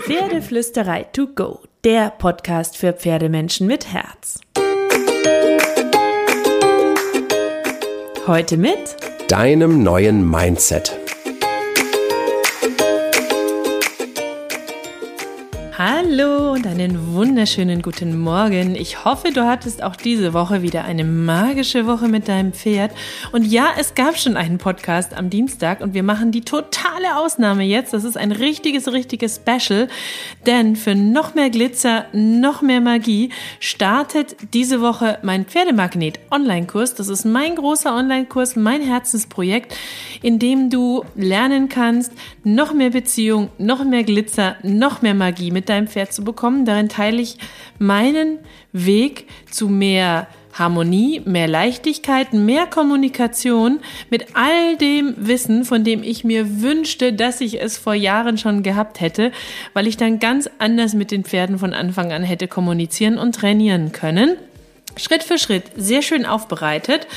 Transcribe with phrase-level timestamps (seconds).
[0.00, 4.40] Pferdeflüsterei to go, der Podcast für Pferdemenschen mit Herz.
[8.26, 8.96] Heute mit
[9.28, 11.03] deinem neuen Mindset.
[15.86, 18.74] Hallo und einen wunderschönen guten Morgen.
[18.74, 22.92] Ich hoffe, du hattest auch diese Woche wieder eine magische Woche mit deinem Pferd.
[23.32, 27.64] Und ja, es gab schon einen Podcast am Dienstag und wir machen die totale Ausnahme
[27.64, 27.92] jetzt.
[27.92, 29.88] Das ist ein richtiges, richtiges Special.
[30.46, 33.28] Denn für noch mehr Glitzer, noch mehr Magie
[33.60, 36.94] startet diese Woche mein Pferdemagnet Online-Kurs.
[36.94, 39.76] Das ist mein großer Online-Kurs, mein Herzensprojekt,
[40.22, 42.12] in dem du lernen kannst,
[42.42, 46.64] noch mehr Beziehung, noch mehr Glitzer, noch mehr Magie mit mit deinem Pferd zu bekommen.
[46.64, 47.36] Darin teile ich
[47.78, 48.38] meinen
[48.72, 56.22] Weg zu mehr Harmonie, mehr Leichtigkeit, mehr Kommunikation mit all dem Wissen, von dem ich
[56.22, 59.32] mir wünschte, dass ich es vor Jahren schon gehabt hätte,
[59.72, 63.90] weil ich dann ganz anders mit den Pferden von Anfang an hätte kommunizieren und trainieren
[63.92, 64.36] können.
[64.96, 67.08] Schritt für Schritt sehr schön aufbereitet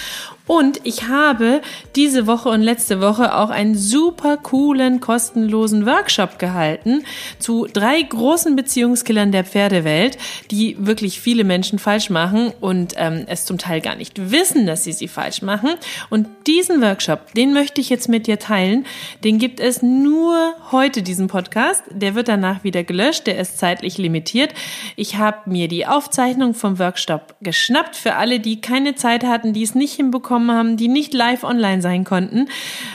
[0.47, 1.61] und ich habe
[1.95, 7.03] diese Woche und letzte Woche auch einen super coolen, kostenlosen Workshop gehalten
[7.37, 10.17] zu drei großen Beziehungskillern der Pferdewelt,
[10.49, 14.85] die wirklich viele Menschen falsch machen und ähm, es zum Teil gar nicht wissen, dass
[14.85, 15.71] sie sie falsch machen.
[16.09, 18.85] Und diesen Workshop, den möchte ich jetzt mit dir teilen.
[19.25, 21.83] Den gibt es nur heute, diesen Podcast.
[21.91, 23.27] Der wird danach wieder gelöscht.
[23.27, 24.53] Der ist zeitlich limitiert.
[24.95, 29.63] Ich habe mir die Aufzeichnung vom Workshop geschnappt für alle, die keine Zeit hatten, die
[29.63, 32.47] es nicht hinbekommen bekommen haben, die nicht live online sein konnten,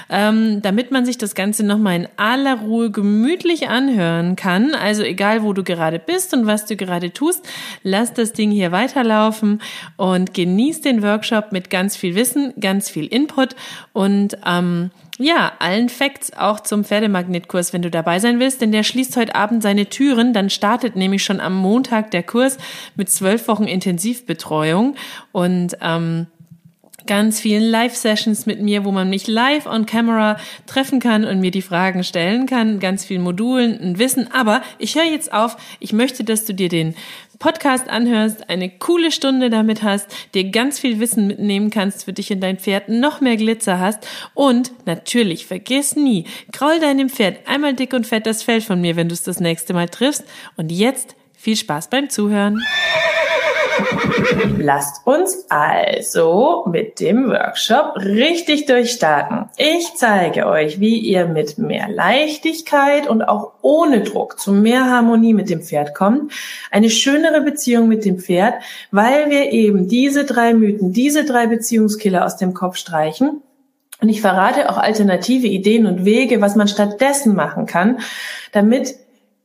[0.08, 4.74] ähm, damit man sich das Ganze nochmal in aller Ruhe gemütlich anhören kann.
[4.74, 7.44] Also egal, wo du gerade bist und was du gerade tust,
[7.82, 9.60] lass das Ding hier weiterlaufen
[9.96, 13.56] und genieß den Workshop mit ganz viel Wissen, ganz viel Input
[13.92, 18.82] und ähm, ja, allen Facts auch zum Pferdemagnetkurs, wenn du dabei sein willst, denn der
[18.82, 20.32] schließt heute Abend seine Türen.
[20.32, 22.56] Dann startet nämlich schon am Montag der Kurs
[22.96, 24.96] mit zwölf Wochen Intensivbetreuung
[25.32, 26.26] und ähm,
[27.06, 30.36] ganz vielen Live-Sessions mit mir, wo man mich live on camera
[30.66, 34.30] treffen kann und mir die Fragen stellen kann, ganz vielen Modulen und Wissen.
[34.32, 35.56] Aber ich höre jetzt auf.
[35.80, 36.94] Ich möchte, dass du dir den
[37.38, 42.30] Podcast anhörst, eine coole Stunde damit hast, dir ganz viel Wissen mitnehmen kannst für dich
[42.32, 47.74] und dein Pferd, noch mehr Glitzer hast und natürlich vergiss nie, kraul deinem Pferd einmal
[47.74, 50.24] dick und fett das Fell von mir, wenn du es das nächste Mal triffst.
[50.56, 52.62] Und jetzt viel Spaß beim Zuhören.
[54.58, 59.50] Lasst uns also mit dem Workshop richtig durchstarten.
[59.56, 65.34] Ich zeige euch, wie ihr mit mehr Leichtigkeit und auch ohne Druck zu mehr Harmonie
[65.34, 66.32] mit dem Pferd kommt.
[66.70, 68.54] Eine schönere Beziehung mit dem Pferd,
[68.90, 73.42] weil wir eben diese drei Mythen, diese drei Beziehungskiller aus dem Kopf streichen.
[74.00, 78.00] Und ich verrate auch alternative Ideen und Wege, was man stattdessen machen kann,
[78.50, 78.96] damit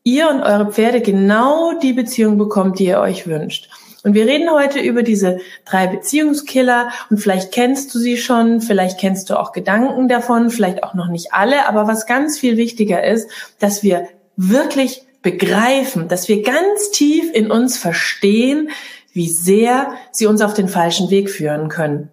[0.04, 3.70] ihr und eure Pferde genau die Beziehung bekommt, die ihr euch wünscht.
[4.04, 9.00] Und wir reden heute über diese drei Beziehungskiller und vielleicht kennst du sie schon, vielleicht
[9.00, 13.04] kennst du auch Gedanken davon, vielleicht auch noch nicht alle, aber was ganz viel wichtiger
[13.04, 18.70] ist, dass wir wirklich begreifen, dass wir ganz tief in uns verstehen,
[19.14, 22.10] wie sehr sie uns auf den falschen Weg führen können.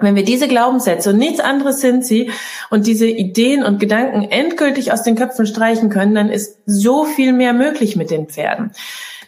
[0.00, 2.32] Wenn wir diese Glaubenssätze und nichts anderes sind sie
[2.68, 7.32] und diese Ideen und Gedanken endgültig aus den Köpfen streichen können, dann ist so viel
[7.32, 8.72] mehr möglich mit den Pferden.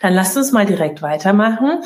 [0.00, 1.82] Dann lasst uns mal direkt weitermachen.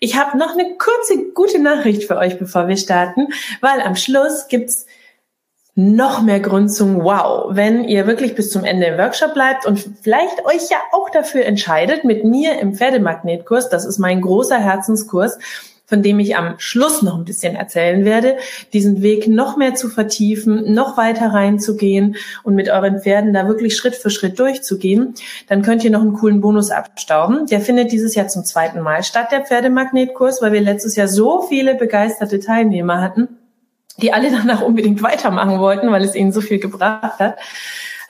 [0.00, 3.28] Ich habe noch eine kurze gute Nachricht für euch, bevor wir starten,
[3.60, 4.86] weil am Schluss gibt's
[5.76, 9.84] noch mehr Grund zum Wow, wenn ihr wirklich bis zum Ende im Workshop bleibt und
[10.02, 15.38] vielleicht euch ja auch dafür entscheidet, mit mir im Pferdemagnetkurs, das ist mein großer Herzenskurs,
[15.94, 18.36] von dem ich am Schluss noch ein bisschen erzählen werde,
[18.72, 23.76] diesen Weg noch mehr zu vertiefen, noch weiter reinzugehen und mit euren Pferden da wirklich
[23.76, 25.14] Schritt für Schritt durchzugehen,
[25.46, 27.46] dann könnt ihr noch einen coolen Bonus abstauben.
[27.46, 31.42] Der findet dieses Jahr zum zweiten Mal statt, der Pferdemagnetkurs, weil wir letztes Jahr so
[31.42, 33.28] viele begeisterte Teilnehmer hatten,
[33.98, 37.36] die alle danach unbedingt weitermachen wollten, weil es ihnen so viel gebracht hat.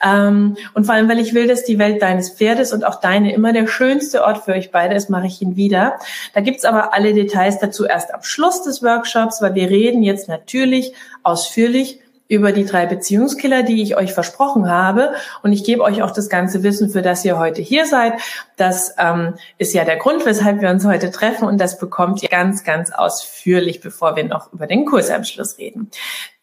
[0.05, 3.33] Ähm, und vor allem, weil ich will, dass die Welt deines Pferdes und auch deine
[3.33, 5.97] immer der schönste Ort für euch beide ist, mache ich ihn wieder.
[6.33, 10.29] Da gibt's aber alle Details dazu erst am Schluss des Workshops, weil wir reden jetzt
[10.29, 10.93] natürlich
[11.23, 15.13] ausführlich über die drei Beziehungskiller, die ich euch versprochen habe.
[15.43, 18.13] Und ich gebe euch auch das ganze Wissen, für das ihr heute hier seid.
[18.57, 21.47] Das ähm, ist ja der Grund, weshalb wir uns heute treffen.
[21.47, 25.59] Und das bekommt ihr ganz, ganz ausführlich, bevor wir noch über den Kurs am Schluss
[25.59, 25.91] reden.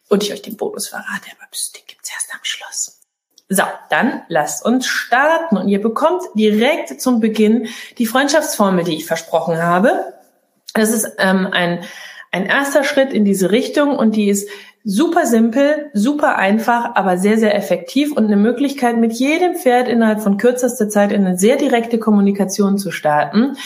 [0.09, 3.02] Und ich euch den Bonus verrate, aber den gibt's erst am Schluss.
[3.49, 7.69] So, dann lasst uns starten und ihr bekommt direkt zum Beginn
[7.99, 10.15] die Freundschaftsformel, die ich versprochen habe.
[10.75, 11.85] Das ist ähm, ein,
[12.31, 14.49] ein erster Schritt in diese Richtung und die ist
[14.85, 20.21] Super simpel, super einfach, aber sehr, sehr effektiv und eine Möglichkeit, mit jedem Pferd innerhalb
[20.21, 23.57] von kürzester Zeit in eine sehr direkte Kommunikation zu starten.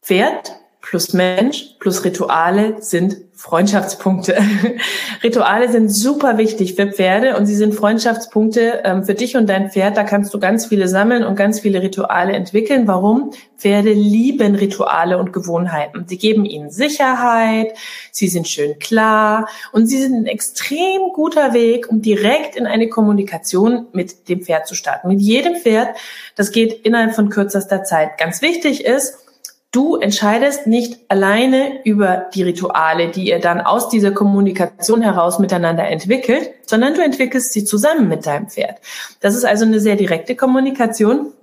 [0.00, 0.56] Pferd
[0.88, 4.36] plus Mensch plus Rituale sind Freundschaftspunkte.
[5.22, 9.70] Rituale sind super wichtig für Pferde und sie sind Freundschaftspunkte ähm, für dich und dein
[9.70, 9.98] Pferd.
[9.98, 12.88] Da kannst du ganz viele sammeln und ganz viele Rituale entwickeln.
[12.88, 13.32] Warum?
[13.58, 16.06] Pferde lieben Rituale und Gewohnheiten.
[16.08, 17.74] Sie geben ihnen Sicherheit,
[18.10, 22.88] sie sind schön klar und sie sind ein extrem guter Weg, um direkt in eine
[22.88, 25.08] Kommunikation mit dem Pferd zu starten.
[25.08, 25.96] Mit jedem Pferd.
[26.34, 28.16] Das geht innerhalb von kürzester Zeit.
[28.16, 29.27] Ganz wichtig ist,
[29.70, 35.86] Du entscheidest nicht alleine über die Rituale, die ihr dann aus dieser Kommunikation heraus miteinander
[35.86, 38.78] entwickelt, sondern du entwickelst sie zusammen mit deinem Pferd.
[39.20, 41.34] Das ist also eine sehr direkte Kommunikation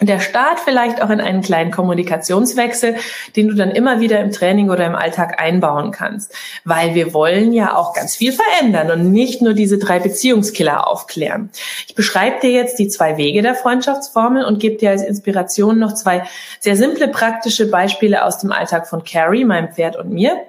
[0.00, 2.96] der Start vielleicht auch in einen kleinen Kommunikationswechsel,
[3.34, 6.32] den du dann immer wieder im Training oder im Alltag einbauen kannst.
[6.64, 11.50] Weil wir wollen ja auch ganz viel verändern und nicht nur diese drei Beziehungskiller aufklären.
[11.88, 15.94] Ich beschreibe dir jetzt die zwei Wege der Freundschaftsformel und gebe dir als Inspiration noch
[15.94, 16.22] zwei
[16.60, 20.40] sehr simple praktische Beispiele aus dem Alltag von Carrie, meinem Pferd und mir.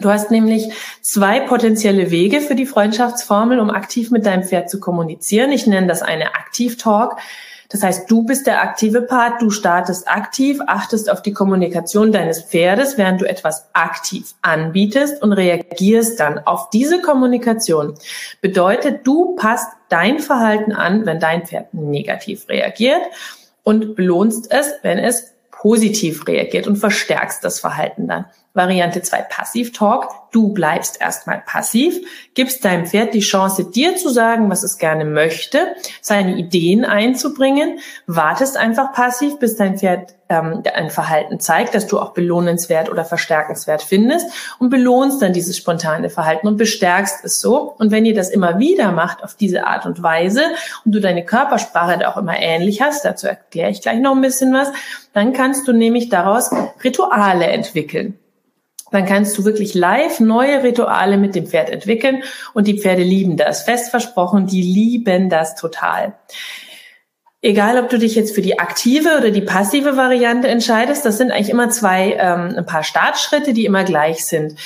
[0.00, 0.70] Du hast nämlich
[1.02, 5.52] zwei potenzielle Wege für die Freundschaftsformel, um aktiv mit deinem Pferd zu kommunizieren.
[5.52, 7.16] Ich nenne das eine Aktiv-Talk.
[7.70, 12.42] Das heißt, du bist der aktive Part, du startest aktiv, achtest auf die Kommunikation deines
[12.42, 17.94] Pferdes, während du etwas aktiv anbietest und reagierst dann auf diese Kommunikation.
[18.40, 23.02] Bedeutet, du passt dein Verhalten an, wenn dein Pferd negativ reagiert
[23.62, 28.24] und belohnst es, wenn es positiv reagiert und verstärkst das Verhalten dann.
[28.52, 30.08] Variante 2 Passiv-Talk.
[30.32, 31.94] Du bleibst erstmal passiv,
[32.34, 37.78] gibst deinem Pferd die Chance, dir zu sagen, was es gerne möchte, seine Ideen einzubringen,
[38.06, 43.04] wartest einfach passiv, bis dein Pferd ähm, ein Verhalten zeigt, das du auch belohnenswert oder
[43.04, 44.26] verstärkenswert findest
[44.58, 47.74] und belohnst dann dieses spontane Verhalten und bestärkst es so.
[47.78, 50.42] Und wenn ihr das immer wieder macht auf diese Art und Weise
[50.84, 54.22] und du deine Körpersprache da auch immer ähnlich hast, dazu erkläre ich gleich noch ein
[54.22, 54.68] bisschen was,
[55.12, 56.50] dann kannst du nämlich daraus
[56.82, 58.18] Rituale entwickeln
[58.90, 62.22] dann kannst du wirklich live neue Rituale mit dem Pferd entwickeln
[62.54, 63.62] und die Pferde lieben das.
[63.62, 66.14] Fest versprochen, die lieben das total.
[67.42, 71.30] Egal, ob du dich jetzt für die aktive oder die passive Variante entscheidest, das sind
[71.30, 74.56] eigentlich immer zwei, ähm, ein paar Startschritte, die immer gleich sind.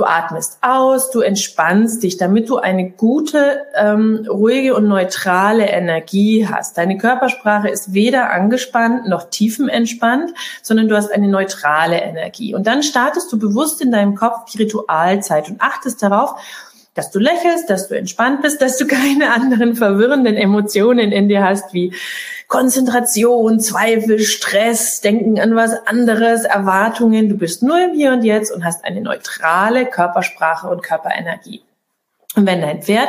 [0.00, 6.48] Du atmest aus, du entspannst dich, damit du eine gute, ähm, ruhige und neutrale Energie
[6.48, 6.78] hast.
[6.78, 10.32] Deine Körpersprache ist weder angespannt noch tiefenentspannt,
[10.62, 12.54] sondern du hast eine neutrale Energie.
[12.54, 16.40] Und dann startest du bewusst in deinem Kopf die Ritualzeit und achtest darauf,
[16.94, 21.44] dass du lächelst, dass du entspannt bist, dass du keine anderen verwirrenden Emotionen in dir
[21.44, 21.92] hast, wie
[22.50, 27.28] Konzentration, Zweifel, Stress, Denken an was anderes, Erwartungen.
[27.28, 31.62] Du bist nur im Hier und Jetzt und hast eine neutrale Körpersprache und Körperenergie.
[32.34, 33.08] Und wenn dein Pferd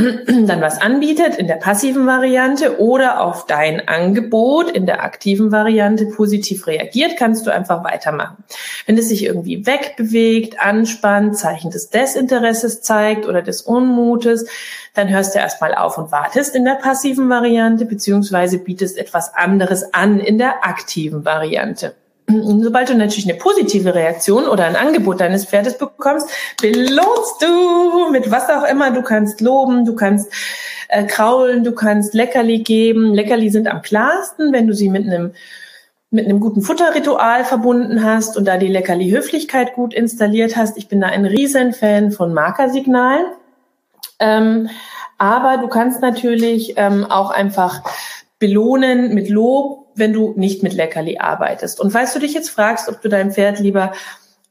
[0.26, 6.06] dann was anbietet in der passiven Variante oder auf dein Angebot in der aktiven Variante
[6.06, 8.44] positiv reagiert, kannst du einfach weitermachen.
[8.86, 14.48] Wenn es sich irgendwie wegbewegt, anspannt, Zeichen des Desinteresses zeigt oder des Unmutes,
[14.94, 19.94] dann hörst du erstmal auf und wartest in der passiven Variante beziehungsweise bietest etwas anderes
[19.94, 21.94] an in der aktiven Variante.
[22.62, 26.28] Sobald du natürlich eine positive Reaktion oder ein Angebot deines Pferdes bekommst,
[26.60, 28.90] belohnst du mit was auch immer.
[28.90, 30.32] Du kannst loben, du kannst
[30.88, 33.14] äh, kraulen, du kannst Leckerli geben.
[33.14, 35.32] Leckerli sind am klarsten, wenn du sie mit einem
[36.12, 40.76] mit einem guten Futterritual verbunden hast und da die Leckerli-Höflichkeit gut installiert hast.
[40.76, 43.26] Ich bin da ein Riesenfan von Markersignalen.
[44.18, 44.68] Ähm,
[45.18, 47.82] aber du kannst natürlich ähm, auch einfach
[48.40, 51.80] belohnen mit Lob, wenn du nicht mit Leckerli arbeitest.
[51.80, 53.92] Und falls du dich jetzt fragst, ob du dein Pferd lieber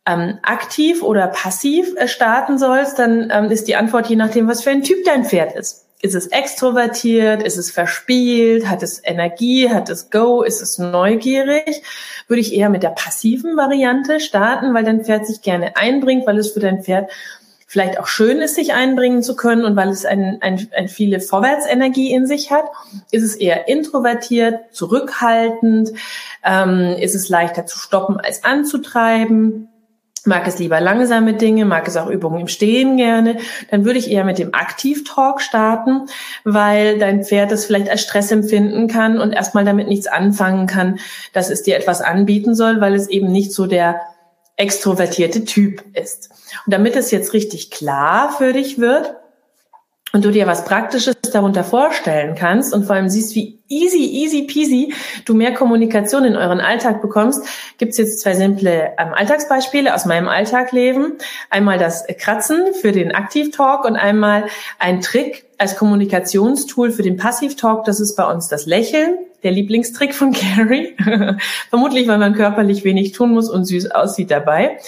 [0.06, 4.64] ähm, aktiv oder passiv äh, starten sollst, dann ähm, ist die Antwort je nachdem, was
[4.64, 5.86] für ein Typ dein Pferd ist.
[6.02, 7.44] Ist es extrovertiert?
[7.44, 8.70] Ist es verspielt?
[8.70, 9.70] Hat es Energie?
[9.70, 10.44] Hat es Go?
[10.44, 11.84] Ist es neugierig?
[12.28, 16.38] Würde ich eher mit der passiven Variante starten, weil dein Pferd sich gerne einbringt, weil
[16.38, 17.10] es für dein Pferd
[17.70, 21.20] vielleicht auch schön ist, sich einbringen zu können und weil es ein, ein, ein viele
[21.20, 22.66] Vorwärtsenergie in sich hat,
[23.12, 25.92] ist es eher introvertiert, zurückhaltend,
[26.44, 29.68] ähm, ist es leichter zu stoppen als anzutreiben.
[30.26, 33.38] Mag es lieber langsame Dinge, mag es auch Übungen im Stehen gerne,
[33.70, 36.08] dann würde ich eher mit dem Aktiv-Talk starten,
[36.44, 40.98] weil dein Pferd das vielleicht als Stress empfinden kann und erstmal damit nichts anfangen kann,
[41.34, 44.02] dass es dir etwas anbieten soll, weil es eben nicht so der
[44.60, 46.30] extrovertierte Typ ist.
[46.66, 49.16] Und damit es jetzt richtig klar für dich wird
[50.12, 54.44] und du dir was Praktisches darunter vorstellen kannst und vor allem siehst, wie easy, easy
[54.44, 54.94] peasy
[55.26, 57.44] du mehr Kommunikation in euren Alltag bekommst,
[57.78, 61.14] gibt's jetzt zwei simple ähm, Alltagsbeispiele aus meinem Alltagleben.
[61.50, 64.46] Einmal das Kratzen für den Aktiv-Talk und einmal
[64.80, 67.86] ein Trick als Kommunikationstool für den Passiv-Talk.
[67.86, 70.96] Das ist bei uns das Lächeln, der Lieblingstrick von Carrie.
[71.70, 74.80] Vermutlich, weil man körperlich wenig tun muss und süß aussieht dabei.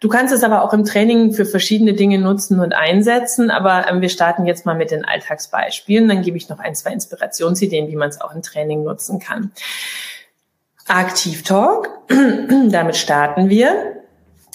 [0.00, 3.50] Du kannst es aber auch im Training für verschiedene Dinge nutzen und einsetzen.
[3.50, 6.08] Aber ähm, wir starten jetzt mal mit den Alltagsbeispielen.
[6.08, 9.50] Dann gebe ich noch ein, zwei Inspirationsideen, wie man es auch im Training nutzen kann.
[10.86, 11.90] Aktiv Talk.
[12.70, 13.98] Damit starten wir.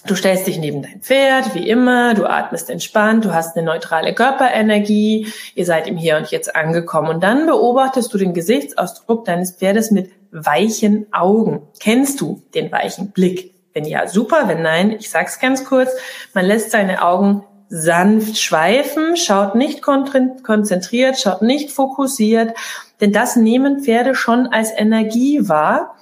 [0.05, 4.13] Du stellst dich neben dein Pferd, wie immer, du atmest entspannt, du hast eine neutrale
[4.13, 9.53] Körperenergie, ihr seid im Hier und Jetzt angekommen und dann beobachtest du den Gesichtsausdruck deines
[9.53, 11.61] Pferdes mit weichen Augen.
[11.79, 13.52] Kennst du den weichen Blick?
[13.73, 14.47] Wenn ja, super.
[14.47, 15.91] Wenn nein, ich sag's ganz kurz.
[16.33, 22.55] Man lässt seine Augen sanft schweifen, schaut nicht konzentriert, schaut nicht fokussiert,
[23.01, 25.95] denn das nehmen Pferde schon als Energie wahr.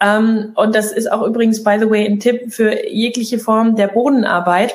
[0.00, 3.88] Ähm, und das ist auch übrigens, by the way, ein Tipp für jegliche Form der
[3.88, 4.74] Bodenarbeit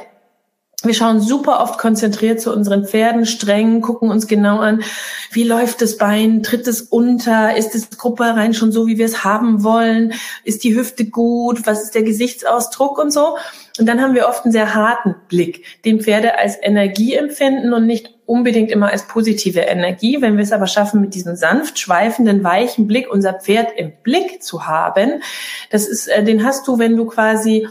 [0.85, 4.83] wir schauen super oft konzentriert zu unseren Pferden, streng, gucken uns genau an,
[5.31, 9.05] wie läuft das Bein, tritt es unter, ist das Gruppe rein schon so, wie wir
[9.05, 10.13] es haben wollen,
[10.43, 13.37] ist die Hüfte gut, was ist der Gesichtsausdruck und so.
[13.77, 17.85] Und dann haben wir oft einen sehr harten Blick, den Pferde als Energie empfinden und
[17.85, 20.21] nicht unbedingt immer als positive Energie.
[20.21, 24.41] Wenn wir es aber schaffen, mit diesem sanft schweifenden, weichen Blick unser Pferd im Blick
[24.41, 25.21] zu haben,
[25.69, 27.67] das ist, äh, den hast du, wenn du quasi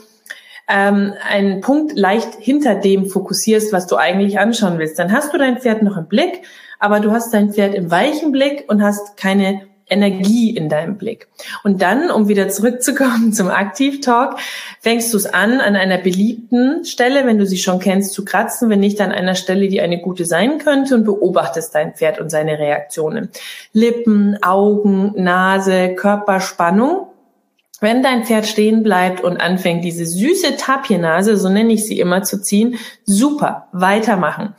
[0.68, 4.98] ähm, einen Punkt leicht hinter dem fokussierst, was du eigentlich anschauen willst.
[4.98, 6.42] Dann hast du dein Pferd noch im Blick,
[6.78, 11.28] aber du hast dein Pferd im weichen Blick und hast keine Energie in deinem Blick.
[11.62, 14.36] Und dann, um wieder zurückzukommen zum Aktiv-Talk,
[14.80, 18.70] fängst du es an, an einer beliebten Stelle, wenn du sie schon kennst, zu kratzen,
[18.70, 22.30] wenn nicht an einer Stelle, die eine gute sein könnte und beobachtest dein Pferd und
[22.30, 23.28] seine Reaktionen.
[23.72, 27.08] Lippen, Augen, Nase, Körperspannung
[27.84, 32.24] wenn dein Pferd stehen bleibt und anfängt, diese süße Tapiernase, so nenne ich sie immer,
[32.24, 34.54] zu ziehen, super, weitermachen.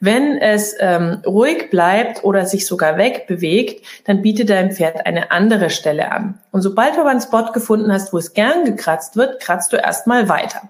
[0.00, 5.70] Wenn es ähm, ruhig bleibt oder sich sogar wegbewegt, dann biete dein Pferd eine andere
[5.70, 6.38] Stelle an.
[6.52, 9.76] Und sobald du aber einen Spot gefunden hast, wo es gern gekratzt wird, kratzt du
[9.76, 10.68] erstmal weiter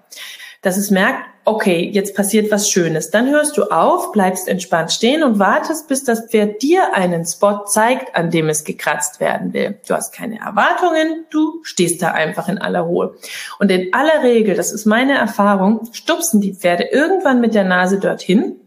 [0.61, 3.09] dass es merkt, okay, jetzt passiert was Schönes.
[3.09, 7.63] Dann hörst du auf, bleibst entspannt stehen und wartest, bis das Pferd dir einen Spot
[7.65, 9.79] zeigt, an dem es gekratzt werden will.
[9.87, 13.15] Du hast keine Erwartungen, du stehst da einfach in aller Ruhe.
[13.57, 17.99] Und in aller Regel, das ist meine Erfahrung, stupsen die Pferde irgendwann mit der Nase
[17.99, 18.58] dorthin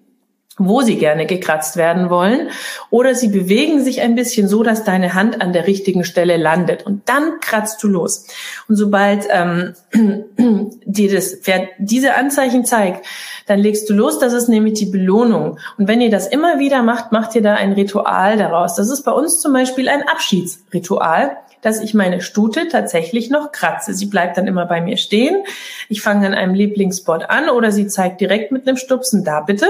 [0.58, 2.50] wo sie gerne gekratzt werden wollen,
[2.90, 6.84] oder sie bewegen sich ein bisschen so, dass deine Hand an der richtigen Stelle landet
[6.84, 8.26] und dann kratzt du los.
[8.68, 9.74] Und sobald ähm,
[10.84, 13.06] dir das Pferd diese Anzeichen zeigt,
[13.46, 14.18] dann legst du los.
[14.18, 15.58] Das ist nämlich die Belohnung.
[15.78, 18.74] Und wenn ihr das immer wieder macht, macht ihr da ein Ritual daraus.
[18.74, 23.94] Das ist bei uns zum Beispiel ein Abschiedsritual dass ich meine Stute tatsächlich noch kratze.
[23.94, 25.44] Sie bleibt dann immer bei mir stehen.
[25.88, 29.66] Ich fange an einem Lieblingsspot an oder sie zeigt direkt mit einem Stupsen, da bitte,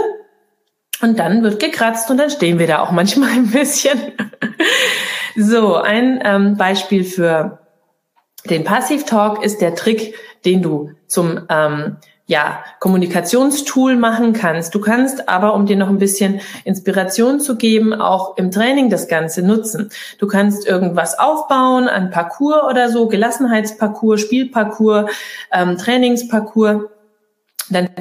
[1.03, 4.01] und dann wird gekratzt und dann stehen wir da auch manchmal ein bisschen.
[5.37, 7.59] so, ein ähm, Beispiel für
[8.49, 14.75] den Passiv-Talk ist der Trick, den du zum ähm, ja, Kommunikationstool machen kannst.
[14.75, 19.07] Du kannst aber, um dir noch ein bisschen Inspiration zu geben, auch im Training das
[19.07, 19.91] Ganze nutzen.
[20.19, 25.11] Du kannst irgendwas aufbauen, ein Parcours oder so, Gelassenheitsparcours, Spielparcours,
[25.53, 26.85] ähm, Trainingsparcours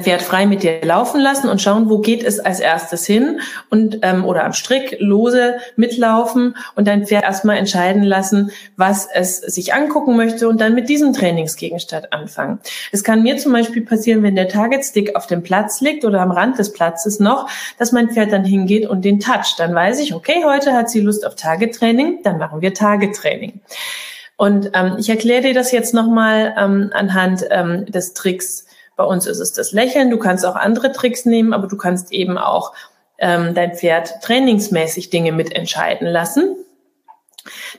[0.00, 3.98] Pferd frei mit dir laufen lassen und schauen, wo geht es als erstes hin und
[4.02, 9.74] ähm, oder am Strick lose mitlaufen und dein Pferd erstmal entscheiden lassen, was es sich
[9.74, 12.60] angucken möchte und dann mit diesem Trainingsgegenstand anfangen.
[12.90, 16.20] Es kann mir zum Beispiel passieren, wenn der Target Stick auf dem Platz liegt oder
[16.20, 17.48] am Rand des Platzes noch,
[17.78, 19.58] dass mein Pferd dann hingeht und den toucht.
[19.58, 23.14] Dann weiß ich, okay, heute hat sie Lust auf Target Training, dann machen wir Target
[23.16, 23.60] Training.
[24.36, 29.26] Und ähm, ich erkläre dir das jetzt nochmal ähm, anhand ähm, des Tricks bei uns
[29.26, 30.10] ist es das Lächeln.
[30.10, 32.72] Du kannst auch andere Tricks nehmen, aber du kannst eben auch
[33.18, 36.56] ähm, dein Pferd trainingsmäßig Dinge mitentscheiden lassen.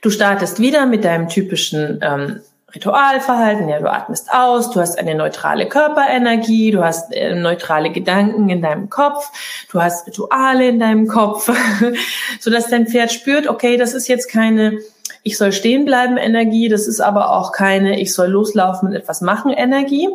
[0.02, 2.42] Du startest wieder mit deinem typischen ähm,
[2.74, 3.70] Ritualverhalten.
[3.70, 8.62] Ja, du atmest aus, du hast eine neutrale Körperenergie, du hast äh, neutrale Gedanken in
[8.62, 9.32] deinem Kopf,
[9.72, 11.52] du hast Rituale in deinem Kopf,
[12.40, 14.80] so dass dein Pferd spürt, okay, das ist jetzt keine
[15.24, 19.22] ich soll stehen bleiben Energie, das ist aber auch keine ich soll loslaufen und etwas
[19.22, 20.10] machen Energie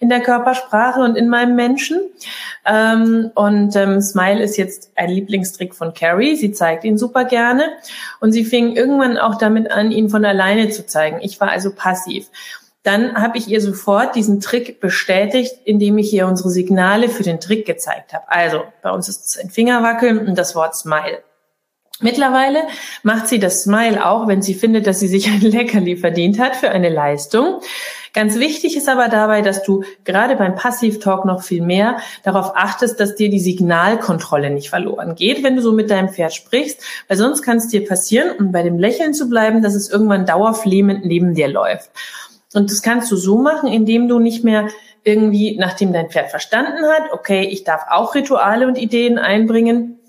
[0.00, 1.98] in der Körpersprache und in meinem Menschen.
[2.66, 6.36] Ähm, und ähm, Smile ist jetzt ein Lieblingstrick von Carrie.
[6.36, 7.64] Sie zeigt ihn super gerne
[8.20, 11.20] und sie fing irgendwann auch damit an, ihn von alleine zu zeigen.
[11.22, 12.28] Ich war also passiv.
[12.82, 17.40] Dann habe ich ihr sofort diesen Trick bestätigt, indem ich ihr unsere Signale für den
[17.40, 18.24] Trick gezeigt habe.
[18.28, 21.22] Also bei uns ist es ein Fingerwackeln und das Wort Smile.
[22.02, 22.60] Mittlerweile
[23.02, 26.56] macht sie das Smile auch, wenn sie findet, dass sie sich ein Leckerli verdient hat
[26.56, 27.60] für eine Leistung.
[28.14, 32.98] Ganz wichtig ist aber dabei, dass du gerade beim Passivtalk noch viel mehr darauf achtest,
[32.98, 37.18] dass dir die Signalkontrolle nicht verloren geht, wenn du so mit deinem Pferd sprichst, weil
[37.18, 41.04] sonst kann es dir passieren, um bei dem Lächeln zu bleiben, dass es irgendwann dauerflehmend
[41.04, 41.90] neben dir läuft.
[42.52, 44.68] Und das kannst du so machen, indem du nicht mehr
[45.04, 49.99] irgendwie, nachdem dein Pferd verstanden hat, okay, ich darf auch Rituale und Ideen einbringen,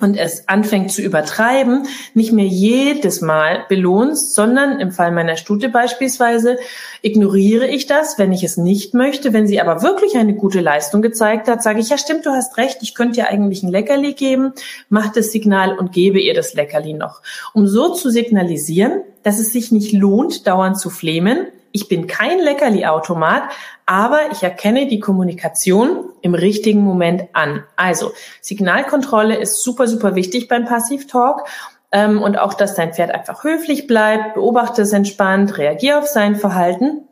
[0.00, 5.68] und es anfängt zu übertreiben, nicht mehr jedes Mal belohnst, sondern im Fall meiner Stute
[5.68, 6.56] beispielsweise
[7.02, 9.32] ignoriere ich das, wenn ich es nicht möchte.
[9.32, 12.56] Wenn sie aber wirklich eine gute Leistung gezeigt hat, sage ich, ja stimmt, du hast
[12.58, 14.52] recht, ich könnte dir eigentlich ein Leckerli geben,
[14.88, 17.20] mach das Signal und gebe ihr das Leckerli noch.
[17.52, 22.38] Um so zu signalisieren, dass es sich nicht lohnt, dauernd zu flehmen, ich bin kein
[22.38, 23.44] Leckerli-Automat,
[23.86, 27.64] aber ich erkenne die Kommunikation im richtigen Moment an.
[27.76, 31.46] Also Signalkontrolle ist super, super wichtig beim Passivtalk.
[31.90, 36.36] Ähm, und auch, dass dein Pferd einfach höflich bleibt, beobachte es entspannt, reagiere auf sein
[36.36, 37.08] Verhalten.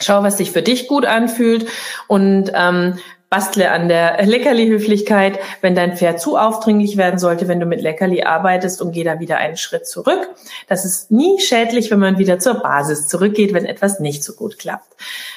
[0.00, 1.66] Schau, was sich für dich gut anfühlt
[2.08, 2.98] und ähm,
[3.34, 8.22] bastle an der Leckerli-Höflichkeit, wenn dein Pferd zu aufdringlich werden sollte, wenn du mit Leckerli
[8.22, 10.28] arbeitest und geh da wieder einen Schritt zurück.
[10.68, 14.60] Das ist nie schädlich, wenn man wieder zur Basis zurückgeht, wenn etwas nicht so gut
[14.60, 14.94] klappt.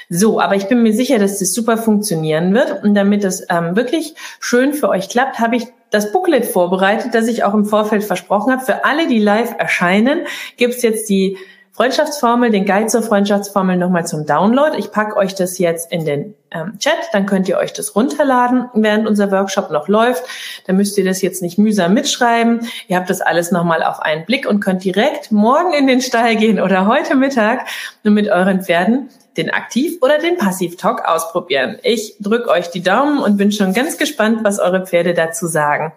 [0.09, 2.83] So, aber ich bin mir sicher, dass das super funktionieren wird.
[2.83, 7.27] Und damit es ähm, wirklich schön für euch klappt, habe ich das Booklet vorbereitet, das
[7.27, 8.63] ich auch im Vorfeld versprochen habe.
[8.63, 11.37] Für alle, die live erscheinen, gibt's jetzt die
[11.77, 14.75] Freundschaftsformel, den Guide zur Freundschaftsformel nochmal zum Download.
[14.79, 18.67] Ich packe euch das jetzt in den ähm, Chat, dann könnt ihr euch das runterladen,
[18.73, 20.23] während unser Workshop noch läuft.
[20.65, 22.67] Dann müsst ihr das jetzt nicht mühsam mitschreiben.
[22.87, 26.35] Ihr habt das alles nochmal auf einen Blick und könnt direkt morgen in den Stall
[26.35, 27.67] gehen oder heute Mittag
[28.03, 31.77] und mit euren Pferden den Aktiv- oder den Passiv-Talk ausprobieren.
[31.83, 35.93] Ich drücke euch die Daumen und bin schon ganz gespannt, was eure Pferde dazu sagen.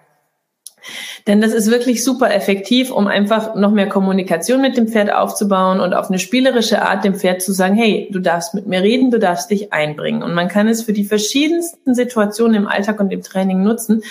[1.27, 5.81] Denn das ist wirklich super effektiv, um einfach noch mehr Kommunikation mit dem Pferd aufzubauen
[5.81, 9.11] und auf eine spielerische Art dem Pferd zu sagen, hey, du darfst mit mir reden,
[9.11, 10.23] du darfst dich einbringen.
[10.23, 14.03] Und man kann es für die verschiedensten Situationen im Alltag und im Training nutzen.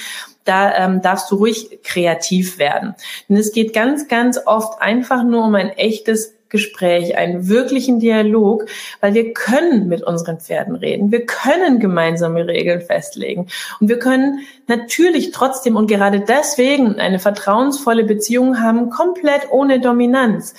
[0.46, 2.96] Da ähm, darfst du ruhig kreativ werden.
[3.28, 8.66] Denn es geht ganz, ganz oft einfach nur um ein echtes Gespräch, einen wirklichen Dialog,
[9.02, 11.12] weil wir können mit unseren Pferden reden.
[11.12, 13.48] Wir können gemeinsame Regeln festlegen.
[13.80, 20.56] Und wir können natürlich trotzdem und gerade deswegen eine vertrauensvolle Beziehung haben, komplett ohne Dominanz.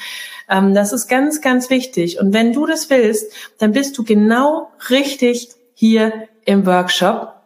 [0.48, 2.20] Ähm, das ist ganz, ganz wichtig.
[2.20, 7.39] Und wenn du das willst, dann bist du genau richtig hier im Workshop.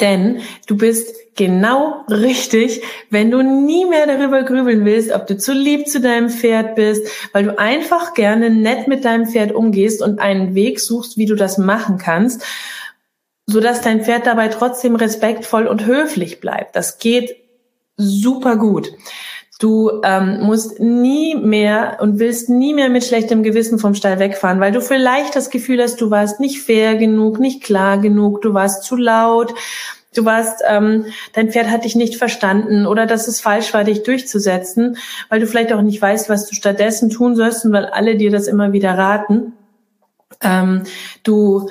[0.00, 5.52] Denn du bist genau richtig, wenn du nie mehr darüber grübeln willst, ob du zu
[5.52, 10.18] lieb zu deinem Pferd bist, weil du einfach gerne nett mit deinem Pferd umgehst und
[10.18, 12.42] einen Weg suchst, wie du das machen kannst,
[13.46, 16.74] so dass dein Pferd dabei trotzdem respektvoll und höflich bleibt.
[16.74, 17.36] Das geht
[17.96, 18.92] super gut.
[19.58, 24.60] Du ähm, musst nie mehr und willst nie mehr mit schlechtem Gewissen vom Stall wegfahren,
[24.60, 28.52] weil du vielleicht das Gefühl hast, du warst nicht fair genug, nicht klar genug, du
[28.52, 29.54] warst zu laut,
[30.14, 34.02] du warst, ähm, dein Pferd hat dich nicht verstanden oder dass es falsch war, dich
[34.02, 34.98] durchzusetzen,
[35.30, 38.30] weil du vielleicht auch nicht weißt, was du stattdessen tun sollst und weil alle dir
[38.30, 39.54] das immer wieder raten.
[40.42, 40.82] Ähm,
[41.22, 41.66] du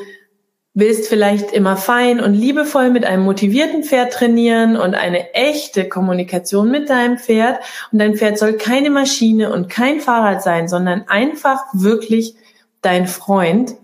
[0.76, 6.70] willst vielleicht immer fein und liebevoll mit einem motivierten Pferd trainieren und eine echte Kommunikation
[6.70, 7.60] mit deinem Pferd.
[7.92, 12.36] Und dein Pferd soll keine Maschine und kein Fahrrad sein, sondern einfach wirklich
[12.82, 13.76] dein Freund,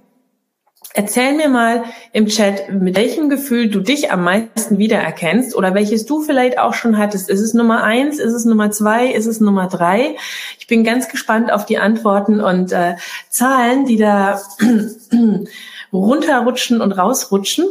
[0.94, 6.06] Erzähl mir mal im Chat, mit welchem Gefühl du dich am meisten wiedererkennst oder welches
[6.06, 7.30] du vielleicht auch schon hattest.
[7.30, 8.20] Ist es Nummer eins?
[8.20, 9.08] Ist es Nummer zwei?
[9.08, 10.18] Ist es Nummer drei?
[10.60, 12.96] Ich bin ganz gespannt auf die Antworten und äh,
[13.30, 14.42] Zahlen, die da
[15.94, 17.66] runterrutschen und rausrutschen.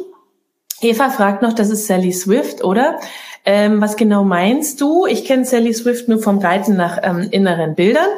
[0.82, 2.98] Eva fragt noch, das ist Sally Swift, oder?
[3.46, 5.06] Ähm, was genau meinst du?
[5.06, 8.08] Ich kenne Sally Swift nur vom Reiten nach ähm, inneren Bildern.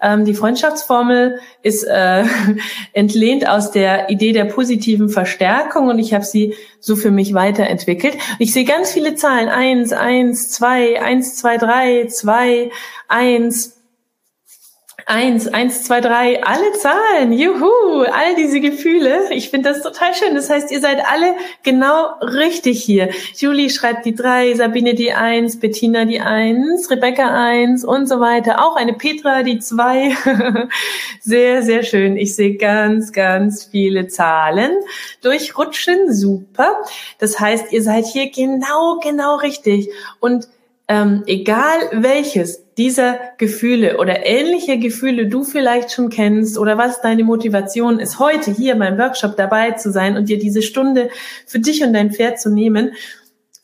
[0.00, 2.24] Ähm, die Freundschaftsformel ist äh,
[2.92, 8.16] entlehnt aus der Idee der positiven Verstärkung und ich habe sie so für mich weiterentwickelt.
[8.38, 9.48] Ich sehe ganz viele Zahlen.
[9.48, 12.70] Eins, eins, zwei, eins, zwei, drei, zwei,
[13.08, 13.77] eins.
[15.10, 19.32] Eins, eins, zwei, drei, alle Zahlen, juhu, all diese Gefühle.
[19.32, 20.34] Ich finde das total schön.
[20.34, 23.08] Das heißt, ihr seid alle genau richtig hier.
[23.34, 28.62] Julie schreibt die drei, Sabine die eins, Bettina die eins, Rebecca eins und so weiter.
[28.62, 30.14] Auch eine Petra die zwei.
[31.22, 32.18] sehr, sehr schön.
[32.18, 34.72] Ich sehe ganz, ganz viele Zahlen
[35.22, 36.12] durchrutschen.
[36.12, 36.82] Super.
[37.18, 39.88] Das heißt, ihr seid hier genau, genau richtig.
[40.20, 40.48] Und
[40.86, 47.24] ähm, egal welches dieser Gefühle oder ähnliche Gefühle du vielleicht schon kennst oder was deine
[47.24, 51.10] Motivation ist, heute hier beim Workshop dabei zu sein und dir diese Stunde
[51.44, 52.92] für dich und dein Pferd zu nehmen,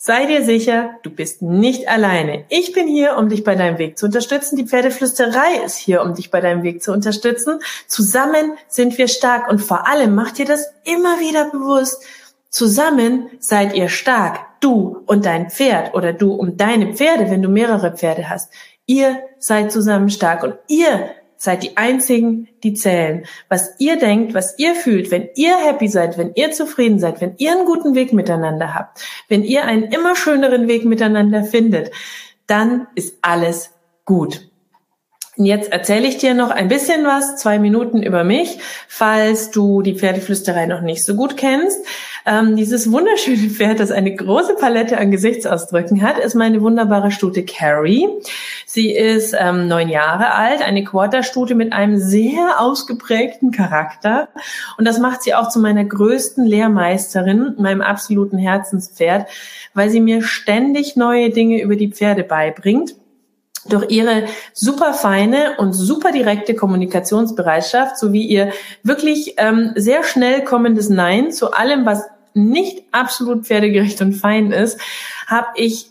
[0.07, 2.45] Sei dir sicher, du bist nicht alleine.
[2.51, 4.55] Ich bin hier, um dich bei deinem Weg zu unterstützen.
[4.57, 7.61] Die Pferdeflüsterei ist hier, um dich bei deinem Weg zu unterstützen.
[7.87, 12.05] Zusammen sind wir stark und vor allem macht dir das immer wieder bewusst.
[12.51, 17.49] Zusammen seid ihr stark, du und dein Pferd oder du und deine Pferde, wenn du
[17.49, 18.53] mehrere Pferde hast.
[18.87, 23.25] Ihr seid zusammen stark und ihr seid die einzigen, die zählen.
[23.49, 27.35] Was ihr denkt, was ihr fühlt, wenn ihr happy seid, wenn ihr zufrieden seid, wenn
[27.39, 31.91] ihr einen guten Weg miteinander habt, wenn ihr einen immer schöneren Weg miteinander findet,
[32.47, 33.71] dann ist alles
[34.05, 34.49] gut.
[35.37, 39.97] Jetzt erzähle ich dir noch ein bisschen was, zwei Minuten über mich, falls du die
[39.97, 41.85] Pferdeflüsterei noch nicht so gut kennst.
[42.25, 47.45] Ähm, dieses wunderschöne Pferd, das eine große Palette an Gesichtsausdrücken hat, ist meine wunderbare Stute
[47.45, 48.09] Carrie.
[48.65, 54.29] Sie ist ähm, neun Jahre alt, eine Quarterstute mit einem sehr ausgeprägten Charakter.
[54.79, 59.29] Und das macht sie auch zu meiner größten Lehrmeisterin, meinem absoluten Herzenspferd,
[59.75, 62.95] weil sie mir ständig neue Dinge über die Pferde beibringt
[63.69, 70.89] durch ihre super feine und super direkte Kommunikationsbereitschaft sowie ihr wirklich ähm, sehr schnell kommendes
[70.89, 74.81] Nein zu allem, was nicht absolut pferdegerecht und fein ist,
[75.27, 75.91] habe ich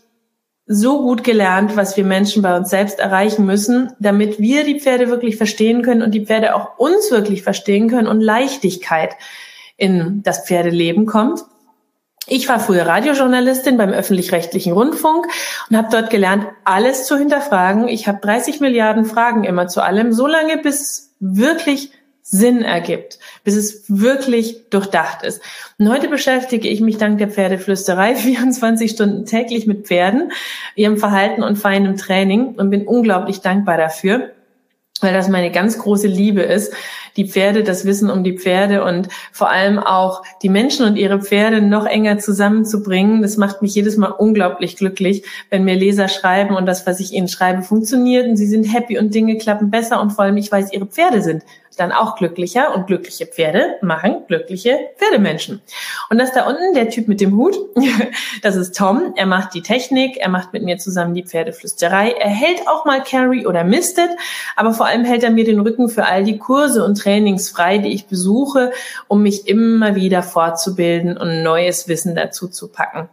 [0.66, 5.10] so gut gelernt, was wir Menschen bei uns selbst erreichen müssen, damit wir die Pferde
[5.10, 9.16] wirklich verstehen können und die Pferde auch uns wirklich verstehen können und Leichtigkeit
[9.76, 11.44] in das Pferdeleben kommt.
[12.28, 15.28] Ich war früher Radiojournalistin beim öffentlich-rechtlichen Rundfunk
[15.70, 17.90] und habe dort gelernt, alles zu hinterfragen.
[17.90, 23.56] Ich habe 30 Milliarden Fragen immer zu allem, so lange bis wirklich Sinn ergibt, bis
[23.56, 25.42] es wirklich durchdacht ist.
[25.78, 30.32] Und heute beschäftige ich mich dank der Pferdeflüsterei 24 Stunden täglich mit Pferden,
[30.76, 34.32] ihrem Verhalten und feinem Training und bin unglaublich dankbar dafür
[35.04, 36.74] weil das meine ganz große Liebe ist.
[37.16, 41.22] Die Pferde, das Wissen um die Pferde und vor allem auch die Menschen und ihre
[41.22, 43.22] Pferde noch enger zusammenzubringen.
[43.22, 47.14] Das macht mich jedes Mal unglaublich glücklich, wenn mir Leser schreiben und das, was ich
[47.14, 50.52] ihnen schreibe, funktioniert und sie sind happy und Dinge klappen besser und vor allem ich
[50.52, 51.44] weiß, ihre Pferde sind
[51.76, 55.62] dann auch glücklicher und glückliche Pferde machen glückliche Pferdemenschen.
[56.10, 57.56] Und das da unten, der Typ mit dem Hut,
[58.42, 59.14] das ist Tom.
[59.16, 62.12] Er macht die Technik, er macht mit mir zusammen die Pferdeflüsterei.
[62.12, 64.10] Er hält auch mal Carry oder Misted,
[64.56, 67.78] aber vor allem hält er mir den Rücken für all die Kurse und Trainings frei,
[67.78, 68.72] die ich besuche,
[69.08, 73.10] um mich immer wieder fortzubilden und neues Wissen dazu zu packen.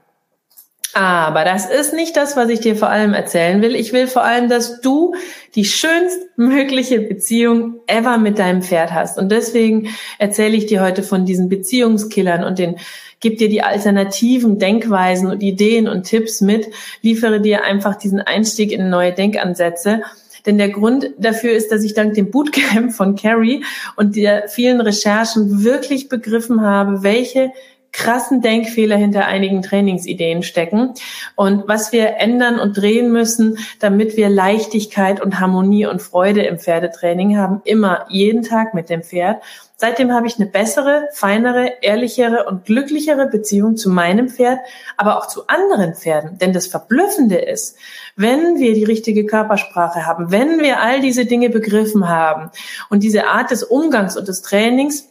[0.92, 3.76] Aber das ist nicht das, was ich dir vor allem erzählen will.
[3.76, 5.14] Ich will vor allem, dass du
[5.54, 9.16] die schönstmögliche Beziehung ever mit deinem Pferd hast.
[9.16, 12.76] Und deswegen erzähle ich dir heute von diesen Beziehungskillern und den
[13.20, 16.66] gib dir die alternativen Denkweisen und Ideen und Tipps mit,
[17.02, 20.02] liefere dir einfach diesen Einstieg in neue Denkansätze.
[20.46, 23.62] Denn der Grund dafür ist, dass ich dank dem Bootcamp von Carrie
[23.96, 27.52] und der vielen Recherchen wirklich begriffen habe, welche
[27.92, 30.94] krassen Denkfehler hinter einigen Trainingsideen stecken
[31.34, 36.58] und was wir ändern und drehen müssen, damit wir Leichtigkeit und Harmonie und Freude im
[36.58, 39.42] Pferdetraining haben, immer jeden Tag mit dem Pferd.
[39.76, 44.58] Seitdem habe ich eine bessere, feinere, ehrlichere und glücklichere Beziehung zu meinem Pferd,
[44.98, 46.36] aber auch zu anderen Pferden.
[46.36, 47.76] Denn das Verblüffende ist,
[48.14, 52.50] wenn wir die richtige Körpersprache haben, wenn wir all diese Dinge begriffen haben
[52.90, 55.08] und diese Art des Umgangs und des Trainings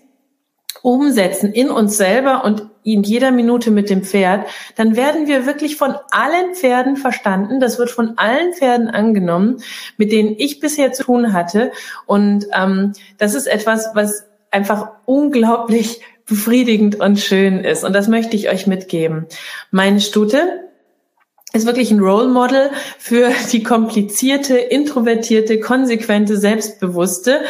[0.81, 5.75] umsetzen in uns selber und in jeder Minute mit dem Pferd, dann werden wir wirklich
[5.75, 7.59] von allen Pferden verstanden.
[7.59, 9.57] Das wird von allen Pferden angenommen,
[9.97, 11.71] mit denen ich bisher zu tun hatte.
[12.05, 17.83] Und ähm, das ist etwas, was einfach unglaublich befriedigend und schön ist.
[17.83, 19.25] Und das möchte ich euch mitgeben.
[19.71, 20.69] Meine Stute
[21.53, 27.41] ist wirklich ein Role Model für die komplizierte, introvertierte, konsequente, selbstbewusste,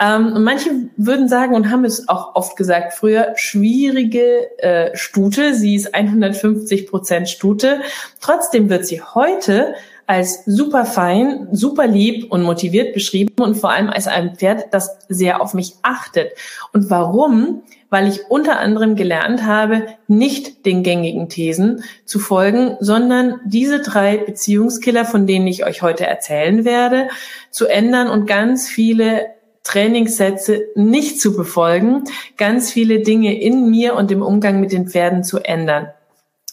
[0.00, 5.54] ähm, und manche würden sagen und haben es auch oft gesagt früher, schwierige äh, Stute.
[5.54, 7.80] Sie ist 150 Prozent Stute.
[8.20, 9.74] Trotzdem wird sie heute
[10.06, 14.98] als super fein, super lieb und motiviert beschrieben und vor allem als ein Pferd, das
[15.10, 16.32] sehr auf mich achtet.
[16.72, 17.62] Und warum?
[17.90, 24.16] Weil ich unter anderem gelernt habe, nicht den gängigen Thesen zu folgen, sondern diese drei
[24.16, 27.08] Beziehungskiller, von denen ich euch heute erzählen werde,
[27.50, 29.26] zu ändern und ganz viele
[29.64, 32.04] Trainingssätze nicht zu befolgen,
[32.36, 35.88] ganz viele Dinge in mir und im Umgang mit den Pferden zu ändern.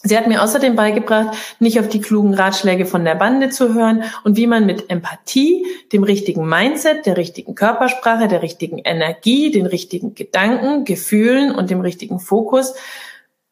[0.05, 4.03] Sie hat mir außerdem beigebracht, nicht auf die klugen Ratschläge von der Bande zu hören
[4.23, 9.65] und wie man mit Empathie, dem richtigen Mindset, der richtigen Körpersprache, der richtigen Energie, den
[9.65, 12.75] richtigen Gedanken, Gefühlen und dem richtigen Fokus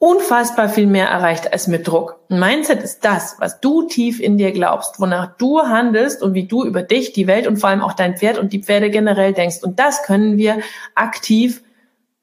[0.03, 2.19] unfassbar viel mehr erreicht als mit Druck.
[2.29, 6.45] Ein Mindset ist das, was du tief in dir glaubst, wonach du handelst und wie
[6.45, 9.31] du über dich, die Welt und vor allem auch dein Pferd und die Pferde generell
[9.31, 9.63] denkst.
[9.63, 10.59] Und das können wir
[10.93, 11.63] aktiv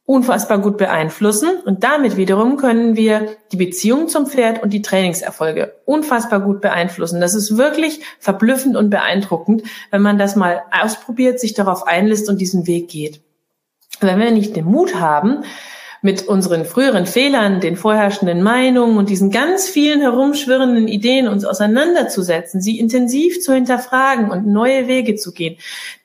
[0.05, 5.73] unfassbar gut beeinflussen und damit wiederum können wir die Beziehung zum Pferd und die Trainingserfolge
[5.87, 7.19] unfassbar gut beeinflussen.
[7.19, 12.43] Das ist wirklich verblüffend und beeindruckend, wenn man das mal ausprobiert, sich darauf einlässt und
[12.43, 13.23] diesen Weg geht.
[14.01, 15.45] Wenn wir nicht den Mut haben,
[16.03, 22.61] mit unseren früheren Fehlern, den vorherrschenden Meinungen und diesen ganz vielen herumschwirrenden Ideen uns auseinanderzusetzen,
[22.61, 25.57] sie intensiv zu hinterfragen und neue Wege zu gehen,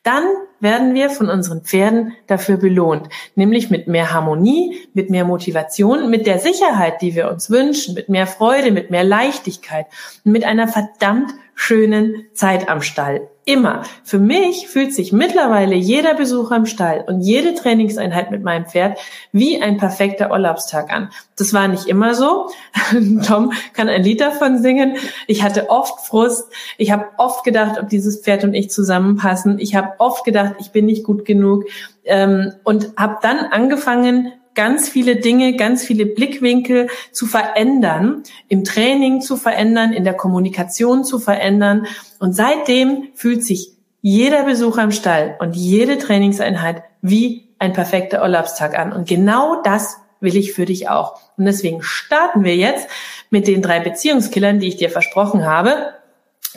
[0.04, 0.24] dann
[0.60, 6.28] werden wir von unseren Pferden dafür belohnt, nämlich mit mehr Harmonie, mit mehr Motivation, mit
[6.28, 9.86] der Sicherheit, die wir uns wünschen, mit mehr Freude, mit mehr Leichtigkeit
[10.24, 13.30] und mit einer verdammt schönen Zeit am Stall.
[13.48, 13.84] Immer.
[14.04, 18.98] Für mich fühlt sich mittlerweile jeder Besuch am Stall und jede Trainingseinheit mit meinem Pferd
[19.32, 21.12] wie ein perfekter Urlaubstag an.
[21.36, 22.50] Das war nicht immer so.
[23.28, 24.98] Tom kann ein Lied davon singen.
[25.28, 26.52] Ich hatte oft Frust.
[26.80, 29.60] Ich habe oft gedacht, ob dieses Pferd und ich zusammenpassen.
[29.60, 31.66] Ich habe oft gedacht, ich bin nicht gut genug
[32.04, 39.22] ähm, und habe dann angefangen, ganz viele Dinge, ganz viele Blickwinkel zu verändern, im Training
[39.22, 41.86] zu verändern, in der Kommunikation zu verändern.
[42.20, 48.78] Und seitdem fühlt sich jeder Besuch am Stall und jede Trainingseinheit wie ein perfekter Urlaubstag
[48.78, 48.94] an.
[48.94, 51.20] Und genau das will ich für dich auch.
[51.38, 52.88] Und deswegen starten wir jetzt
[53.30, 55.94] mit den drei Beziehungskillern, die ich dir versprochen habe.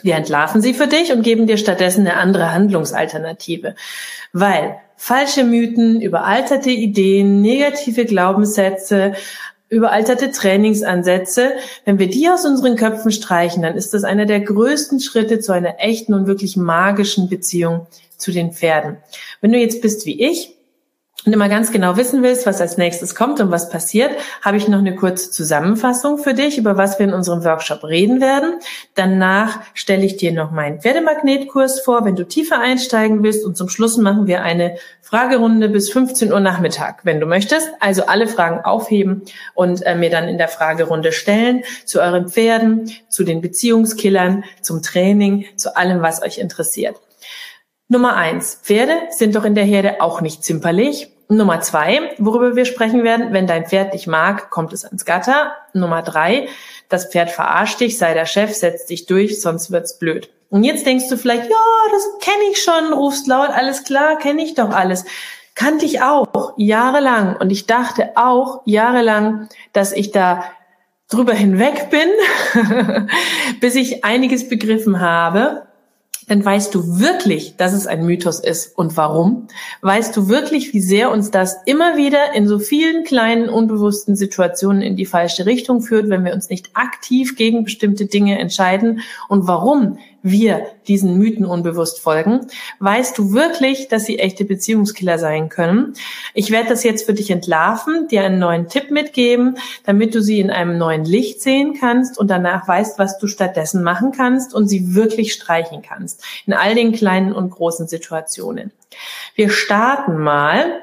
[0.02, 3.74] Wir entlarven sie für dich und geben dir stattdessen eine andere Handlungsalternative.
[4.32, 9.14] Weil falsche Mythen, überalterte Ideen, negative Glaubenssätze,
[9.68, 11.52] überalterte Trainingsansätze,
[11.84, 15.52] wenn wir die aus unseren Köpfen streichen, dann ist das einer der größten Schritte zu
[15.52, 18.96] einer echten und wirklich magischen Beziehung zu den Pferden.
[19.40, 20.57] Wenn du jetzt bist wie ich,
[21.28, 24.66] und immer ganz genau wissen willst, was als nächstes kommt und was passiert, habe ich
[24.66, 28.60] noch eine kurze Zusammenfassung für dich, über was wir in unserem Workshop reden werden.
[28.94, 33.44] Danach stelle ich dir noch meinen Pferdemagnetkurs vor, wenn du tiefer einsteigen willst.
[33.44, 37.68] Und zum Schluss machen wir eine Fragerunde bis 15 Uhr Nachmittag, wenn du möchtest.
[37.78, 39.20] Also alle Fragen aufheben
[39.52, 44.80] und äh, mir dann in der Fragerunde stellen zu euren Pferden, zu den Beziehungskillern, zum
[44.80, 46.96] Training, zu allem, was euch interessiert.
[47.90, 48.60] Nummer eins.
[48.62, 51.10] Pferde sind doch in der Herde auch nicht zimperlich.
[51.28, 55.52] Nummer zwei, worüber wir sprechen werden, wenn dein Pferd dich mag, kommt es ans Gatter.
[55.74, 56.48] Nummer drei,
[56.88, 60.30] das Pferd verarscht dich, sei der Chef, setz dich durch, sonst wird's blöd.
[60.48, 61.56] Und jetzt denkst du vielleicht, ja,
[61.92, 65.04] das kenne ich schon, rufst laut, alles klar, kenne ich doch alles.
[65.54, 67.36] Kannte ich auch jahrelang.
[67.36, 70.44] Und ich dachte auch jahrelang, dass ich da
[71.10, 72.08] drüber hinweg bin,
[73.60, 75.67] bis ich einiges begriffen habe
[76.28, 79.48] dann weißt du wirklich, dass es ein Mythos ist und warum.
[79.80, 84.82] Weißt du wirklich, wie sehr uns das immer wieder in so vielen kleinen unbewussten Situationen
[84.82, 89.48] in die falsche Richtung führt, wenn wir uns nicht aktiv gegen bestimmte Dinge entscheiden und
[89.48, 89.98] warum
[90.30, 92.46] wir diesen Mythen unbewusst folgen,
[92.80, 95.94] weißt du wirklich, dass sie echte Beziehungskiller sein können.
[96.34, 100.40] Ich werde das jetzt für dich entlarven, dir einen neuen Tipp mitgeben, damit du sie
[100.40, 104.68] in einem neuen Licht sehen kannst und danach weißt, was du stattdessen machen kannst und
[104.68, 106.24] sie wirklich streichen kannst.
[106.46, 108.72] In all den kleinen und großen Situationen.
[109.34, 110.82] Wir starten mal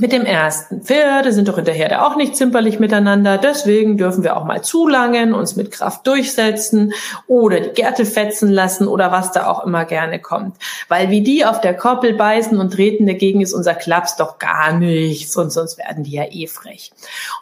[0.00, 0.82] mit dem ersten.
[0.82, 4.62] Pferde sind doch in der Herde auch nicht zimperlich miteinander, deswegen dürfen wir auch mal
[4.62, 6.92] zulangen, uns mit Kraft durchsetzen
[7.26, 10.56] oder die Gärte fetzen lassen oder was da auch immer gerne kommt.
[10.88, 14.72] Weil wie die auf der Koppel beißen und treten, dagegen ist unser Klaps doch gar
[14.72, 16.92] nichts und sonst werden die ja eh frech.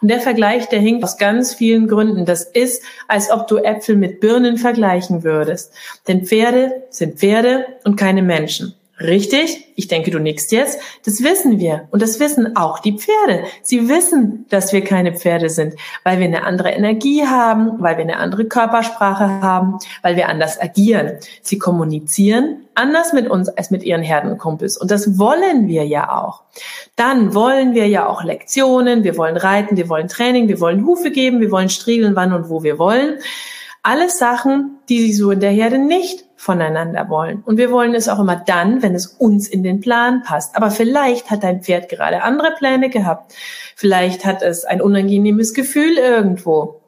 [0.01, 2.25] Und der Vergleich, der hinkt aus ganz vielen Gründen.
[2.25, 5.73] Das ist, als ob du Äpfel mit Birnen vergleichen würdest.
[6.07, 8.73] Denn Pferde sind Pferde und keine Menschen.
[8.99, 9.67] Richtig?
[9.75, 10.79] Ich denke, du nickst jetzt.
[11.05, 11.87] Das wissen wir.
[11.91, 13.43] Und das wissen auch die Pferde.
[13.61, 18.03] Sie wissen, dass wir keine Pferde sind, weil wir eine andere Energie haben, weil wir
[18.03, 21.17] eine andere Körpersprache haben, weil wir anders agieren.
[21.43, 24.77] Sie kommunizieren anders mit uns als mit ihren Herdenkumpels.
[24.77, 26.43] Und das wollen wir ja auch.
[26.95, 29.03] Dann wollen wir ja auch Lektionen.
[29.03, 32.49] Wir wollen reiten, wir wollen Training, wir wollen Hufe geben, wir wollen striegeln, wann und
[32.49, 33.17] wo wir wollen.
[33.83, 37.41] Alles Sachen, die sie so in der Herde nicht voneinander wollen.
[37.43, 40.55] Und wir wollen es auch immer dann, wenn es uns in den Plan passt.
[40.55, 43.33] Aber vielleicht hat dein Pferd gerade andere Pläne gehabt.
[43.75, 46.81] Vielleicht hat es ein unangenehmes Gefühl irgendwo.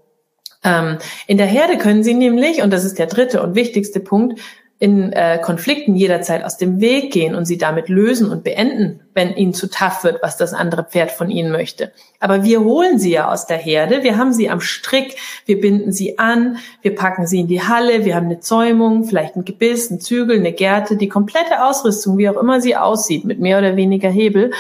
[0.64, 4.40] Ähm, in der Herde können sie nämlich, und das ist der dritte und wichtigste Punkt,
[4.82, 9.36] in äh, Konflikten jederzeit aus dem Weg gehen und sie damit lösen und beenden, wenn
[9.36, 11.92] ihnen zu tough wird, was das andere Pferd von ihnen möchte.
[12.22, 15.92] Aber wir holen sie ja aus der Herde, wir haben sie am Strick, wir binden
[15.92, 19.92] sie an, wir packen sie in die Halle, wir haben eine Zäumung, vielleicht ein Gebiss,
[19.92, 23.76] ein Zügel, eine Gerte, die komplette Ausrüstung, wie auch immer sie aussieht, mit mehr oder
[23.76, 24.52] weniger Hebel,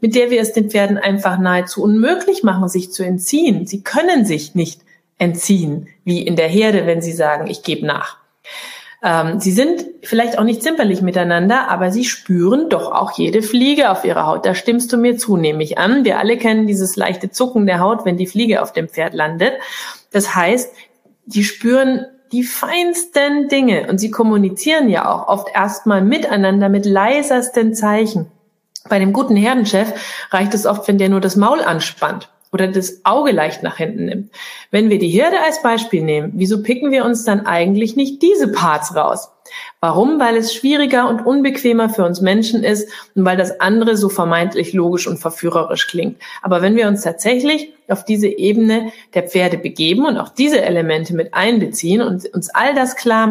[0.00, 3.66] mit der wir es den Pferden einfach nahezu unmöglich machen, sich zu entziehen.
[3.66, 4.80] Sie können sich nicht
[5.18, 8.16] entziehen, wie in der Herde, wenn sie sagen, ich gebe nach.
[9.02, 13.90] Ähm, sie sind vielleicht auch nicht zimperlich miteinander, aber sie spüren doch auch jede Fliege
[13.90, 14.44] auf ihrer Haut.
[14.44, 16.04] Da stimmst du mir zu, nehme ich an.
[16.04, 19.54] Wir alle kennen dieses leichte Zucken der Haut, wenn die Fliege auf dem Pferd landet.
[20.12, 20.74] Das heißt,
[21.24, 27.74] die spüren die feinsten Dinge und sie kommunizieren ja auch oft erstmal miteinander mit leisesten
[27.74, 28.30] Zeichen.
[28.88, 29.92] Bei dem guten Herdenchef
[30.30, 34.06] reicht es oft, wenn der nur das Maul anspannt oder das Auge leicht nach hinten
[34.06, 34.32] nimmt.
[34.70, 38.50] Wenn wir die Herde als Beispiel nehmen, wieso picken wir uns dann eigentlich nicht diese
[38.50, 39.30] Parts raus?
[39.80, 40.20] Warum?
[40.20, 44.72] Weil es schwieriger und unbequemer für uns Menschen ist und weil das andere so vermeintlich
[44.72, 46.20] logisch und verführerisch klingt.
[46.42, 51.14] Aber wenn wir uns tatsächlich auf diese Ebene der Pferde begeben und auch diese Elemente
[51.14, 53.26] mit einbeziehen und uns all das klar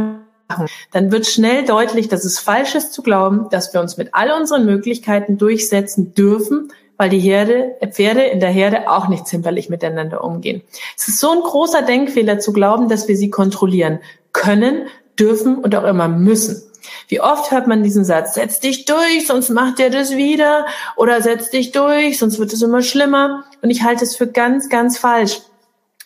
[0.49, 4.09] machen, dann wird schnell deutlich, dass es falsch ist zu glauben, dass wir uns mit
[4.13, 9.69] all unseren Möglichkeiten durchsetzen dürfen, weil die Herde, Pferde in der Herde auch nicht zimperlich
[9.69, 10.61] miteinander umgehen.
[10.97, 13.99] Es ist so ein großer Denkfehler zu glauben, dass wir sie kontrollieren
[14.33, 16.61] können, dürfen und auch immer müssen.
[17.07, 20.65] Wie oft hört man diesen Satz, setz dich durch, sonst macht er das wieder,
[20.97, 23.45] oder setz dich durch, sonst wird es immer schlimmer.
[23.61, 25.39] Und ich halte es für ganz, ganz falsch.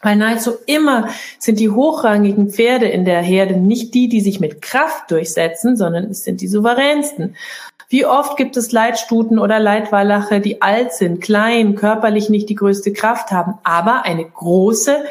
[0.03, 1.07] Weil nahezu immer
[1.39, 6.11] sind die hochrangigen Pferde in der Herde nicht die, die sich mit Kraft durchsetzen, sondern
[6.11, 7.35] es sind die souveränsten.
[7.93, 12.91] Wie oft gibt es Leitstuten oder Leitwallache, die alt sind, klein, körperlich nicht die größte
[12.91, 15.03] Kraft haben, aber eine große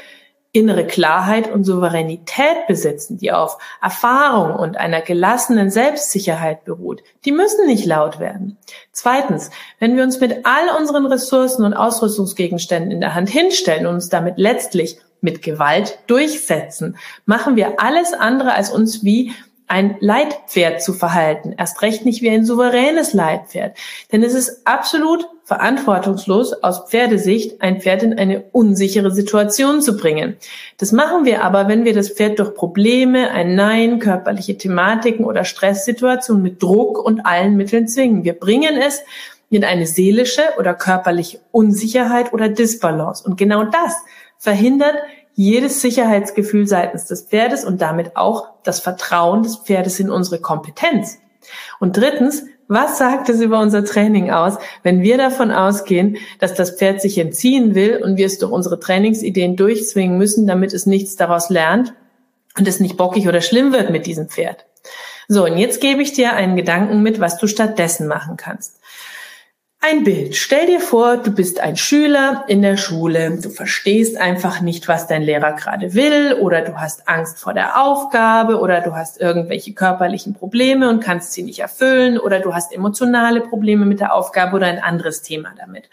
[0.51, 7.05] innere Klarheit und Souveränität besitzen, die auf Erfahrung und einer gelassenen Selbstsicherheit beruht.
[7.25, 8.59] Die müssen nicht laut werden.
[8.90, 13.95] Zweitens, wenn wir uns mit all unseren Ressourcen und Ausrüstungsgegenständen in der Hand hinstellen und
[13.95, 19.31] uns damit letztlich mit Gewalt durchsetzen, machen wir alles andere als uns wie
[19.68, 23.77] ein Leitpferd zu verhalten, erst recht nicht wie ein souveränes Leitpferd.
[24.11, 30.37] Denn es ist absolut verantwortungslos aus Pferdesicht, ein Pferd in eine unsichere Situation zu bringen.
[30.79, 35.44] Das machen wir aber, wenn wir das Pferd durch Probleme, ein Nein, körperliche Thematiken oder
[35.44, 38.25] Stresssituationen mit Druck und allen Mitteln zwingen.
[38.25, 39.03] Wir bringen es
[39.51, 43.25] in eine seelische oder körperliche Unsicherheit oder Disbalance.
[43.25, 43.94] Und genau das
[44.38, 44.96] verhindert
[45.35, 51.18] jedes Sicherheitsgefühl seitens des Pferdes und damit auch das Vertrauen des Pferdes in unsere Kompetenz.
[51.81, 56.73] Und drittens, was sagt es über unser Training aus, wenn wir davon ausgehen, dass das
[56.73, 61.16] Pferd sich entziehen will und wir es durch unsere Trainingsideen durchzwingen müssen, damit es nichts
[61.16, 61.95] daraus lernt
[62.57, 64.66] und es nicht bockig oder schlimm wird mit diesem Pferd?
[65.29, 68.81] So, und jetzt gebe ich dir einen Gedanken mit, was du stattdessen machen kannst.
[69.85, 70.37] Ein Bild.
[70.37, 73.37] Stell dir vor, du bist ein Schüler in der Schule.
[73.42, 77.83] Du verstehst einfach nicht, was dein Lehrer gerade will oder du hast Angst vor der
[77.83, 82.73] Aufgabe oder du hast irgendwelche körperlichen Probleme und kannst sie nicht erfüllen oder du hast
[82.73, 85.90] emotionale Probleme mit der Aufgabe oder ein anderes Thema damit.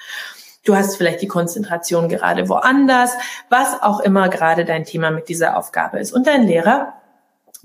[0.63, 3.13] Du hast vielleicht die Konzentration gerade woanders,
[3.49, 6.13] was auch immer gerade dein Thema mit dieser Aufgabe ist.
[6.13, 6.93] Und dein Lehrer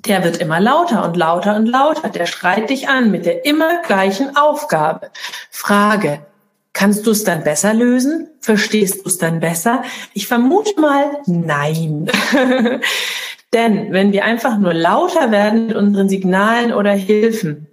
[0.06, 2.08] der wird immer lauter und lauter und lauter.
[2.08, 5.10] Der schreit dich an mit der immer gleichen Aufgabe.
[5.50, 6.20] Frage,
[6.72, 8.28] kannst du es dann besser lösen?
[8.40, 9.82] Verstehst du es dann besser?
[10.12, 12.10] Ich vermute mal, nein.
[13.54, 17.68] Denn wenn wir einfach nur lauter werden mit unseren Signalen oder Hilfen,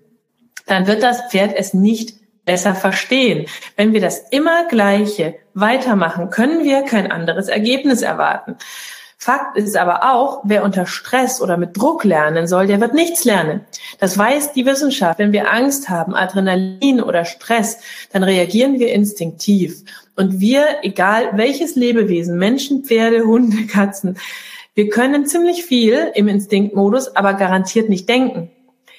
[0.68, 3.48] dann wird das Pferd es nicht besser verstehen.
[3.76, 8.58] Wenn wir das immer Gleiche weitermachen, können wir kein anderes Ergebnis erwarten.
[9.24, 13.24] Fakt ist aber auch, wer unter Stress oder mit Druck lernen soll, der wird nichts
[13.24, 13.62] lernen.
[14.00, 15.20] Das weiß die Wissenschaft.
[15.20, 17.78] Wenn wir Angst haben, Adrenalin oder Stress,
[18.12, 19.84] dann reagieren wir instinktiv.
[20.16, 24.18] Und wir, egal welches Lebewesen, Menschen, Pferde, Hunde, Katzen,
[24.74, 28.50] wir können ziemlich viel im Instinktmodus, aber garantiert nicht denken.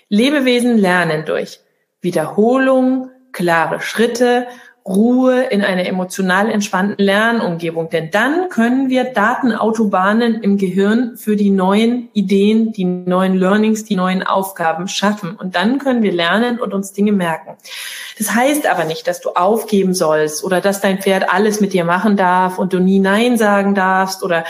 [0.08, 1.58] Lebewesen lernen durch
[2.00, 4.46] Wiederholung, klare Schritte
[4.85, 7.88] Ruhe in einer emotional entspannten Lernumgebung.
[7.88, 13.95] Denn dann können wir Datenautobahnen im Gehirn für die neuen Ideen, die neuen Learnings, die
[13.95, 15.37] neuen Aufgaben schaffen.
[15.37, 17.57] Und dann können wir lernen und uns Dinge merken.
[18.18, 21.85] Das heißt aber nicht, dass du aufgeben sollst oder dass dein Pferd alles mit dir
[21.85, 24.45] machen darf und du nie Nein sagen darfst oder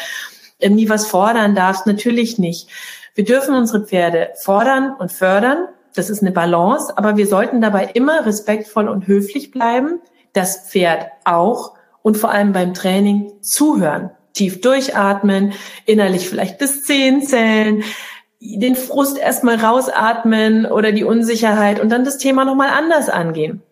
[0.67, 1.87] nie was fordern darfst.
[1.87, 2.69] Natürlich nicht.
[3.15, 5.69] Wir dürfen unsere Pferde fordern und fördern.
[5.95, 10.01] Das ist eine Balance, aber wir sollten dabei immer respektvoll und höflich bleiben
[10.33, 14.11] das Pferd auch und vor allem beim Training zuhören.
[14.33, 15.53] Tief durchatmen,
[15.85, 17.85] innerlich vielleicht bis zehn zählen,
[18.41, 23.63] den Frust erstmal rausatmen oder die Unsicherheit und dann das Thema nochmal anders angehen.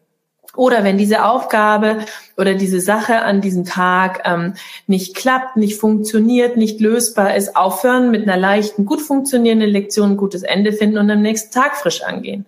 [0.56, 1.98] Oder wenn diese Aufgabe
[2.36, 4.54] oder diese Sache an diesem Tag ähm,
[4.88, 10.16] nicht klappt, nicht funktioniert, nicht lösbar ist, aufhören mit einer leichten, gut funktionierenden Lektion ein
[10.16, 12.46] gutes Ende finden und am nächsten Tag frisch angehen.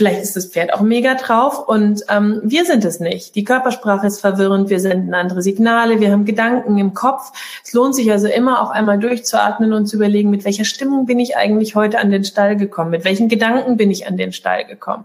[0.00, 3.34] Vielleicht ist das Pferd auch mega drauf und ähm, wir sind es nicht.
[3.34, 7.32] Die Körpersprache ist verwirrend, wir senden andere Signale, wir haben Gedanken im Kopf.
[7.62, 11.18] Es lohnt sich also immer auch einmal durchzuatmen und zu überlegen, mit welcher Stimmung bin
[11.18, 14.64] ich eigentlich heute an den Stall gekommen, mit welchen Gedanken bin ich an den Stall
[14.64, 15.04] gekommen.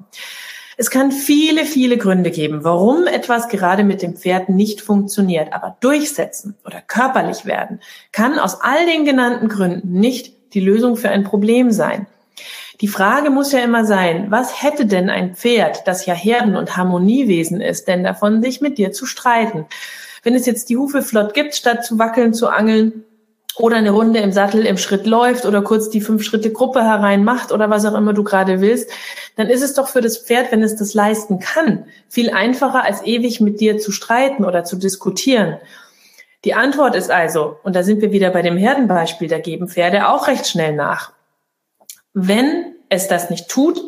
[0.78, 5.52] Es kann viele, viele Gründe geben, warum etwas gerade mit dem Pferd nicht funktioniert.
[5.52, 7.82] Aber durchsetzen oder körperlich werden
[8.14, 12.08] kann aus all den genannten Gründen nicht die Lösung für ein Problem sein.
[12.82, 16.76] Die Frage muss ja immer sein, was hätte denn ein Pferd, das ja Herden- und
[16.76, 19.66] Harmoniewesen ist, denn davon, sich mit dir zu streiten?
[20.24, 23.06] Wenn es jetzt die Hufe flott gibt, statt zu wackeln, zu angeln,
[23.58, 27.24] oder eine Runde im Sattel im Schritt läuft oder kurz die fünf Schritte Gruppe herein
[27.24, 28.90] macht oder was auch immer du gerade willst,
[29.38, 33.04] dann ist es doch für das Pferd, wenn es das leisten kann, viel einfacher als
[33.06, 35.58] ewig mit dir zu streiten oder zu diskutieren.
[36.44, 40.10] Die Antwort ist also, und da sind wir wieder bei dem Herdenbeispiel, da geben Pferde
[40.10, 41.15] auch recht schnell nach.
[42.18, 43.80] Wenn es das nicht tut,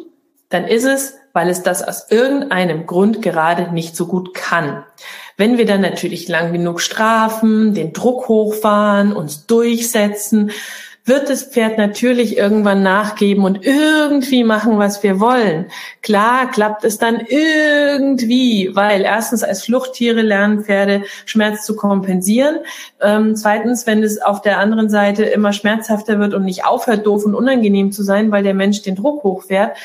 [0.50, 4.84] dann ist es, weil es das aus irgendeinem Grund gerade nicht so gut kann.
[5.38, 10.52] Wenn wir dann natürlich lang genug strafen, den Druck hochfahren, uns durchsetzen,
[11.08, 15.68] wird das Pferd natürlich irgendwann nachgeben und irgendwie machen, was wir wollen.
[16.02, 22.58] Klar klappt es dann irgendwie, weil erstens als Fluchttiere lernen Pferde Schmerz zu kompensieren.
[23.02, 27.26] Ähm, zweitens, wenn es auf der anderen Seite immer schmerzhafter wird und nicht aufhört, doof
[27.26, 29.78] und unangenehm zu sein, weil der Mensch den Druck hochfährt,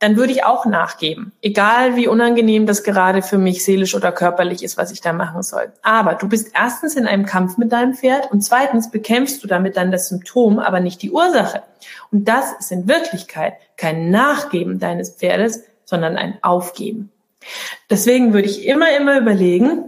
[0.00, 1.32] dann würde ich auch nachgeben.
[1.42, 5.42] Egal wie unangenehm das gerade für mich seelisch oder körperlich ist, was ich da machen
[5.42, 5.72] soll.
[5.82, 9.76] Aber du bist erstens in einem Kampf mit deinem Pferd und zweitens bekämpfst du damit
[9.76, 11.62] dann das Symptom, aber nicht die Ursache.
[12.10, 17.12] Und das ist in Wirklichkeit kein Nachgeben deines Pferdes, sondern ein Aufgeben.
[17.90, 19.84] Deswegen würde ich immer, immer überlegen,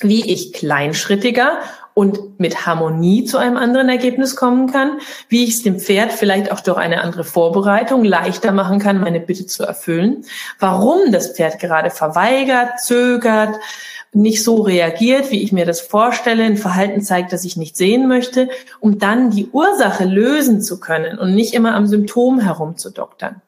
[0.00, 1.58] wie ich kleinschrittiger
[1.94, 6.52] und mit Harmonie zu einem anderen Ergebnis kommen kann, wie ich es dem Pferd vielleicht
[6.52, 10.24] auch durch eine andere Vorbereitung leichter machen kann, meine Bitte zu erfüllen,
[10.58, 13.56] warum das Pferd gerade verweigert, zögert,
[14.12, 18.08] nicht so reagiert, wie ich mir das vorstelle, ein Verhalten zeigt, das ich nicht sehen
[18.08, 18.48] möchte,
[18.80, 23.40] um dann die Ursache lösen zu können und nicht immer am Symptom herumzudoktern.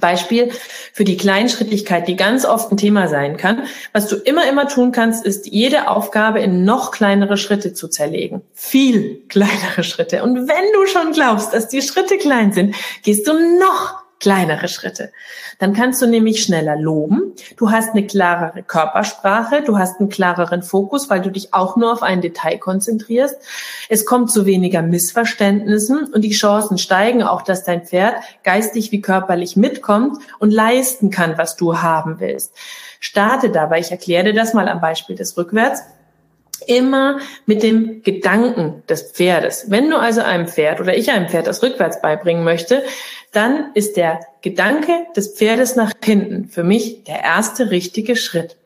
[0.00, 0.50] Beispiel
[0.92, 3.64] für die Kleinschrittigkeit, die ganz oft ein Thema sein kann.
[3.92, 8.42] Was du immer, immer tun kannst, ist jede Aufgabe in noch kleinere Schritte zu zerlegen.
[8.52, 10.22] Viel kleinere Schritte.
[10.22, 15.12] Und wenn du schon glaubst, dass die Schritte klein sind, gehst du noch kleinere Schritte.
[15.58, 17.34] Dann kannst du nämlich schneller loben.
[17.56, 19.62] Du hast eine klarere Körpersprache.
[19.62, 23.36] Du hast einen klareren Fokus, weil du dich auch nur auf ein Detail konzentrierst.
[23.88, 29.00] Es kommt zu weniger Missverständnissen und die Chancen steigen auch, dass dein Pferd geistig wie
[29.00, 32.52] körperlich mitkommt und leisten kann, was du haben willst.
[33.00, 33.80] Starte dabei.
[33.80, 35.82] Ich erkläre dir das mal am Beispiel des Rückwärts
[36.66, 39.66] immer mit dem Gedanken des Pferdes.
[39.68, 42.82] Wenn du also einem Pferd oder ich einem Pferd das rückwärts beibringen möchte,
[43.34, 48.56] dann ist der Gedanke des Pferdes nach hinten für mich der erste richtige Schritt.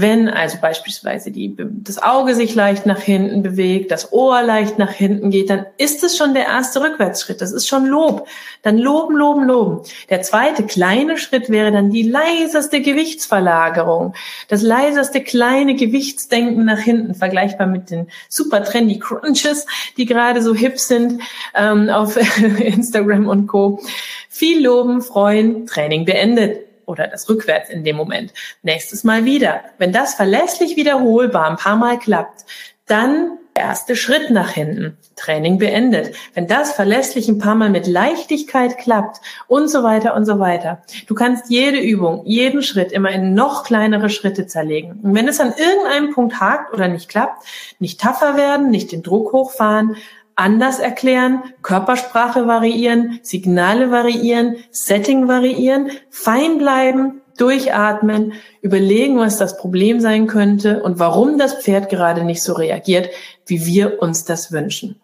[0.00, 4.92] Wenn also beispielsweise die, das Auge sich leicht nach hinten bewegt, das Ohr leicht nach
[4.92, 7.40] hinten geht, dann ist es schon der erste Rückwärtsschritt.
[7.40, 8.28] Das ist schon Lob.
[8.62, 9.80] Dann loben, loben, loben.
[10.08, 14.14] Der zweite kleine Schritt wäre dann die leiseste Gewichtsverlagerung.
[14.46, 20.54] Das leiseste kleine Gewichtsdenken nach hinten, vergleichbar mit den super trendy Crunches, die gerade so
[20.54, 21.20] hip sind
[21.56, 22.16] ähm, auf
[22.60, 23.80] Instagram und Co.
[24.28, 28.32] Viel loben, freuen, Training beendet oder das rückwärts in dem Moment.
[28.62, 29.60] Nächstes Mal wieder.
[29.78, 32.44] Wenn das verlässlich wiederholbar ein paar Mal klappt,
[32.86, 34.96] dann der erste Schritt nach hinten.
[35.16, 36.14] Training beendet.
[36.34, 40.82] Wenn das verlässlich ein paar Mal mit Leichtigkeit klappt und so weiter und so weiter.
[41.08, 45.00] Du kannst jede Übung, jeden Schritt immer in noch kleinere Schritte zerlegen.
[45.02, 47.44] Und wenn es an irgendeinem Punkt hakt oder nicht klappt,
[47.80, 49.96] nicht tougher werden, nicht den Druck hochfahren,
[50.38, 60.00] anders erklären, Körpersprache variieren, Signale variieren, Setting variieren, fein bleiben, durchatmen, überlegen, was das Problem
[60.00, 63.10] sein könnte und warum das Pferd gerade nicht so reagiert,
[63.46, 65.00] wie wir uns das wünschen.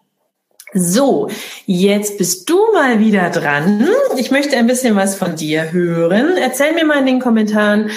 [0.77, 1.29] So,
[1.65, 3.87] jetzt bist du mal wieder dran.
[4.17, 6.35] Ich möchte ein bisschen was von dir hören.
[6.37, 7.91] Erzähl mir mal in den Kommentaren,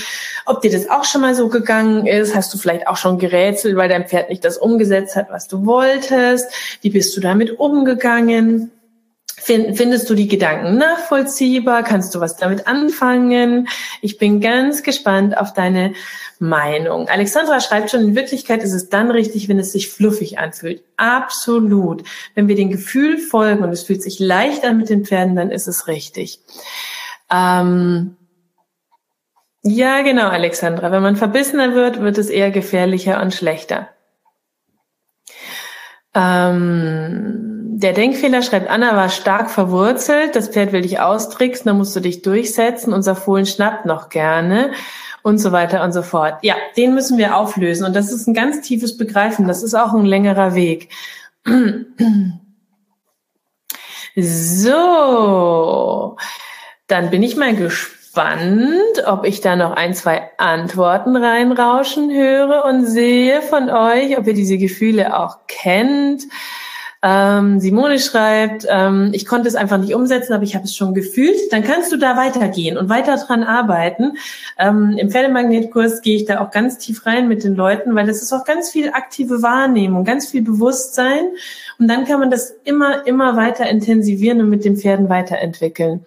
[0.49, 2.35] ob dir das auch schon mal so gegangen ist.
[2.35, 5.67] Hast du vielleicht auch schon gerätselt, weil dein Pferd nicht das umgesetzt hat, was du
[5.67, 6.51] wolltest?
[6.81, 8.71] Wie bist du damit umgegangen?
[9.41, 11.83] Findest du die Gedanken nachvollziehbar?
[11.83, 13.69] Kannst du was damit anfangen?
[14.03, 15.95] Ich bin ganz gespannt auf deine
[16.39, 17.09] Meinung.
[17.09, 20.83] Alexandra schreibt schon, in Wirklichkeit ist es dann richtig, wenn es sich fluffig anfühlt.
[20.97, 22.03] Absolut.
[22.35, 25.51] Wenn wir dem Gefühl folgen und es fühlt sich leicht an mit den Pferden, dann
[25.51, 26.41] ist es richtig.
[27.33, 28.18] Ähm,
[29.63, 30.93] Ja, genau, Alexandra.
[30.93, 33.89] Wenn man verbissener wird, wird es eher gefährlicher und schlechter.
[36.15, 40.37] Ähm, der Denkfehler, schreibt Anna, war stark verwurzelt.
[40.37, 42.93] Das Pferd will dich austricksen, dann musst du dich durchsetzen.
[42.93, 44.73] Unser Fohlen schnappt noch gerne
[45.23, 46.39] und so weiter und so fort.
[46.43, 47.85] Ja, den müssen wir auflösen.
[47.85, 49.47] Und das ist ein ganz tiefes Begreifen.
[49.49, 50.89] Das ist auch ein längerer Weg.
[54.21, 56.17] So,
[56.89, 57.98] dann bin ich mal gespannt,
[59.07, 64.35] ob ich da noch ein, zwei Antworten reinrauschen höre und sehe von euch, ob ihr
[64.35, 66.25] diese Gefühle auch kennt.
[67.01, 70.95] Ähm, Simone schreibt, ähm, ich konnte es einfach nicht umsetzen, aber ich habe es schon
[70.95, 71.37] gefühlt.
[71.53, 74.17] Dann kannst du da weitergehen und weiter dran arbeiten.
[74.59, 78.21] Ähm, Im Pferdemagnetkurs gehe ich da auch ganz tief rein mit den Leuten, weil das
[78.21, 81.31] ist auch ganz viel aktive Wahrnehmung, ganz viel Bewusstsein.
[81.79, 86.05] Und dann kann man das immer, immer weiter intensivieren und mit den Pferden weiterentwickeln.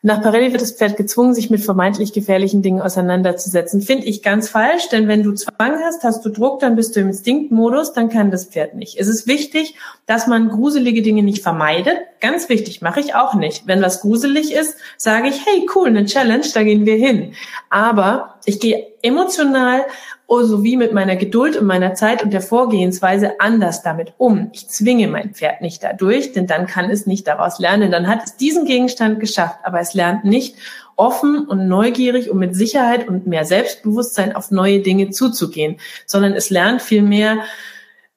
[0.00, 3.82] Nach Parelli wird das Pferd gezwungen, sich mit vermeintlich gefährlichen Dingen auseinanderzusetzen.
[3.82, 7.00] Finde ich ganz falsch, denn wenn du Zwang hast, hast du Druck, dann bist du
[7.00, 8.96] im Instinktmodus, dann kann das Pferd nicht.
[9.00, 9.74] Es ist wichtig,
[10.06, 11.98] dass man gruselige Dinge nicht vermeidet.
[12.20, 13.66] Ganz wichtig, mache ich auch nicht.
[13.66, 17.34] Wenn was gruselig ist, sage ich, hey, cool, eine Challenge, da gehen wir hin.
[17.68, 19.84] Aber ich gehe emotional
[20.28, 24.50] oh, sowie mit meiner Geduld und meiner Zeit und der Vorgehensweise anders damit um.
[24.52, 27.90] Ich zwinge mein Pferd nicht dadurch, denn dann kann es nicht daraus lernen.
[27.90, 30.56] Dann hat es diesen Gegenstand geschafft, aber es lernt nicht
[30.96, 36.50] offen und neugierig und mit Sicherheit und mehr Selbstbewusstsein auf neue Dinge zuzugehen, sondern es
[36.50, 37.38] lernt vielmehr,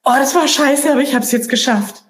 [0.04, 2.02] oh, das war scheiße, aber ich habe es jetzt geschafft.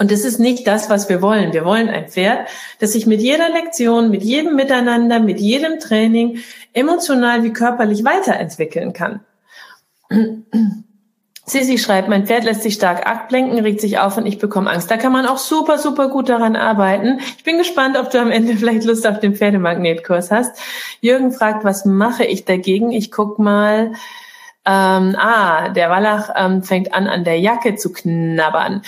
[0.00, 1.52] Und das ist nicht das, was wir wollen.
[1.52, 6.38] Wir wollen ein Pferd, das sich mit jeder Lektion, mit jedem Miteinander, mit jedem Training
[6.72, 9.20] emotional wie körperlich weiterentwickeln kann.
[11.48, 14.90] Sisi schreibt, mein Pferd lässt sich stark ablenken, regt sich auf und ich bekomme Angst.
[14.90, 17.20] Da kann man auch super, super gut daran arbeiten.
[17.36, 20.60] Ich bin gespannt, ob du am Ende vielleicht Lust auf den Pferdemagnetkurs hast.
[21.00, 22.92] Jürgen fragt, was mache ich dagegen?
[22.92, 23.92] Ich guck mal.
[24.66, 28.82] Ähm, ah, der Wallach ähm, fängt an, an der Jacke zu knabbern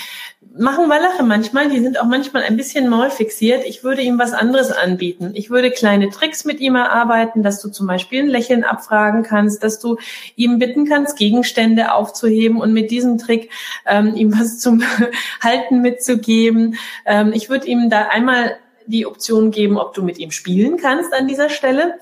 [0.57, 3.65] machen Wallache manchmal, die sind auch manchmal ein bisschen maulfixiert.
[3.65, 5.31] Ich würde ihm was anderes anbieten.
[5.35, 9.63] Ich würde kleine Tricks mit ihm erarbeiten, dass du zum Beispiel ein Lächeln abfragen kannst,
[9.63, 9.97] dass du
[10.37, 13.51] ihm bitten kannst, Gegenstände aufzuheben und mit diesem Trick
[13.87, 14.83] ähm, ihm was zum
[15.41, 16.77] Halten mitzugeben.
[17.07, 21.15] Ähm, ich würde ihm da einmal die Option geben, ob du mit ihm spielen kannst
[21.15, 21.95] an dieser Stelle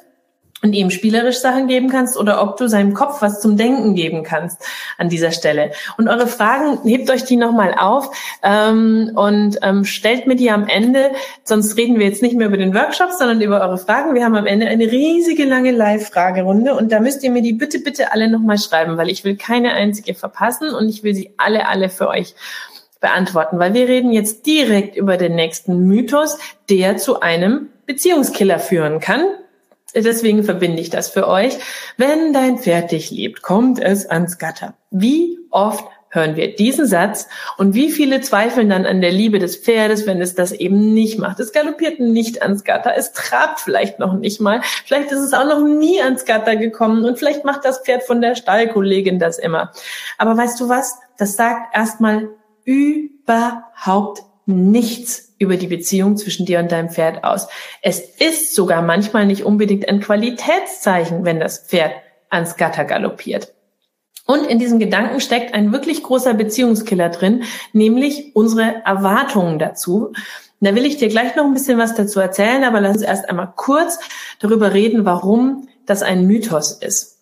[0.63, 4.25] und ihm spielerisch Sachen geben kannst oder ob du seinem Kopf was zum Denken geben
[4.25, 4.61] kannst
[4.97, 5.71] an dieser Stelle.
[5.97, 8.11] Und eure Fragen, hebt euch die nochmal auf
[8.43, 11.13] ähm, und ähm, stellt mir die am Ende,
[11.45, 14.15] sonst reden wir jetzt nicht mehr über den Workshop, sondern über eure Fragen.
[14.15, 17.79] Wir haben am Ende eine riesige lange Live-Fragerunde und da müsst ihr mir die bitte,
[17.79, 21.69] bitte alle nochmal schreiben, weil ich will keine einzige verpassen und ich will sie alle,
[21.69, 22.35] alle für euch
[23.01, 26.37] beantworten, weil wir reden jetzt direkt über den nächsten Mythos,
[26.69, 29.23] der zu einem Beziehungskiller führen kann
[30.03, 31.59] Deswegen verbinde ich das für euch.
[31.97, 34.75] Wenn dein Pferd dich liebt, kommt es ans Gatter.
[34.91, 37.29] Wie oft hören wir diesen Satz
[37.59, 41.19] und wie viele zweifeln dann an der Liebe des Pferdes, wenn es das eben nicht
[41.19, 41.39] macht.
[41.41, 45.45] Es galoppiert nicht ans Gatter, es trabt vielleicht noch nicht mal, vielleicht ist es auch
[45.45, 49.73] noch nie ans Gatter gekommen und vielleicht macht das Pferd von der Stallkollegin das immer.
[50.17, 50.99] Aber weißt du was?
[51.19, 52.31] Das sagt erstmal
[52.65, 57.49] überhaupt nichts über die Beziehung zwischen dir und deinem Pferd aus.
[57.83, 61.93] Es ist sogar manchmal nicht unbedingt ein Qualitätszeichen, wenn das Pferd
[62.31, 63.55] ans Gatter galoppiert.
[64.27, 70.13] Und in diesem Gedanken steckt ein wirklich großer Beziehungskiller drin, nämlich unsere Erwartungen dazu.
[70.61, 73.29] Da will ich dir gleich noch ein bisschen was dazu erzählen, aber lass uns erst
[73.29, 73.99] einmal kurz
[74.41, 77.18] darüber reden, warum das ein Mythos ist.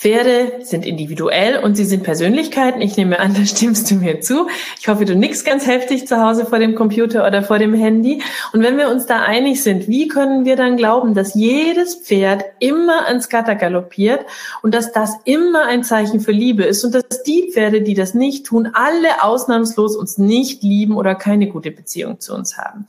[0.00, 2.80] Pferde sind individuell und sie sind Persönlichkeiten.
[2.80, 4.48] Ich nehme an, da stimmst du mir zu.
[4.80, 8.22] Ich hoffe, du nix ganz heftig zu Hause vor dem Computer oder vor dem Handy.
[8.54, 12.46] Und wenn wir uns da einig sind, wie können wir dann glauben, dass jedes Pferd
[12.60, 14.24] immer ans Gatter galoppiert
[14.62, 18.14] und dass das immer ein Zeichen für Liebe ist und dass die Pferde, die das
[18.14, 22.86] nicht tun, alle ausnahmslos uns nicht lieben oder keine gute Beziehung zu uns haben?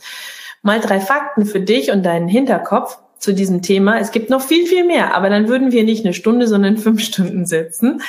[0.61, 3.99] Mal drei Fakten für dich und deinen Hinterkopf zu diesem Thema.
[3.99, 7.01] Es gibt noch viel, viel mehr, aber dann würden wir nicht eine Stunde, sondern fünf
[7.01, 8.01] Stunden sitzen.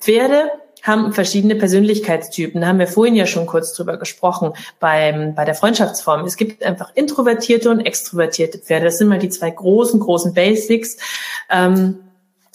[0.00, 0.50] Pferde
[0.82, 2.60] haben verschiedene Persönlichkeitstypen.
[2.60, 6.24] Da haben wir vorhin ja schon kurz drüber gesprochen beim, bei der Freundschaftsform.
[6.24, 8.86] Es gibt einfach introvertierte und extrovertierte Pferde.
[8.86, 10.96] Das sind mal die zwei großen, großen Basics.
[11.50, 12.00] Ähm,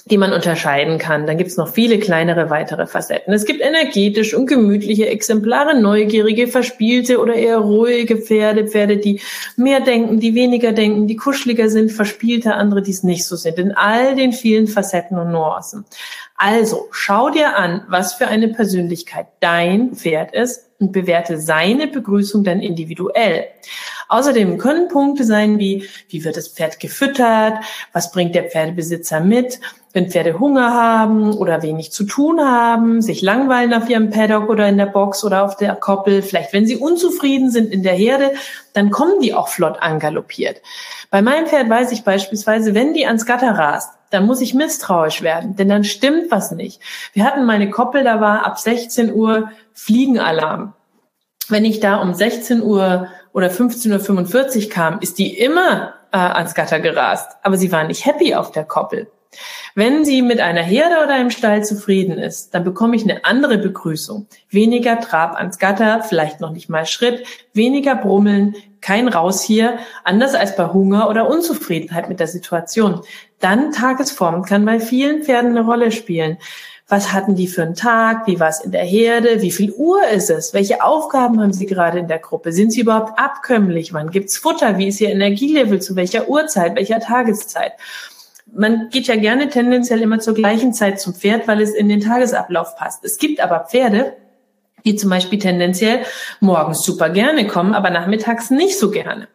[0.09, 1.27] die man unterscheiden kann.
[1.27, 3.33] Dann gibt es noch viele kleinere weitere Facetten.
[3.33, 9.21] Es gibt energetisch und gemütliche Exemplare, neugierige, verspielte oder eher ruhige Pferde, Pferde, die
[9.55, 13.59] mehr denken, die weniger denken, die kuscheliger sind, verspielte, andere, die es nicht so sind.
[13.59, 15.85] In all den vielen Facetten und Nuancen.
[16.35, 22.43] Also schau dir an, was für eine Persönlichkeit dein Pferd ist und bewerte seine Begrüßung
[22.43, 23.47] dann individuell.
[24.09, 27.59] Außerdem können Punkte sein wie, wie wird das Pferd gefüttert,
[27.93, 29.59] was bringt der Pferdebesitzer mit,
[29.93, 34.67] wenn Pferde Hunger haben oder wenig zu tun haben, sich langweilen auf ihrem Paddock oder
[34.67, 38.33] in der Box oder auf der Koppel, vielleicht wenn sie unzufrieden sind in der Herde,
[38.73, 40.61] dann kommen die auch flott angaloppiert.
[41.11, 45.21] Bei meinem Pferd weiß ich beispielsweise, wenn die ans Gatter rast, dann muss ich misstrauisch
[45.21, 46.81] werden, denn dann stimmt was nicht.
[47.13, 50.73] Wir hatten meine Koppel, da war ab 16 Uhr Fliegenalarm.
[51.47, 56.53] Wenn ich da um 16 Uhr oder 15.45 Uhr kam, ist die immer äh, ans
[56.53, 57.37] Gatter gerast.
[57.43, 59.07] Aber sie war nicht happy auf der Koppel.
[59.75, 63.59] Wenn sie mit einer Herde oder einem Stall zufrieden ist, dann bekomme ich eine andere
[63.59, 64.27] Begrüßung.
[64.49, 67.23] Weniger Trab ans Gatter, vielleicht noch nicht mal Schritt,
[67.53, 73.01] weniger Brummeln, kein Raus hier, anders als bei Hunger oder Unzufriedenheit mit der Situation.
[73.39, 76.37] Dann Tagesform kann bei vielen Pferden eine Rolle spielen.
[76.89, 78.25] Was hatten die für einen Tag?
[78.25, 79.43] Wie war es in der Herde?
[79.43, 80.55] Wie viel Uhr ist es?
[80.55, 82.51] Welche Aufgaben haben sie gerade in der Gruppe?
[82.51, 83.93] Sind sie überhaupt abkömmlich?
[83.93, 84.79] Wann gibt's Futter?
[84.79, 85.79] Wie ist ihr Energielevel?
[85.81, 86.75] Zu welcher Uhrzeit?
[86.75, 87.73] Welcher Tageszeit?
[88.51, 92.01] Man geht ja gerne tendenziell immer zur gleichen Zeit zum Pferd, weil es in den
[92.01, 93.05] Tagesablauf passt.
[93.05, 94.13] Es gibt aber Pferde,
[94.83, 95.99] die zum Beispiel tendenziell
[96.39, 99.27] morgens super gerne kommen, aber nachmittags nicht so gerne.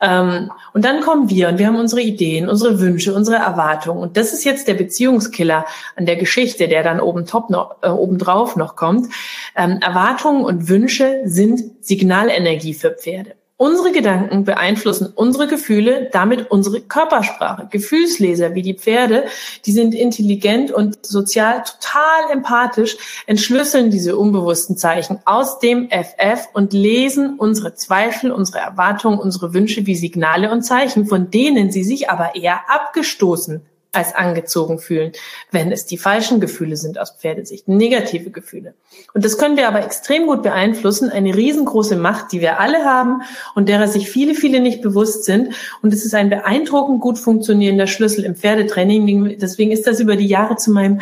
[0.00, 4.00] Ähm, und dann kommen wir und wir haben unsere Ideen, unsere Wünsche, unsere Erwartungen.
[4.00, 5.66] Und das ist jetzt der Beziehungskiller
[5.96, 9.12] an der Geschichte, der dann oben top noch, äh, obendrauf noch kommt.
[9.56, 13.34] Ähm, Erwartungen und Wünsche sind Signalenergie für Pferde.
[13.64, 17.66] Unsere Gedanken beeinflussen unsere Gefühle, damit unsere Körpersprache.
[17.70, 19.24] Gefühlsleser wie die Pferde,
[19.64, 26.74] die sind intelligent und sozial total empathisch, entschlüsseln diese unbewussten Zeichen aus dem FF und
[26.74, 32.10] lesen unsere Zweifel, unsere Erwartungen, unsere Wünsche wie Signale und Zeichen, von denen sie sich
[32.10, 33.62] aber eher abgestoßen
[33.94, 35.12] als angezogen fühlen,
[35.50, 38.74] wenn es die falschen Gefühle sind aus Pferdesicht, negative Gefühle.
[39.12, 43.22] Und das können wir aber extrem gut beeinflussen, eine riesengroße Macht, die wir alle haben
[43.54, 45.54] und derer sich viele, viele nicht bewusst sind.
[45.82, 49.38] Und es ist ein beeindruckend gut funktionierender Schlüssel im Pferdetraining.
[49.38, 51.00] Deswegen ist das über die Jahre zu meinem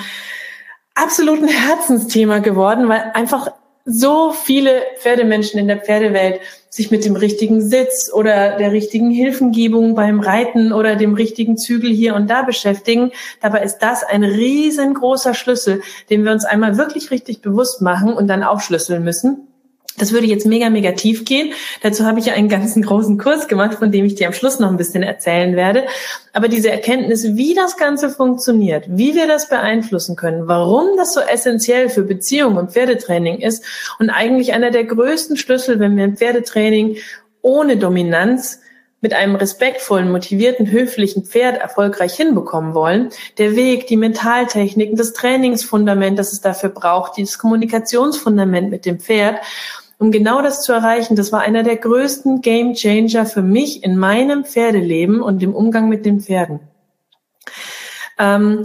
[0.94, 3.52] absoluten Herzensthema geworden, weil einfach
[3.84, 9.94] so viele Pferdemenschen in der Pferdewelt sich mit dem richtigen Sitz oder der richtigen Hilfengebung
[9.94, 13.12] beim Reiten oder dem richtigen Zügel hier und da beschäftigen.
[13.40, 18.26] Dabei ist das ein riesengroßer Schlüssel, den wir uns einmal wirklich richtig bewusst machen und
[18.28, 19.51] dann aufschlüsseln müssen.
[19.98, 21.52] Das würde jetzt mega, mega tief gehen.
[21.82, 24.58] Dazu habe ich ja einen ganzen großen Kurs gemacht, von dem ich dir am Schluss
[24.58, 25.84] noch ein bisschen erzählen werde.
[26.32, 31.20] Aber diese Erkenntnis, wie das Ganze funktioniert, wie wir das beeinflussen können, warum das so
[31.20, 33.64] essentiell für Beziehung und Pferdetraining ist
[33.98, 36.96] und eigentlich einer der größten Schlüssel, wenn wir ein Pferdetraining
[37.42, 38.60] ohne Dominanz
[39.02, 46.18] mit einem respektvollen, motivierten, höflichen Pferd erfolgreich hinbekommen wollen, der Weg, die Mentaltechniken, das Trainingsfundament,
[46.18, 49.40] das es dafür braucht, dieses Kommunikationsfundament mit dem Pferd
[50.02, 53.96] um genau das zu erreichen, das war einer der größten Game Changer für mich in
[53.96, 56.58] meinem Pferdeleben und dem Umgang mit den Pferden.
[58.18, 58.64] Ähm,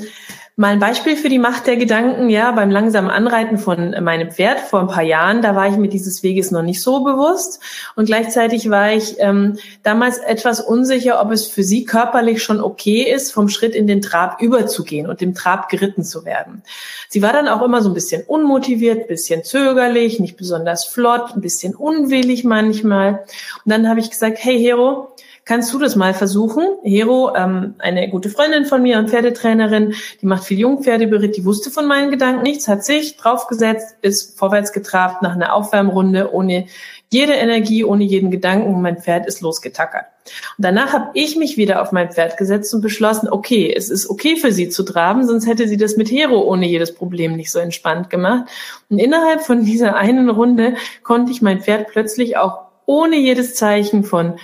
[0.60, 4.60] Mal ein Beispiel für die Macht der Gedanken, ja, beim langsamen Anreiten von meinem Pferd
[4.60, 7.60] vor ein paar Jahren, da war ich mir dieses Weges noch nicht so bewusst
[7.96, 13.04] und gleichzeitig war ich ähm, damals etwas unsicher, ob es für sie körperlich schon okay
[13.04, 16.64] ist, vom Schritt in den Trab überzugehen und dem Trab geritten zu werden.
[17.08, 21.42] Sie war dann auch immer so ein bisschen unmotiviert, bisschen zögerlich, nicht besonders flott, ein
[21.42, 23.26] bisschen unwillig manchmal.
[23.64, 25.14] Und dann habe ich gesagt, hey Hero,
[25.48, 26.66] Kannst du das mal versuchen?
[26.84, 31.72] Hero, ähm, eine gute Freundin von mir und Pferdetrainerin, die macht viel Jungpferdeberitt, die wusste
[31.72, 36.66] von meinen Gedanken nichts, hat sich draufgesetzt, ist vorwärts getrabt nach einer Aufwärmrunde ohne
[37.10, 40.08] jede Energie, ohne jeden Gedanken und mein Pferd ist losgetackert.
[40.58, 44.10] Und danach habe ich mich wieder auf mein Pferd gesetzt und beschlossen, okay, es ist
[44.10, 47.54] okay für sie zu traben, sonst hätte sie das mit Hero ohne jedes Problem nicht
[47.54, 48.50] so entspannt gemacht.
[48.90, 54.04] Und innerhalb von dieser einen Runde konnte ich mein Pferd plötzlich auch ohne jedes Zeichen
[54.04, 54.38] von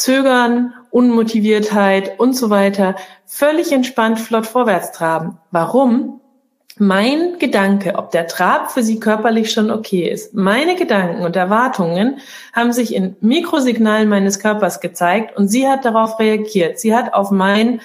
[0.00, 2.96] Zögern, Unmotiviertheit und so weiter
[3.26, 5.38] völlig entspannt flott vorwärts traben.
[5.50, 6.20] Warum?
[6.78, 12.20] Mein Gedanke, ob der Trab für sie körperlich schon okay ist, meine Gedanken und Erwartungen
[12.54, 16.80] haben sich in Mikrosignalen meines Körpers gezeigt und sie hat darauf reagiert.
[16.80, 17.80] Sie hat auf mein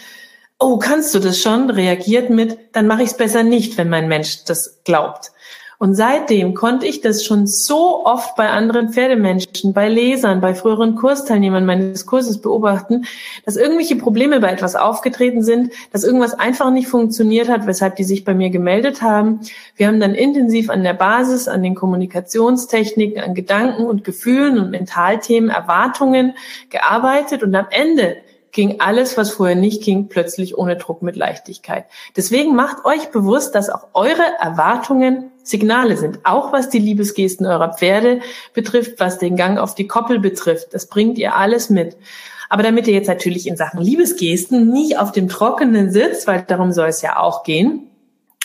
[0.58, 1.70] Oh, kannst du das schon?
[1.70, 5.34] reagiert mit, dann mache ich es besser nicht, wenn mein Mensch das glaubt.
[5.78, 10.96] Und seitdem konnte ich das schon so oft bei anderen Pferdemenschen, bei Lesern, bei früheren
[10.96, 13.06] Kursteilnehmern meines Kurses beobachten,
[13.46, 18.04] dass irgendwelche Probleme bei etwas aufgetreten sind, dass irgendwas einfach nicht funktioniert hat, weshalb die
[18.04, 19.42] sich bei mir gemeldet haben.
[19.76, 24.72] Wir haben dann intensiv an der Basis, an den Kommunikationstechniken, an Gedanken und Gefühlen und
[24.72, 26.34] Mentalthemen, Erwartungen
[26.70, 28.18] gearbeitet und am Ende
[28.56, 31.86] ging alles, was vorher nicht ging, plötzlich ohne Druck mit Leichtigkeit.
[32.16, 37.74] Deswegen macht euch bewusst, dass auch eure Erwartungen Signale sind, auch was die Liebesgesten eurer
[37.74, 38.22] Pferde
[38.54, 40.74] betrifft, was den Gang auf die Koppel betrifft.
[40.74, 41.96] Das bringt ihr alles mit.
[42.50, 46.72] Aber damit ihr jetzt natürlich in Sachen Liebesgesten nie auf dem Trockenen sitzt, weil darum
[46.72, 47.90] soll es ja auch gehen,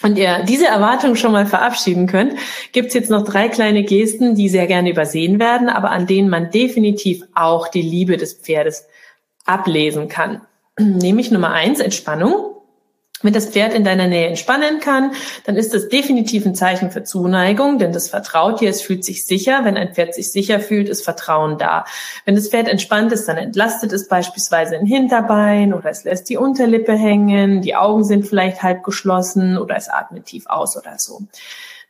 [0.02, 2.34] und ihr diese Erwartung schon mal verabschieden könnt,
[2.72, 6.50] gibt's jetzt noch drei kleine Gesten, die sehr gerne übersehen werden, aber an denen man
[6.50, 8.86] definitiv auch die Liebe des Pferdes
[9.44, 10.40] ablesen kann.
[10.78, 12.56] Nämlich Nummer eins, Entspannung.
[13.22, 15.12] Wenn das Pferd in deiner Nähe entspannen kann,
[15.44, 19.26] dann ist das definitiv ein Zeichen für Zuneigung, denn das vertraut dir, es fühlt sich
[19.26, 19.60] sicher.
[19.64, 21.84] Wenn ein Pferd sich sicher fühlt, ist Vertrauen da.
[22.24, 26.38] Wenn das Pferd entspannt ist, dann entlastet es beispielsweise ein Hinterbein oder es lässt die
[26.38, 31.20] Unterlippe hängen, die Augen sind vielleicht halb geschlossen oder es atmet tief aus oder so.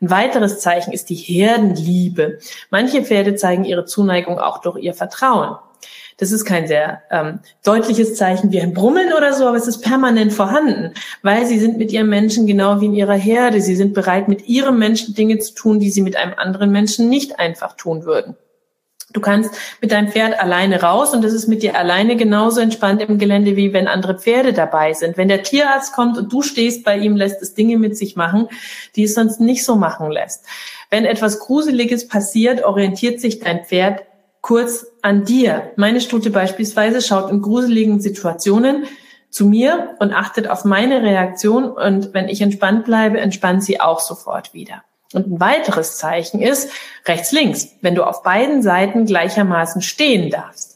[0.01, 2.39] Ein weiteres Zeichen ist die Herdenliebe.
[2.71, 5.57] Manche Pferde zeigen ihre Zuneigung auch durch ihr Vertrauen.
[6.21, 9.81] Das ist kein sehr ähm, deutliches Zeichen wie ein Brummeln oder so, aber es ist
[9.81, 10.93] permanent vorhanden,
[11.23, 13.63] weil sie sind mit ihrem Menschen genau wie in ihrer Herde.
[13.63, 17.09] Sie sind bereit, mit ihrem Menschen Dinge zu tun, die sie mit einem anderen Menschen
[17.09, 18.37] nicht einfach tun würden.
[19.15, 19.51] Du kannst
[19.81, 23.57] mit deinem Pferd alleine raus und das ist mit dir alleine genauso entspannt im Gelände,
[23.57, 25.17] wie wenn andere Pferde dabei sind.
[25.17, 28.49] Wenn der Tierarzt kommt und du stehst bei ihm, lässt es Dinge mit sich machen,
[28.95, 30.45] die es sonst nicht so machen lässt.
[30.91, 34.03] Wenn etwas Gruseliges passiert, orientiert sich dein Pferd
[34.41, 35.73] kurz an dir.
[35.77, 38.85] Meine Stute beispielsweise schaut in gruseligen Situationen
[39.31, 44.01] zu mir und achtet auf meine Reaktion und wenn ich entspannt bleibe, entspannt sie auch
[44.01, 44.83] sofort wieder.
[45.13, 46.71] Und ein weiteres Zeichen ist
[47.07, 50.70] rechts-links, wenn du auf beiden Seiten gleichermaßen stehen darfst.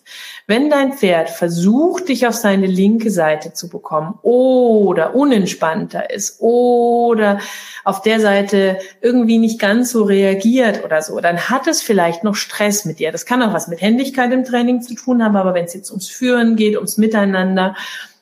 [0.46, 7.38] Wenn dein Pferd versucht, dich auf seine linke Seite zu bekommen oder unentspannter ist oder
[7.82, 12.34] auf der Seite irgendwie nicht ganz so reagiert oder so, dann hat es vielleicht noch
[12.34, 13.10] Stress mit dir.
[13.10, 15.90] Das kann auch was mit Händigkeit im Training zu tun haben, aber wenn es jetzt
[15.90, 17.74] ums Führen geht, ums Miteinander,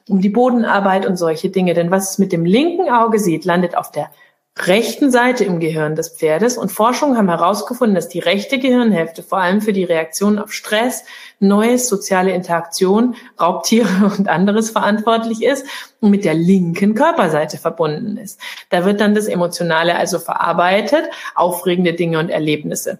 [0.08, 3.76] um die Bodenarbeit und solche Dinge, denn was es mit dem linken Auge sieht, landet
[3.76, 4.10] auf der
[4.58, 9.38] rechten Seite im Gehirn des Pferdes und Forschungen haben herausgefunden, dass die rechte Gehirnhälfte vor
[9.38, 11.04] allem für die Reaktion auf Stress,
[11.40, 15.66] Neues, soziale Interaktion, Raubtiere und anderes verantwortlich ist
[16.00, 18.40] und mit der linken Körperseite verbunden ist.
[18.68, 22.98] Da wird dann das Emotionale also verarbeitet, aufregende Dinge und Erlebnisse.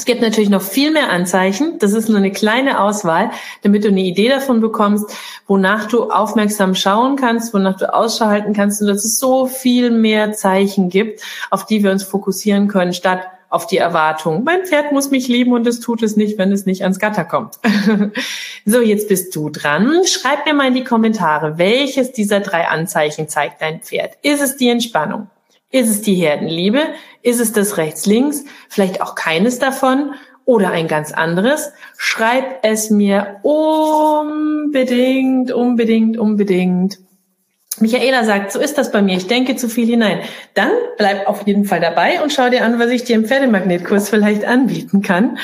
[0.00, 1.78] Es gibt natürlich noch viel mehr Anzeichen.
[1.78, 5.04] Das ist nur eine kleine Auswahl, damit du eine Idee davon bekommst,
[5.46, 9.90] wonach du aufmerksam schauen kannst, wonach du Ausschau halten kannst und dass es so viel
[9.90, 11.20] mehr Zeichen gibt,
[11.50, 14.42] auf die wir uns fokussieren können, statt auf die Erwartung.
[14.42, 17.26] Mein Pferd muss mich lieben und es tut es nicht, wenn es nicht ans Gatter
[17.26, 17.56] kommt.
[18.64, 20.00] so, jetzt bist du dran.
[20.06, 24.16] Schreib mir mal in die Kommentare, welches dieser drei Anzeichen zeigt dein Pferd.
[24.22, 25.28] Ist es die Entspannung?
[25.72, 26.80] Ist es die Herdenliebe?
[27.22, 28.44] Ist es das rechts-links?
[28.68, 30.14] Vielleicht auch keines davon
[30.44, 31.72] oder ein ganz anderes?
[31.96, 34.72] Schreib es mir unbedingt,
[35.52, 36.98] unbedingt, unbedingt.
[37.80, 40.20] Michaela sagt, so ist das bei mir, ich denke zu viel hinein.
[40.54, 44.08] Dann bleib auf jeden Fall dabei und schau dir an, was ich dir im Pferdemagnetkurs
[44.08, 45.38] vielleicht anbieten kann.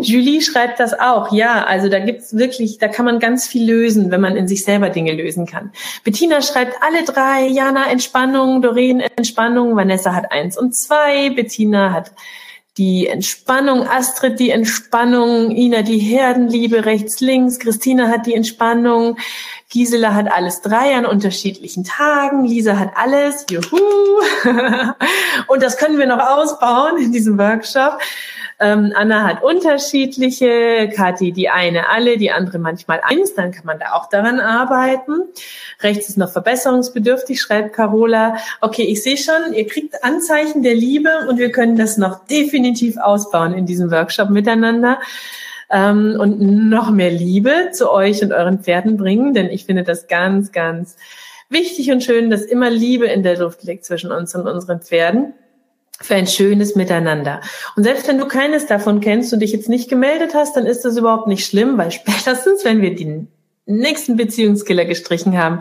[0.00, 1.32] Julie schreibt das auch.
[1.32, 4.64] Ja, also da gibt's wirklich, da kann man ganz viel lösen, wenn man in sich
[4.64, 5.72] selber Dinge lösen kann.
[6.04, 12.12] Bettina schreibt alle drei, Jana Entspannung, Doreen Entspannung, Vanessa hat eins und zwei, Bettina hat
[12.78, 19.18] die Entspannung, Astrid die Entspannung, Ina die Herdenliebe rechts, links, Christina hat die Entspannung,
[19.70, 23.78] Gisela hat alles drei an unterschiedlichen Tagen, Lisa hat alles, juhu!
[25.46, 27.98] Und das können wir noch ausbauen in diesem Workshop.
[28.58, 33.78] Ähm, Anna hat unterschiedliche, Kathi die eine alle, die andere manchmal eins, dann kann man
[33.78, 35.12] da auch daran arbeiten.
[35.80, 38.36] Rechts ist noch verbesserungsbedürftig, schreibt Carola.
[38.60, 42.98] Okay, ich sehe schon, ihr kriegt Anzeichen der Liebe und wir können das noch definitiv
[42.98, 44.98] ausbauen in diesem Workshop miteinander
[45.70, 50.08] ähm, und noch mehr Liebe zu euch und euren Pferden bringen, denn ich finde das
[50.08, 50.96] ganz, ganz
[51.48, 55.34] wichtig und schön, dass immer Liebe in der Luft liegt zwischen uns und unseren Pferden
[56.00, 57.40] für ein schönes Miteinander.
[57.76, 60.84] Und selbst wenn du keines davon kennst und dich jetzt nicht gemeldet hast, dann ist
[60.84, 63.28] das überhaupt nicht schlimm, weil spätestens, wenn wir den
[63.66, 65.60] nächsten Beziehungskiller gestrichen haben,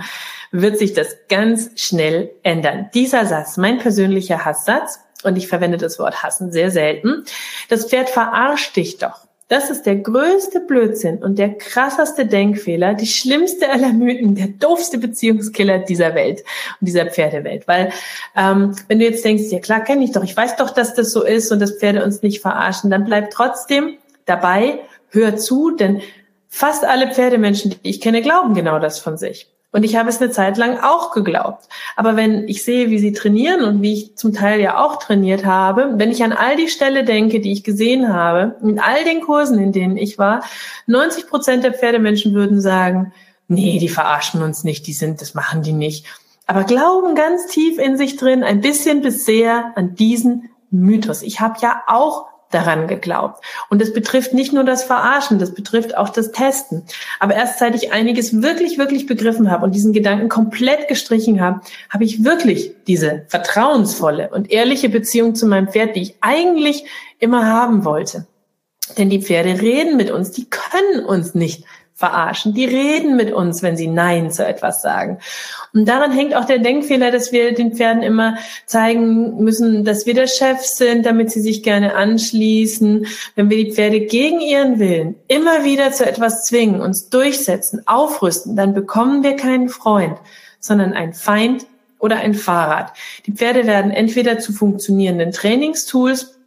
[0.51, 2.89] wird sich das ganz schnell ändern.
[2.93, 7.25] Dieser Satz, mein persönlicher Hasssatz, und ich verwende das Wort hassen sehr selten,
[7.67, 9.28] das Pferd verarscht dich doch.
[9.49, 14.99] Das ist der größte Blödsinn und der krasseste Denkfehler, die schlimmste aller Mythen, der doofste
[14.99, 16.43] Beziehungskiller dieser Welt
[16.79, 17.67] und dieser Pferdewelt.
[17.67, 17.91] Weil
[18.37, 21.11] ähm, wenn du jetzt denkst, ja klar, kenne ich doch, ich weiß doch, dass das
[21.11, 26.03] so ist und dass Pferde uns nicht verarschen, dann bleib trotzdem dabei, hör zu, denn
[26.47, 29.47] fast alle Pferdemenschen, die ich kenne, glauben genau das von sich.
[29.71, 31.65] Und ich habe es eine Zeit lang auch geglaubt.
[31.95, 35.45] Aber wenn ich sehe, wie sie trainieren und wie ich zum Teil ja auch trainiert
[35.45, 39.21] habe, wenn ich an all die Ställe denke, die ich gesehen habe, in all den
[39.21, 40.43] Kursen, in denen ich war,
[40.87, 43.13] 90 Prozent der Pferdemenschen würden sagen,
[43.47, 46.05] nee, die verarschen uns nicht, die sind, das machen die nicht.
[46.47, 51.21] Aber glauben ganz tief in sich drin, ein bisschen bis sehr an diesen Mythos.
[51.21, 53.43] Ich habe ja auch daran geglaubt.
[53.69, 56.83] Und das betrifft nicht nur das Verarschen, das betrifft auch das Testen.
[57.19, 61.61] Aber erst seit ich einiges wirklich, wirklich begriffen habe und diesen Gedanken komplett gestrichen habe,
[61.89, 66.85] habe ich wirklich diese vertrauensvolle und ehrliche Beziehung zu meinem Pferd, die ich eigentlich
[67.19, 68.25] immer haben wollte.
[68.97, 71.63] Denn die Pferde reden mit uns, die können uns nicht
[71.99, 72.53] verarschen.
[72.53, 75.19] Die reden mit uns, wenn sie Nein zu etwas sagen.
[75.73, 80.13] Und daran hängt auch der Denkfehler, dass wir den Pferden immer zeigen müssen, dass wir
[80.13, 83.05] der Chef sind, damit sie sich gerne anschließen.
[83.35, 88.55] Wenn wir die Pferde gegen ihren Willen immer wieder zu etwas zwingen, uns durchsetzen, aufrüsten,
[88.55, 90.17] dann bekommen wir keinen Freund,
[90.61, 91.65] sondern einen Feind
[91.99, 92.93] oder ein Fahrrad.
[93.25, 96.38] Die Pferde werden entweder zu funktionierenden Trainingstools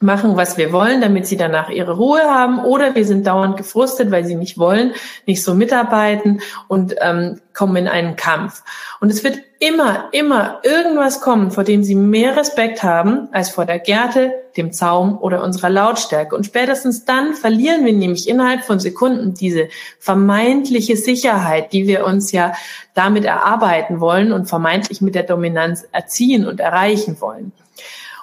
[0.00, 4.10] machen, was wir wollen, damit sie danach ihre Ruhe haben, oder wir sind dauernd gefrustet,
[4.10, 4.94] weil sie nicht wollen,
[5.26, 8.62] nicht so mitarbeiten und ähm, kommen in einen Kampf.
[9.00, 13.66] Und es wird immer, immer irgendwas kommen, vor dem sie mehr Respekt haben als vor
[13.66, 16.34] der Gerte, dem Zaum oder unserer Lautstärke.
[16.34, 22.32] Und spätestens dann verlieren wir nämlich innerhalb von Sekunden diese vermeintliche Sicherheit, die wir uns
[22.32, 22.54] ja
[22.94, 27.52] damit erarbeiten wollen und vermeintlich mit der Dominanz erziehen und erreichen wollen.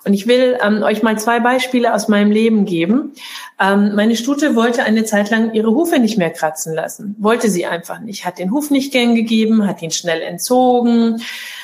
[0.07, 3.11] Und ich will ähm, euch mal zwei Beispiele aus meinem Leben geben.
[3.59, 7.17] Ähm, meine Stute wollte eine Zeit lang ihre Hufe nicht mehr kratzen lassen.
[7.19, 8.25] Wollte sie einfach nicht.
[8.25, 11.21] Hat den Huf nicht gern gegeben, hat ihn schnell entzogen.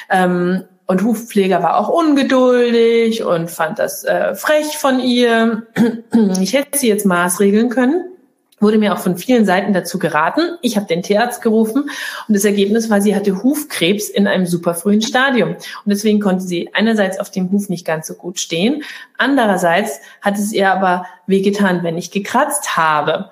[0.10, 5.66] Ähm, und Hufpfleger war auch ungeduldig und fand das äh, frech von ihr.
[6.42, 8.13] Ich hätte sie jetzt maßregeln können
[8.64, 10.58] wurde mir auch von vielen Seiten dazu geraten.
[10.62, 11.90] Ich habe den Tierarzt gerufen
[12.28, 15.50] und das Ergebnis war, sie hatte Hufkrebs in einem super frühen Stadium.
[15.50, 18.84] Und deswegen konnte sie einerseits auf dem Huf nicht ganz so gut stehen,
[19.18, 23.32] andererseits hat es ihr aber wehgetan, wenn ich gekratzt habe.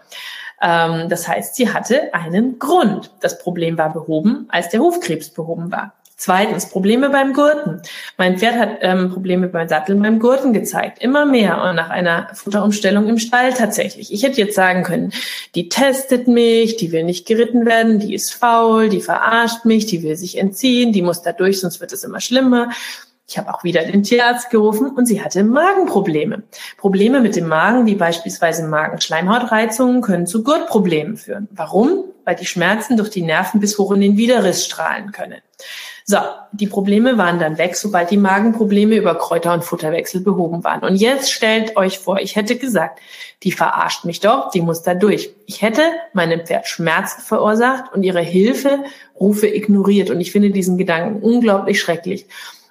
[0.61, 3.11] Ähm, das heißt, sie hatte einen Grund.
[3.19, 5.93] Das Problem war behoben, als der Hufkrebs behoben war.
[6.23, 7.81] Zweitens, Probleme beim Gurten.
[8.15, 11.01] Mein Pferd hat ähm, Probleme beim Satteln beim Gurten gezeigt.
[11.01, 14.13] Immer mehr und nach einer Futterumstellung im Stall tatsächlich.
[14.13, 15.13] Ich hätte jetzt sagen können,
[15.55, 20.03] die testet mich, die will nicht geritten werden, die ist faul, die verarscht mich, die
[20.03, 22.69] will sich entziehen, die muss da durch, sonst wird es immer schlimmer.
[23.27, 26.43] Ich habe auch wieder den Tierarzt gerufen und sie hatte Magenprobleme.
[26.77, 31.47] Probleme mit dem Magen, wie beispielsweise Magenschleimhautreizungen, können zu Gurtproblemen führen.
[31.49, 32.03] Warum?
[32.25, 35.41] Weil die Schmerzen durch die Nerven bis hoch in den Widerriss strahlen können.
[36.05, 36.17] So,
[36.51, 40.81] die Probleme waren dann weg, sobald die Magenprobleme über Kräuter- und Futterwechsel behoben waren.
[40.83, 42.99] Und jetzt stellt euch vor, ich hätte gesagt,
[43.43, 45.33] die verarscht mich doch, die muss da durch.
[45.45, 45.81] Ich hätte
[46.13, 50.09] meinem Pferd Schmerzen verursacht und ihre Hilferufe ignoriert.
[50.09, 52.27] Und ich finde diesen Gedanken unglaublich schrecklich.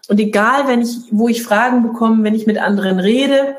[0.08, 3.56] Und egal, wenn ich, wo ich Fragen bekomme, wenn ich mit anderen rede,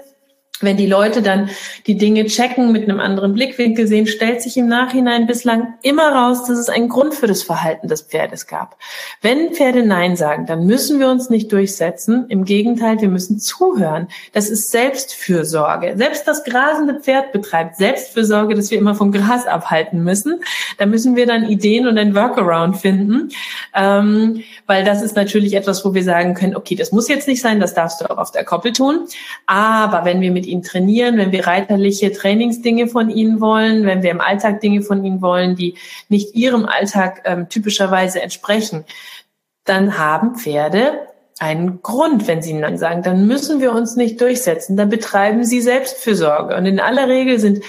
[0.61, 1.49] wenn die Leute dann
[1.87, 6.45] die Dinge checken, mit einem anderen Blickwinkel sehen, stellt sich im Nachhinein bislang immer raus,
[6.45, 8.77] dass es einen Grund für das Verhalten des Pferdes gab.
[9.21, 12.25] Wenn Pferde Nein sagen, dann müssen wir uns nicht durchsetzen.
[12.29, 14.07] Im Gegenteil, wir müssen zuhören.
[14.33, 15.93] Das ist Selbstfürsorge.
[15.97, 20.41] Selbst das grasende Pferd betreibt Selbstfürsorge, dass wir immer vom Gras abhalten müssen.
[20.77, 23.29] Da müssen wir dann Ideen und ein Workaround finden,
[23.75, 27.41] ähm, weil das ist natürlich etwas, wo wir sagen können, okay, das muss jetzt nicht
[27.41, 29.07] sein, das darfst du auch auf der Koppel tun.
[29.45, 34.11] Aber wenn wir mit ihnen trainieren, wenn wir reiterliche Trainingsdinge von ihnen wollen, wenn wir
[34.11, 35.75] im Alltag Dinge von ihnen wollen, die
[36.09, 38.85] nicht ihrem Alltag ähm, typischerweise entsprechen,
[39.63, 41.07] dann haben Pferde
[41.39, 43.01] einen Grund, wenn sie Nein sagen.
[43.01, 44.77] Dann müssen wir uns nicht durchsetzen.
[44.77, 46.55] Dann betreiben sie Selbstfürsorge.
[46.55, 47.63] Und in aller Regel sind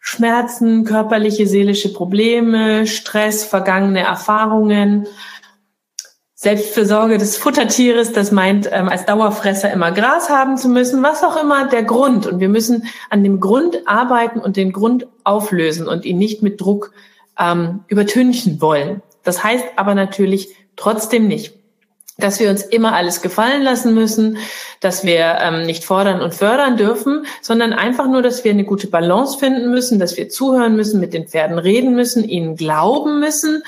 [0.00, 5.06] Schmerzen, körperliche, seelische Probleme, Stress, vergangene Erfahrungen,
[6.42, 11.36] Selbstfürsorge des Futtertieres, das meint, ähm, als Dauerfresser immer Gras haben zu müssen, was auch
[11.36, 12.26] immer der Grund.
[12.26, 16.58] Und wir müssen an dem Grund arbeiten und den Grund auflösen und ihn nicht mit
[16.58, 16.92] Druck
[17.38, 19.02] ähm, übertünchen wollen.
[19.22, 21.52] Das heißt aber natürlich trotzdem nicht,
[22.16, 24.38] dass wir uns immer alles gefallen lassen müssen,
[24.80, 28.86] dass wir ähm, nicht fordern und fördern dürfen, sondern einfach nur, dass wir eine gute
[28.86, 33.62] Balance finden müssen, dass wir zuhören müssen, mit den Pferden reden müssen, ihnen glauben müssen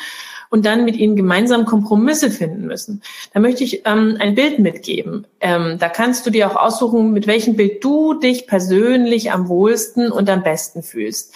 [0.53, 3.03] und dann mit ihnen gemeinsam Kompromisse finden müssen.
[3.33, 5.27] Da möchte ich ähm, ein Bild mitgeben.
[5.41, 10.13] Ähm, da kannst du dir auch aussuchen, mit welchem Bild du dich persönlich am wohlsten
[10.13, 11.35] und am besten fühlst.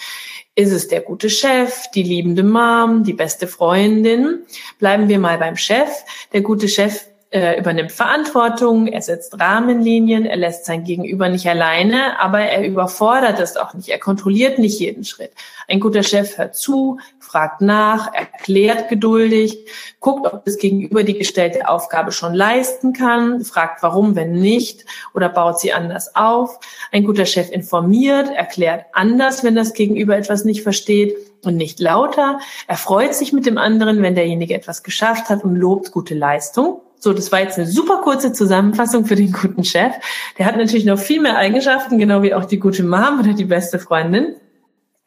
[0.53, 4.43] Ist es der gute Chef, die liebende Mom, die beste Freundin?
[4.77, 5.89] Bleiben wir mal beim Chef.
[6.31, 12.19] Der gute Chef äh, übernimmt Verantwortung, er setzt Rahmenlinien, er lässt sein Gegenüber nicht alleine,
[12.19, 15.31] aber er überfordert es auch nicht, er kontrolliert nicht jeden Schritt.
[15.67, 19.67] Ein guter Chef hört zu, fragt nach, erklärt geduldig,
[19.99, 25.27] guckt, ob das Gegenüber die gestellte Aufgabe schon leisten kann, fragt warum, wenn nicht, oder
[25.27, 26.57] baut sie anders auf.
[26.91, 32.39] Ein guter Chef informiert, erklärt anders, wenn das Gegenüber etwas nicht versteht und nicht lauter.
[32.67, 36.81] Er freut sich mit dem anderen, wenn derjenige etwas geschafft hat und lobt gute Leistung.
[36.99, 39.93] So, das war jetzt eine super kurze Zusammenfassung für den guten Chef.
[40.37, 43.45] Der hat natürlich noch viel mehr Eigenschaften, genau wie auch die gute Mom oder die
[43.45, 44.35] beste Freundin.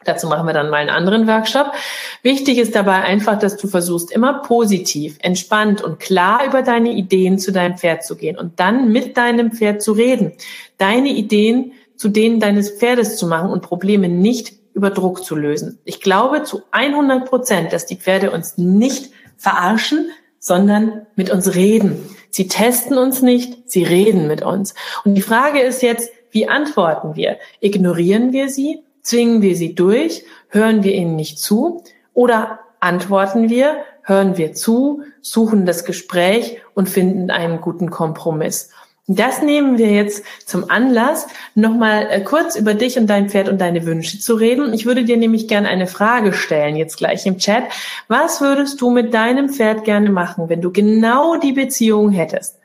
[0.04, 1.72] Dazu machen wir dann mal einen anderen Workshop.
[2.22, 7.38] Wichtig ist dabei einfach, dass du versuchst, immer positiv, entspannt und klar über deine Ideen
[7.38, 10.32] zu deinem Pferd zu gehen und dann mit deinem Pferd zu reden.
[10.78, 15.78] Deine Ideen zu denen deines Pferdes zu machen und Probleme nicht über Druck zu lösen.
[15.84, 22.08] Ich glaube zu 100 Prozent, dass die Pferde uns nicht verarschen, sondern mit uns reden.
[22.30, 24.74] Sie testen uns nicht, sie reden mit uns.
[25.04, 27.36] Und die Frage ist jetzt, wie antworten wir?
[27.60, 28.82] Ignorieren wir sie?
[29.10, 30.24] Zwingen wir sie durch?
[30.50, 31.82] Hören wir ihnen nicht zu?
[32.14, 38.70] Oder antworten wir, hören wir zu, suchen das Gespräch und finden einen guten Kompromiss?
[39.08, 43.60] Das nehmen wir jetzt zum Anlass, nochmal äh, kurz über dich und dein Pferd und
[43.60, 44.72] deine Wünsche zu reden.
[44.72, 47.64] Ich würde dir nämlich gerne eine Frage stellen, jetzt gleich im Chat.
[48.06, 52.59] Was würdest du mit deinem Pferd gerne machen, wenn du genau die Beziehung hättest?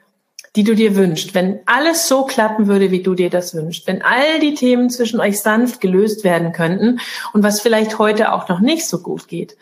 [0.56, 4.02] Die du dir wünschst, wenn alles so klappen würde, wie du dir das wünschst, wenn
[4.02, 7.00] all die Themen zwischen euch sanft gelöst werden könnten
[7.34, 9.58] und was vielleicht heute auch noch nicht so gut geht.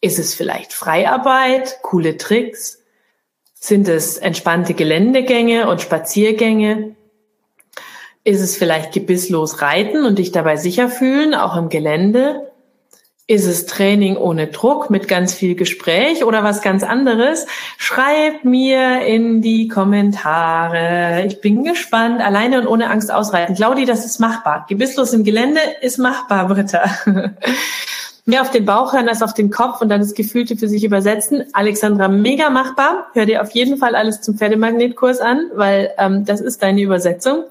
[0.00, 2.82] Ist es vielleicht Freiarbeit, coole Tricks?
[3.54, 6.96] Sind es entspannte Geländegänge und Spaziergänge?
[8.24, 12.51] Ist es vielleicht gebisslos reiten und dich dabei sicher fühlen, auch im Gelände?
[13.32, 17.46] Ist es Training ohne Druck mit ganz viel Gespräch oder was ganz anderes?
[17.78, 21.24] Schreib mir in die Kommentare.
[21.26, 22.20] Ich bin gespannt.
[22.20, 23.54] Alleine und ohne Angst ausreiten.
[23.54, 24.66] Claudi, das ist machbar.
[24.68, 26.84] Gebisslos im Gelände ist machbar, Britta.
[28.24, 30.84] mehr auf den Bauch hören als auf den Kopf und dann das Gefühlte für sich
[30.84, 31.44] übersetzen.
[31.52, 33.08] Alexandra, mega machbar.
[33.14, 37.44] Hör dir auf jeden Fall alles zum Pferdemagnetkurs an, weil ähm, das ist deine Übersetzung.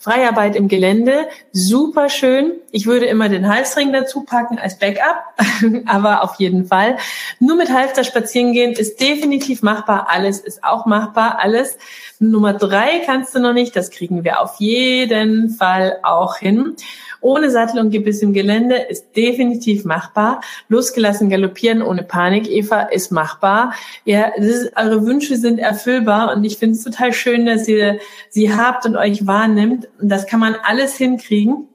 [0.00, 2.52] Freiarbeit im Gelände, super schön.
[2.72, 5.22] Ich würde immer den Halsring dazu packen als Backup,
[5.86, 6.96] aber auf jeden Fall.
[7.38, 10.08] Nur mit Halfter spazieren gehen ist definitiv machbar.
[10.10, 11.38] Alles ist auch machbar.
[11.40, 11.78] Alles.
[12.18, 13.76] Nummer drei kannst du noch nicht.
[13.76, 16.74] Das kriegen wir auf jeden Fall auch hin
[17.20, 20.40] ohne Sattel und Gebiss im Gelände ist definitiv machbar.
[20.68, 23.74] Losgelassen galoppieren ohne Panik, Eva, ist machbar.
[24.04, 27.98] Ja, ist, eure Wünsche sind erfüllbar und ich finde es total schön, dass ihr
[28.30, 29.88] sie habt und euch wahrnimmt.
[30.00, 31.68] Und das kann man alles hinkriegen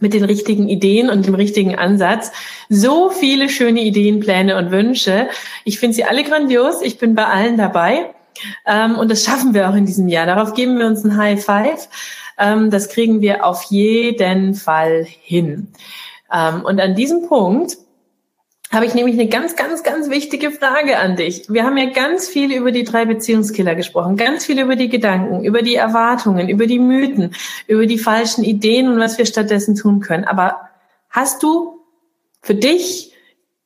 [0.00, 2.30] mit den richtigen Ideen und dem richtigen Ansatz.
[2.68, 5.28] So viele schöne Ideen, Pläne und Wünsche.
[5.64, 6.82] Ich finde sie alle grandios.
[6.82, 8.14] Ich bin bei allen dabei.
[8.66, 10.26] Ähm, und das schaffen wir auch in diesem Jahr.
[10.26, 11.88] Darauf geben wir uns ein High Five.
[12.38, 15.68] Ähm, das kriegen wir auf jeden Fall hin.
[16.32, 17.76] Ähm, und an diesem Punkt
[18.70, 21.48] habe ich nämlich eine ganz, ganz, ganz wichtige Frage an dich.
[21.48, 25.42] Wir haben ja ganz viel über die drei Beziehungskiller gesprochen, ganz viel über die Gedanken,
[25.42, 27.34] über die Erwartungen, über die Mythen,
[27.66, 30.24] über die falschen Ideen und was wir stattdessen tun können.
[30.24, 30.68] Aber
[31.08, 31.80] hast du
[32.42, 33.14] für dich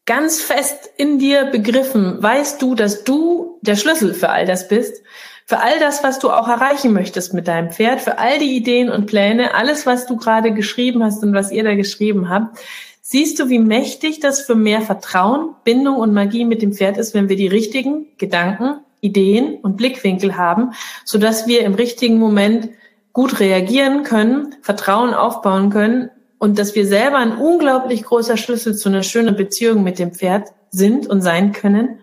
[0.07, 5.03] ganz fest in dir begriffen, weißt du, dass du der Schlüssel für all das bist?
[5.47, 8.91] Für all das, was du auch erreichen möchtest mit deinem Pferd, für all die Ideen
[8.91, 12.59] und Pläne, alles, was du gerade geschrieben hast und was ihr da geschrieben habt.
[13.01, 17.15] Siehst du, wie mächtig das für mehr Vertrauen, Bindung und Magie mit dem Pferd ist,
[17.15, 20.73] wenn wir die richtigen Gedanken, Ideen und Blickwinkel haben,
[21.05, 22.71] so dass wir im richtigen Moment
[23.13, 28.89] gut reagieren können, Vertrauen aufbauen können und dass wir selber ein unglaublich großer Schlüssel zu
[28.89, 31.99] einer schönen Beziehung mit dem Pferd sind und sein können.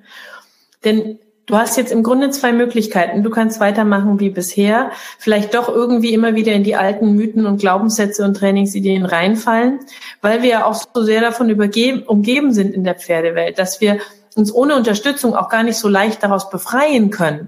[0.84, 1.20] Denn
[1.50, 3.24] Du hast jetzt im Grunde zwei Möglichkeiten.
[3.24, 7.60] Du kannst weitermachen wie bisher, vielleicht doch irgendwie immer wieder in die alten Mythen und
[7.60, 9.80] Glaubenssätze und Trainingsideen reinfallen,
[10.22, 13.97] weil wir ja auch so sehr davon übergeben, umgeben sind in der Pferdewelt, dass wir
[14.36, 17.47] uns ohne Unterstützung auch gar nicht so leicht daraus befreien können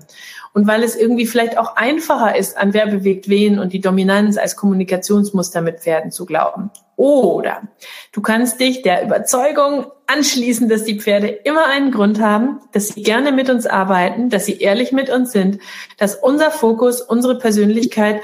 [0.54, 4.38] und weil es irgendwie vielleicht auch einfacher ist, an wer bewegt wen und die Dominanz
[4.38, 6.72] als Kommunikationsmuster mit Pferden zu glauben.
[6.98, 7.64] Oder
[8.12, 13.02] du kannst dich der Überzeugung anschließen, dass die Pferde immer einen Grund haben, dass sie
[13.02, 15.60] gerne mit uns arbeiten, dass sie ehrlich mit uns sind,
[15.98, 18.22] dass unser Fokus, unsere Persönlichkeit,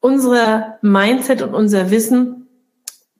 [0.00, 2.48] unser Mindset und unser Wissen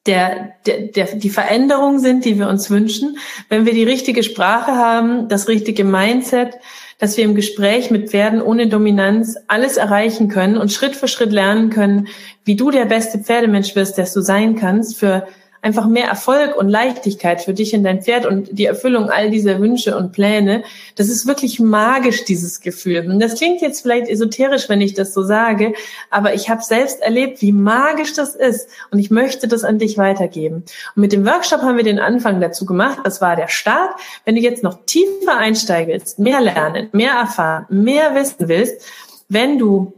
[0.07, 3.19] der, der, der, die Veränderung sind, die wir uns wünschen,
[3.49, 6.59] wenn wir die richtige Sprache haben, das richtige Mindset,
[7.03, 11.33] dass wir im Gespräch mit Pferden ohne Dominanz alles erreichen können und Schritt für Schritt
[11.33, 12.07] lernen können,
[12.45, 15.27] wie du der beste Pferdemensch wirst, der du sein kannst, für
[15.63, 19.61] einfach mehr Erfolg und Leichtigkeit für dich und dein Pferd und die Erfüllung all dieser
[19.61, 20.65] Wünsche und Pläne.
[20.97, 23.09] Das ist wirklich magisch, dieses Gefühl.
[23.09, 25.73] Und das klingt jetzt vielleicht esoterisch, wenn ich das so sage,
[26.11, 29.97] aber ich habe selbst erlebt, wie magisch das ist und ich möchte das an dich
[29.97, 30.65] weitergeben.
[30.97, 32.99] Und mit dem Workshop haben wir den Anfang dazu gemacht.
[33.05, 33.91] Das war der Start.
[34.25, 38.85] Wenn du jetzt noch tiefer einsteigst, mehr lernen, mehr erfahren, mehr wissen willst,
[39.29, 39.95] wenn du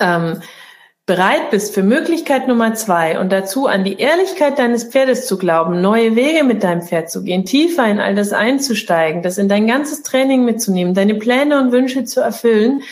[0.00, 0.42] ähm,
[1.10, 5.80] bereit bist für Möglichkeit Nummer zwei und dazu an die Ehrlichkeit deines Pferdes zu glauben,
[5.80, 9.66] neue Wege mit deinem Pferd zu gehen, tiefer in all das einzusteigen, das in dein
[9.66, 12.82] ganzes Training mitzunehmen, deine Pläne und Wünsche zu erfüllen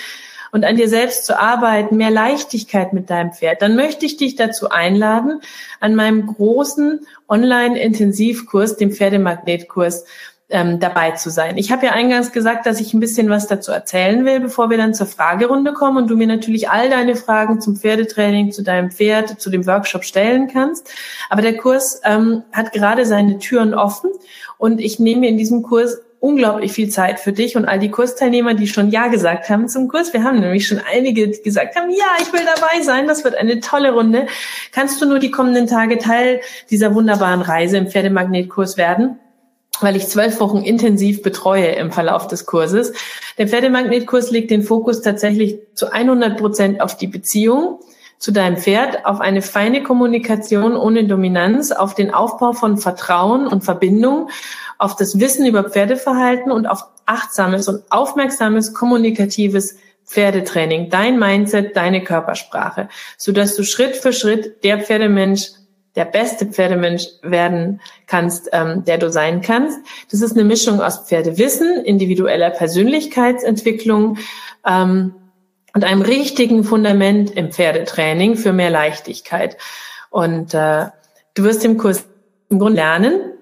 [0.51, 4.35] und an dir selbst zu arbeiten, mehr Leichtigkeit mit deinem Pferd, dann möchte ich dich
[4.35, 5.41] dazu einladen,
[5.79, 10.07] an meinem großen Online-Intensivkurs, dem Pferdemagnetkurs,
[10.51, 11.59] ähm, dabei zu sein.
[11.59, 14.79] Ich habe ja eingangs gesagt, dass ich ein bisschen was dazu erzählen will, bevor wir
[14.79, 18.91] dann zur Fragerunde kommen und du mir natürlich all deine Fragen zum Pferdetraining, zu deinem
[18.91, 20.91] Pferd, zu dem Workshop stellen kannst.
[21.29, 24.11] Aber der Kurs ähm, hat gerade seine Türen offen
[24.57, 28.55] und ich nehme in diesem Kurs unglaublich viel Zeit für dich und all die Kursteilnehmer,
[28.55, 30.13] die schon Ja gesagt haben zum Kurs.
[30.13, 33.07] Wir haben nämlich schon einige, die gesagt haben, ja, ich will dabei sein.
[33.07, 34.27] Das wird eine tolle Runde.
[34.73, 36.41] Kannst du nur die kommenden Tage Teil
[36.71, 39.21] dieser wunderbaren Reise im Pferdemagnetkurs werden?
[39.81, 42.93] Weil ich zwölf Wochen intensiv betreue im Verlauf des Kurses.
[43.39, 47.81] Der Pferdemagnetkurs legt den Fokus tatsächlich zu 100 Prozent auf die Beziehung
[48.19, 53.63] zu deinem Pferd, auf eine feine Kommunikation ohne Dominanz, auf den Aufbau von Vertrauen und
[53.63, 54.29] Verbindung,
[54.77, 62.03] auf das Wissen über Pferdeverhalten und auf achtsames und aufmerksames kommunikatives Pferdetraining, dein Mindset, deine
[62.03, 65.51] Körpersprache, so dass du Schritt für Schritt der Pferdemensch
[65.99, 69.81] der beste Pferdemensch werden kannst, ähm, der du sein kannst.
[70.13, 74.19] Das ist eine Mischung aus Pferdewissen, individueller Persönlichkeitsentwicklung
[74.65, 75.17] ähm,
[75.75, 79.57] und einem richtigen Fundament im Pferdetraining für mehr Leichtigkeit.
[80.09, 80.87] Und äh,
[81.35, 82.05] du wirst im Kurs
[82.49, 83.33] im Grunde lernen,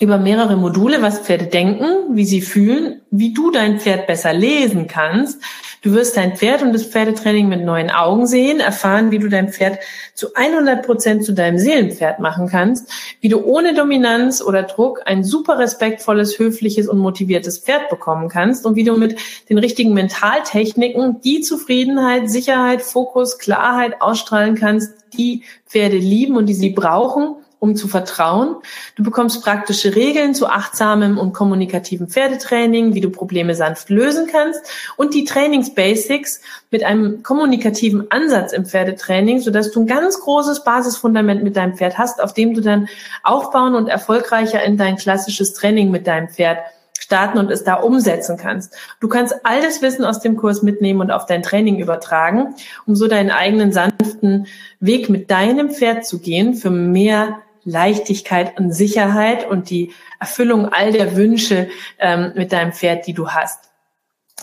[0.00, 4.88] über mehrere Module, was Pferde denken, wie sie fühlen, wie du dein Pferd besser lesen
[4.88, 5.40] kannst.
[5.82, 9.52] Du wirst dein Pferd und das Pferdetraining mit neuen Augen sehen, erfahren, wie du dein
[9.52, 9.78] Pferd
[10.14, 12.90] zu 100 Prozent zu deinem Seelenpferd machen kannst,
[13.20, 18.66] wie du ohne Dominanz oder Druck ein super respektvolles, höfliches und motiviertes Pferd bekommen kannst
[18.66, 19.16] und wie du mit
[19.48, 26.54] den richtigen Mentaltechniken die Zufriedenheit, Sicherheit, Fokus, Klarheit ausstrahlen kannst, die Pferde lieben und die
[26.54, 28.56] sie brauchen, um zu vertrauen.
[28.94, 34.60] Du bekommst praktische Regeln zu achtsamem und kommunikativem Pferdetraining, wie du Probleme sanft lösen kannst
[34.96, 41.42] und die Trainingsbasics mit einem kommunikativen Ansatz im Pferdetraining, sodass du ein ganz großes Basisfundament
[41.42, 42.86] mit deinem Pferd hast, auf dem du dann
[43.22, 46.58] aufbauen und erfolgreicher in dein klassisches Training mit deinem Pferd
[47.04, 48.74] starten und es da umsetzen kannst.
[49.00, 52.54] Du kannst all das Wissen aus dem Kurs mitnehmen und auf dein Training übertragen,
[52.86, 54.46] um so deinen eigenen sanften
[54.80, 60.92] Weg mit deinem Pferd zu gehen für mehr Leichtigkeit und Sicherheit und die Erfüllung all
[60.92, 63.73] der Wünsche ähm, mit deinem Pferd, die du hast.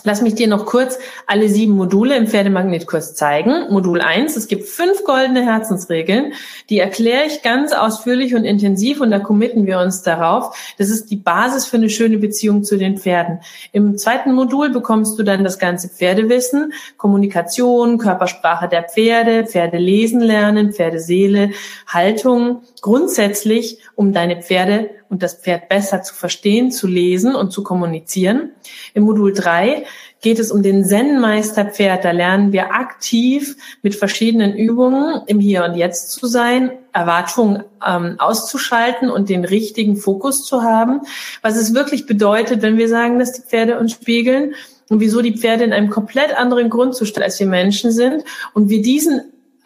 [0.04, 3.70] Lass mich dir noch kurz alle sieben Module im Pferdemagnetkurs zeigen.
[3.70, 6.32] Modul eins: es gibt fünf goldene Herzensregeln,
[6.70, 10.74] die erkläre ich ganz ausführlich und intensiv und da committen wir uns darauf.
[10.78, 13.40] Das ist die Basis für eine schöne Beziehung zu den Pferden.
[13.72, 20.20] Im zweiten Modul bekommst du dann das ganze Pferdewissen, Kommunikation, Körpersprache der Pferde, Pferde lesen
[20.20, 21.50] lernen, Pferdeseele,
[21.86, 27.62] Haltung, grundsätzlich um deine Pferde und das Pferd besser zu verstehen, zu lesen und zu
[27.62, 28.52] kommunizieren.
[28.94, 29.84] Im Modul 3
[30.22, 32.02] geht es um den Zen-Meister-Pferd.
[32.02, 38.14] Da lernen wir aktiv mit verschiedenen Übungen im Hier und Jetzt zu sein, Erwartungen ähm,
[38.16, 41.02] auszuschalten und den richtigen Fokus zu haben.
[41.42, 44.54] Was es wirklich bedeutet, wenn wir sagen, dass die Pferde uns spiegeln
[44.88, 48.80] und wieso die Pferde in einem komplett anderen Grundzustand als wir Menschen sind und wir
[48.80, 49.20] diesen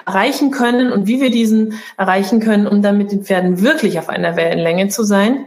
[0.06, 4.08] erreichen können und wie wir diesen erreichen können, um dann mit den Pferden wirklich auf
[4.08, 5.46] einer Wellenlänge zu sein.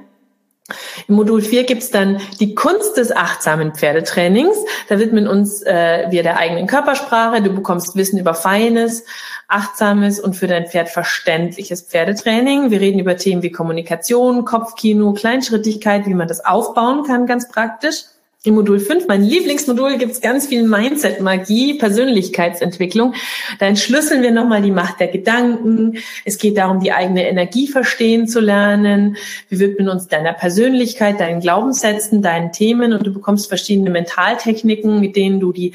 [1.08, 4.58] Im Modul 4 gibt's dann die Kunst des achtsamen Pferdetrainings.
[4.88, 7.42] Da widmen uns äh, wir der eigenen Körpersprache.
[7.42, 9.06] Du bekommst Wissen über feines,
[9.48, 12.70] achtsames und für dein Pferd verständliches Pferdetraining.
[12.70, 18.04] Wir reden über Themen wie Kommunikation, Kopfkino, Kleinschrittigkeit, wie man das aufbauen kann, ganz praktisch.
[18.46, 23.14] Im Modul 5, mein Lieblingsmodul, gibt es ganz viel Mindset-Magie, Persönlichkeitsentwicklung.
[23.60, 25.98] Da entschlüsseln wir nochmal die Macht der Gedanken.
[26.24, 29.18] Es geht darum, die eigene Energie verstehen zu lernen.
[29.50, 35.18] Wir widmen uns deiner Persönlichkeit, deinen Glaubenssätzen, deinen Themen und du bekommst verschiedene Mentaltechniken, mit
[35.18, 35.74] denen du die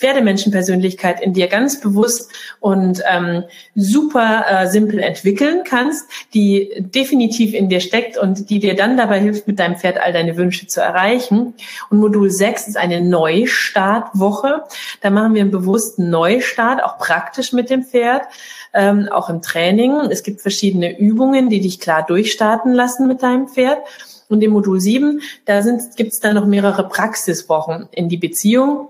[0.00, 3.44] Pferdemenschenpersönlichkeit in dir ganz bewusst und ähm,
[3.74, 9.20] super äh, simpel entwickeln kannst, die definitiv in dir steckt und die dir dann dabei
[9.20, 11.54] hilft, mit deinem Pferd all deine Wünsche zu erreichen.
[11.90, 14.64] Und Modul 6 ist eine Neustartwoche.
[15.02, 18.22] Da machen wir einen bewussten Neustart, auch praktisch mit dem Pferd.
[18.72, 19.96] Ähm, auch im Training.
[20.10, 23.78] Es gibt verschiedene Übungen, die dich klar durchstarten lassen mit deinem Pferd.
[24.28, 25.60] Und im Modul 7, da
[25.96, 28.88] gibt es dann noch mehrere Praxiswochen in die Beziehung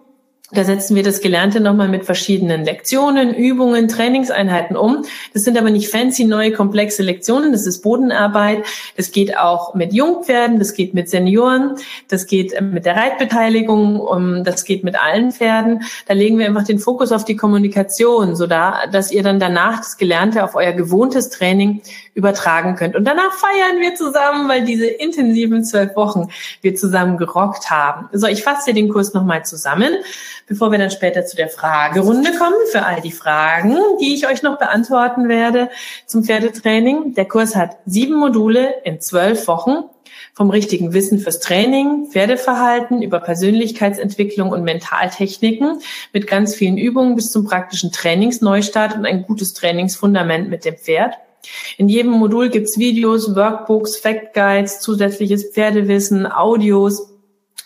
[0.53, 5.05] Da setzen wir das Gelernte nochmal mit verschiedenen Lektionen, Übungen, Trainingseinheiten um.
[5.33, 7.53] Das sind aber nicht fancy, neue, komplexe Lektionen.
[7.53, 8.65] Das ist Bodenarbeit.
[8.97, 11.77] Das geht auch mit Jungpferden, das geht mit Senioren,
[12.09, 15.85] das geht äh, mit der Reitbeteiligung, das geht mit allen Pferden.
[16.07, 19.79] Da legen wir einfach den Fokus auf die Kommunikation, so da, dass ihr dann danach
[19.79, 21.83] das Gelernte auf euer gewohntes Training
[22.15, 22.97] übertragen könnt.
[22.97, 26.29] Und danach feiern wir zusammen, weil diese intensiven zwölf Wochen
[26.61, 28.09] wir zusammen gerockt haben.
[28.13, 29.95] So, ich fasse den Kurs nochmal zusammen
[30.51, 34.43] bevor wir dann später zu der Fragerunde kommen, für all die Fragen, die ich euch
[34.43, 35.71] noch beantworten werde
[36.07, 37.15] zum Pferdetraining.
[37.15, 39.85] Der Kurs hat sieben Module in zwölf Wochen
[40.35, 45.81] vom richtigen Wissen fürs Training, Pferdeverhalten, über Persönlichkeitsentwicklung und Mentaltechniken
[46.13, 51.15] mit ganz vielen Übungen bis zum praktischen Trainingsneustart und ein gutes Trainingsfundament mit dem Pferd.
[51.79, 57.10] In jedem Modul gibt's Videos, Workbooks, Fact Guides, zusätzliches Pferdewissen, Audios,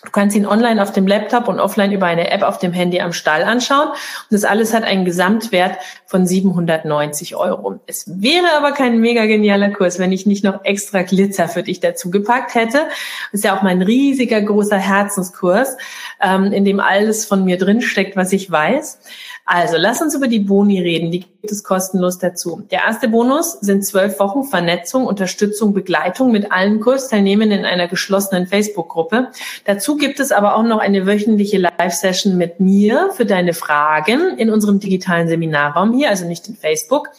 [0.05, 3.01] Du kannst ihn online auf dem Laptop und offline über eine App auf dem Handy
[3.01, 3.89] am Stall anschauen.
[3.89, 3.97] Und
[4.29, 7.79] das alles hat einen Gesamtwert von 790 Euro.
[7.87, 11.79] Es wäre aber kein mega genialer Kurs, wenn ich nicht noch extra Glitzer für dich
[11.79, 12.83] dazu gepackt hätte.
[13.31, 15.75] Das ist ja auch mein riesiger, großer Herzenskurs,
[16.21, 18.99] ähm, in dem alles von mir drinsteckt, was ich weiß.
[19.47, 21.11] Also, lass uns über die Boni reden.
[21.11, 22.63] Die gibt es kostenlos dazu.
[22.71, 28.47] Der erste Bonus sind zwölf Wochen Vernetzung, Unterstützung, Begleitung mit allen Kursteilnehmern in einer geschlossenen
[28.47, 29.27] Facebook-Gruppe.
[29.65, 34.49] Dazu gibt es aber auch noch eine wöchentliche Live-Session mit mir für deine Fragen in
[34.49, 37.11] unserem digitalen Seminarraum hier, also nicht in Facebook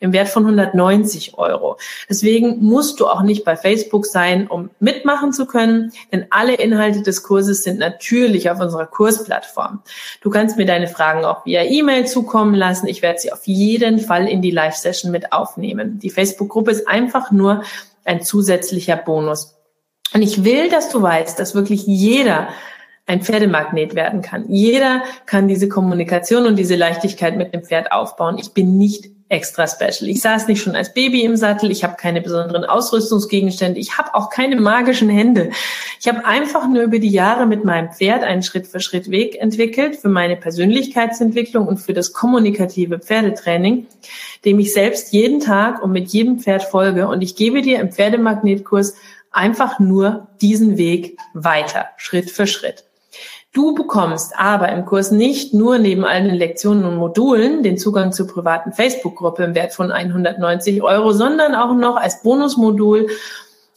[0.00, 1.78] im Wert von 190 Euro.
[2.08, 7.02] Deswegen musst du auch nicht bei Facebook sein, um mitmachen zu können, denn alle Inhalte
[7.02, 9.82] des Kurses sind natürlich auf unserer Kursplattform.
[10.20, 12.86] Du kannst mir deine Fragen auch via E-Mail zukommen lassen.
[12.86, 15.98] Ich werde sie auf jeden Fall in die Live-Session mit aufnehmen.
[15.98, 17.62] Die Facebook-Gruppe ist einfach nur
[18.04, 19.56] ein zusätzlicher Bonus.
[20.14, 22.48] Und ich will, dass du weißt, dass wirklich jeder
[23.06, 24.46] ein Pferdemagnet werden kann.
[24.48, 28.38] Jeder kann diese Kommunikation und diese Leichtigkeit mit dem Pferd aufbauen.
[28.38, 30.08] Ich bin nicht extra special.
[30.08, 34.14] Ich saß nicht schon als Baby im Sattel, ich habe keine besonderen Ausrüstungsgegenstände, ich habe
[34.14, 35.50] auch keine magischen Hände.
[36.00, 39.40] Ich habe einfach nur über die Jahre mit meinem Pferd einen Schritt für Schritt Weg
[39.40, 43.86] entwickelt für meine Persönlichkeitsentwicklung und für das kommunikative Pferdetraining,
[44.44, 47.08] dem ich selbst jeden Tag und mit jedem Pferd folge.
[47.08, 48.94] Und ich gebe dir im Pferdemagnetkurs
[49.32, 52.84] einfach nur diesen Weg weiter, Schritt für Schritt.
[53.56, 58.26] Du bekommst aber im Kurs nicht nur neben allen Lektionen und Modulen den Zugang zur
[58.26, 63.08] privaten Facebook-Gruppe im Wert von 190 Euro, sondern auch noch als Bonusmodul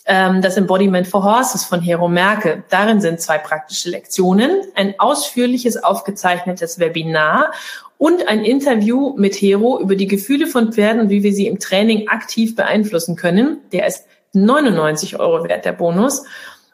[0.06, 2.61] ähm, das Embodiment for Horses von Hero Merkel.
[2.69, 7.53] Darin sind zwei praktische Lektionen, ein ausführliches aufgezeichnetes Webinar
[7.97, 11.57] und ein Interview mit Hero über die Gefühle von Pferden und wie wir sie im
[11.57, 13.60] Training aktiv beeinflussen können.
[13.72, 14.03] Der ist
[14.34, 16.26] 99 Euro wert, der Bonus.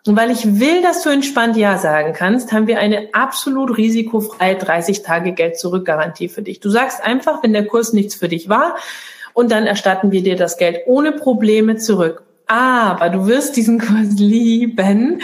[0.07, 4.55] Und weil ich will, dass du entspannt Ja sagen kannst, haben wir eine absolut risikofreie
[4.55, 6.59] 30 Tage Geld zurück Garantie für dich.
[6.59, 8.75] Du sagst einfach, wenn der Kurs nichts für dich war,
[9.33, 14.17] und dann erstatten wir dir das Geld ohne Probleme zurück aber du wirst diesen Kurs
[14.17, 15.21] lieben.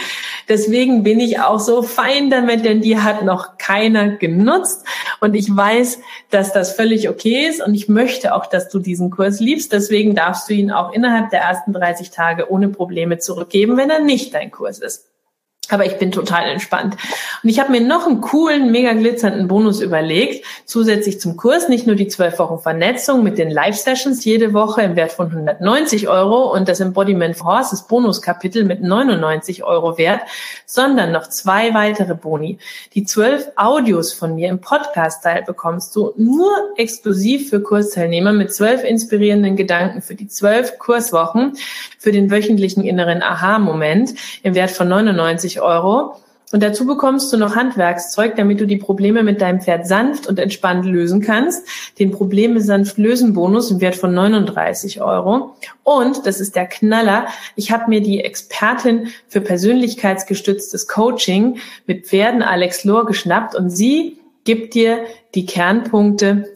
[0.48, 4.86] Deswegen bin ich auch so fein damit, denn die hat noch keiner genutzt.
[5.20, 6.00] Und ich weiß,
[6.30, 7.62] dass das völlig okay ist.
[7.64, 9.72] Und ich möchte auch, dass du diesen Kurs liebst.
[9.72, 14.00] Deswegen darfst du ihn auch innerhalb der ersten 30 Tage ohne Probleme zurückgeben, wenn er
[14.00, 15.11] nicht dein Kurs ist.
[15.72, 16.96] Aber ich bin total entspannt.
[17.42, 21.68] Und ich habe mir noch einen coolen, mega glitzernden Bonus überlegt, zusätzlich zum Kurs.
[21.68, 26.08] Nicht nur die zwölf Wochen Vernetzung mit den Live-Sessions jede Woche im Wert von 190
[26.08, 30.20] Euro und das Embodiment for Horses Bonuskapitel mit 99 Euro wert,
[30.66, 32.58] sondern noch zwei weitere Boni.
[32.94, 38.84] Die zwölf Audios von mir im Podcast-Teil bekommst du nur exklusiv für Kursteilnehmer mit zwölf
[38.84, 41.56] inspirierenden Gedanken für die zwölf Kurswochen
[41.98, 46.16] für den wöchentlichen inneren Aha-Moment im Wert von 99 50 Euro.
[46.52, 50.38] Und dazu bekommst du noch Handwerkszeug, damit du die Probleme mit deinem Pferd sanft und
[50.38, 51.66] entspannt lösen kannst.
[51.98, 55.56] Den Probleme sanft lösen Bonus im Wert von 39 Euro.
[55.82, 57.26] Und, das ist der Knaller,
[57.56, 64.18] ich habe mir die Expertin für persönlichkeitsgestütztes Coaching mit Pferden Alex Lohr geschnappt und sie
[64.44, 66.52] gibt dir die Kernpunkte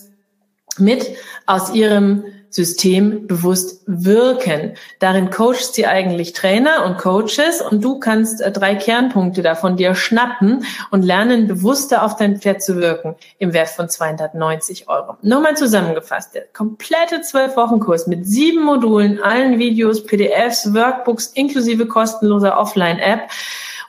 [0.78, 1.10] mit
[1.46, 2.24] aus ihrem
[2.56, 4.72] System bewusst wirken.
[4.98, 9.94] Darin coacht sie eigentlich Trainer und Coaches und du kannst äh, drei Kernpunkte davon dir
[9.94, 15.18] schnappen und lernen, bewusster auf dein Pferd zu wirken im Wert von 290 Euro.
[15.20, 21.86] Nochmal zusammengefasst, der komplette zwölf Wochen Kurs mit sieben Modulen, allen Videos, PDFs, Workbooks inklusive
[21.86, 23.30] kostenloser Offline-App.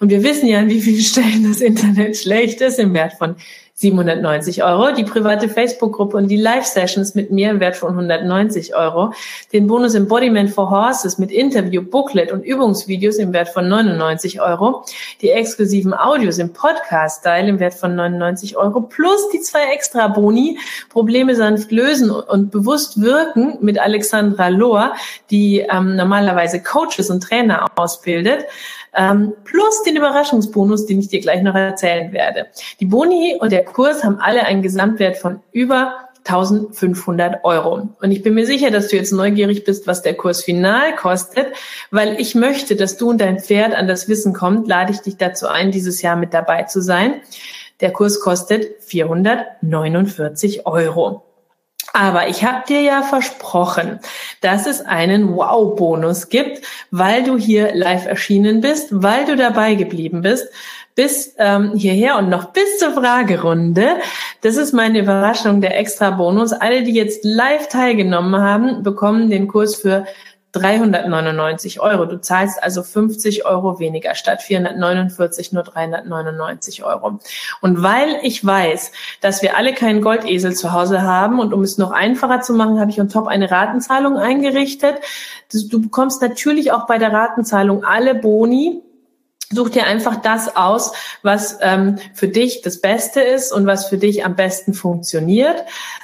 [0.02, 3.38] Und wir wissen ja, an wie vielen Stellen das Internet schlecht ist im Wert von
[3.80, 9.14] 790 Euro, die private Facebook-Gruppe und die Live-Sessions mit mir im Wert von 190 Euro,
[9.54, 14.84] den Bonus Embodiment for Horses mit Interview, Booklet und Übungsvideos im Wert von 99 Euro,
[15.22, 20.58] die exklusiven Audios im Podcast-Style im Wert von 99 Euro, plus die zwei extra Boni,
[20.90, 24.96] Probleme sanft lösen und bewusst wirken mit Alexandra Lohr,
[25.30, 28.46] die ähm, normalerweise Coaches und Trainer ausbildet,
[28.98, 32.48] ähm, plus den Überraschungsbonus, den ich dir gleich noch erzählen werde.
[32.80, 37.90] Die Boni und der Kurs haben alle einen Gesamtwert von über 1500 Euro.
[38.02, 41.48] Und ich bin mir sicher, dass du jetzt neugierig bist, was der Kurs final kostet,
[41.90, 45.18] weil ich möchte, dass du und dein Pferd an das Wissen kommt, lade ich dich
[45.18, 47.22] dazu ein, dieses Jahr mit dabei zu sein.
[47.80, 51.24] Der Kurs kostet 449 Euro.
[51.94, 54.00] Aber ich habe dir ja versprochen,
[54.42, 56.62] dass es einen Wow-Bonus gibt,
[56.92, 60.48] weil du hier live erschienen bist, weil du dabei geblieben bist
[60.98, 63.98] bis ähm, hierher und noch bis zur Fragerunde.
[64.42, 66.54] Das ist meine Überraschung, der extra Bonus.
[66.54, 70.06] Alle, die jetzt live teilgenommen haben, bekommen den Kurs für
[70.54, 72.06] 399 Euro.
[72.06, 77.20] Du zahlst also 50 Euro weniger statt 449 nur 399 Euro.
[77.62, 78.92] Und weil ich weiß,
[79.22, 82.80] dass wir alle keinen Goldesel zu Hause haben und um es noch einfacher zu machen,
[82.80, 84.96] habe ich on top eine Ratenzahlung eingerichtet.
[85.52, 88.82] Du bekommst natürlich auch bei der Ratenzahlung alle Boni,
[89.52, 90.92] Such dir einfach das aus,
[91.22, 95.64] was ähm, für dich das Beste ist und was für dich am besten funktioniert.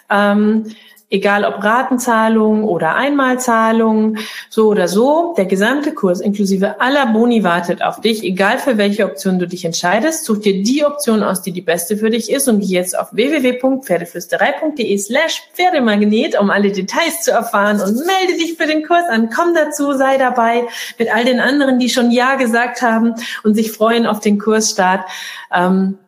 [0.09, 0.73] Ähm,
[1.13, 4.17] egal ob Ratenzahlung oder Einmalzahlung,
[4.49, 9.05] so oder so, der gesamte Kurs inklusive aller Boni wartet auf dich, egal für welche
[9.05, 12.47] Option du dich entscheidest, such dir die Option aus, die die beste für dich ist
[12.47, 18.55] und geh jetzt auf www.pferdeflüsterei.de slash Pferdemagnet, um alle Details zu erfahren und melde dich
[18.57, 20.63] für den Kurs an, komm dazu, sei dabei
[20.97, 23.13] mit all den anderen, die schon Ja gesagt haben
[23.43, 25.05] und sich freuen auf den Kursstart.
[25.53, 25.99] Ähm,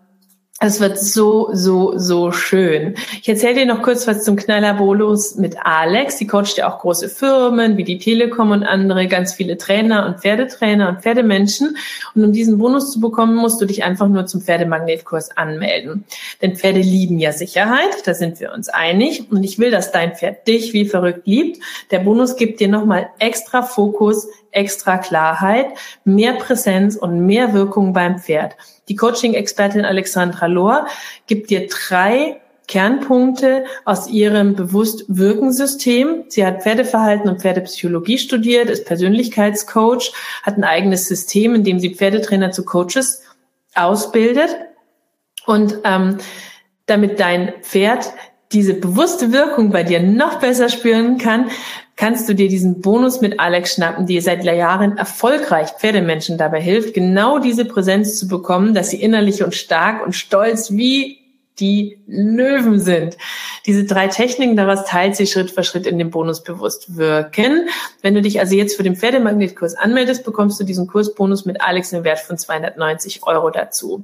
[0.65, 2.95] es wird so, so, so schön.
[3.21, 6.17] Ich erzähle dir noch kurz was zum Knallerbolus mit Alex.
[6.17, 10.19] Die coacht ja auch große Firmen wie die Telekom und andere, ganz viele Trainer und
[10.19, 11.77] Pferdetrainer und Pferdemenschen.
[12.13, 16.05] Und um diesen Bonus zu bekommen, musst du dich einfach nur zum Pferdemagnetkurs anmelden.
[16.41, 19.31] Denn Pferde lieben ja Sicherheit, da sind wir uns einig.
[19.31, 21.61] Und ich will, dass dein Pferd dich wie verrückt liebt.
[21.91, 25.67] Der Bonus gibt dir nochmal extra Fokus, extra Klarheit,
[26.03, 28.55] mehr Präsenz und mehr Wirkung beim Pferd.
[28.87, 30.87] Die Coaching-Expertin Alexandra Lohr
[31.27, 36.25] gibt dir drei Kernpunkte aus ihrem Bewusst-Wirken-System.
[36.29, 40.13] Sie hat Pferdeverhalten und Pferdepsychologie studiert, ist Persönlichkeitscoach,
[40.43, 43.23] hat ein eigenes System, in dem sie Pferdetrainer zu Coaches
[43.75, 44.55] ausbildet.
[45.45, 46.17] Und ähm,
[46.87, 48.11] damit dein Pferd
[48.51, 51.49] diese bewusste Wirkung bei dir noch besser spüren kann,
[51.95, 56.93] kannst du dir diesen Bonus mit Alex schnappen, die seit Jahren erfolgreich Pferdemenschen dabei hilft,
[56.93, 61.24] genau diese Präsenz zu bekommen, dass sie innerlich und stark und stolz wie
[61.59, 63.17] die Löwen sind.
[63.65, 67.69] Diese drei Techniken, daraus teilt sie Schritt für Schritt in dem Bonus bewusst wirken.
[68.01, 71.93] Wenn du dich also jetzt für den Pferdemagnetkurs anmeldest, bekommst du diesen Kursbonus mit Alex
[71.93, 74.03] im Wert von 290 Euro dazu.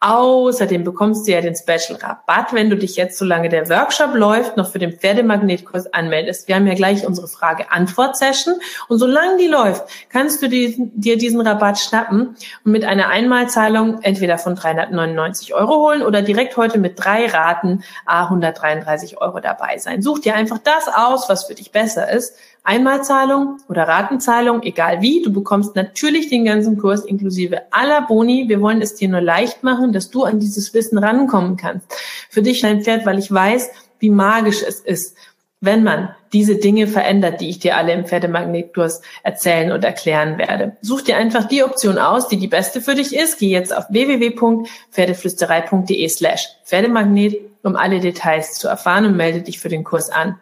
[0.00, 4.56] Außerdem bekommst du ja den Special Rabatt, wenn du dich jetzt, solange der Workshop läuft,
[4.56, 6.48] noch für den Pferdemagnetkurs anmeldest.
[6.48, 8.54] Wir haben ja gleich unsere Frage-Antwort-Session
[8.88, 14.38] und solange die läuft, kannst du dir diesen Rabatt schnappen und mit einer Einmalzahlung entweder
[14.38, 19.78] von 399 Euro holen oder direkt heute mit mit drei Raten A 133 Euro dabei
[19.78, 20.02] sein.
[20.02, 22.34] Such dir einfach das aus, was für dich besser ist.
[22.62, 25.22] Einmalzahlung oder Ratenzahlung, egal wie.
[25.22, 28.48] Du bekommst natürlich den ganzen Kurs inklusive aller Boni.
[28.48, 31.86] Wir wollen es dir nur leicht machen, dass du an dieses Wissen rankommen kannst.
[32.28, 35.16] Für dich, dein Pferd, weil ich weiß, wie magisch es ist,
[35.60, 40.78] wenn man diese Dinge verändert, die ich dir alle im Pferdemagnetkurs erzählen und erklären werde.
[40.80, 43.38] Such dir einfach die Option aus, die die beste für dich ist.
[43.38, 49.68] Geh jetzt auf www.pferdeflüsterei.de slash Pferdemagnet, um alle Details zu erfahren und melde dich für
[49.68, 50.40] den Kurs an.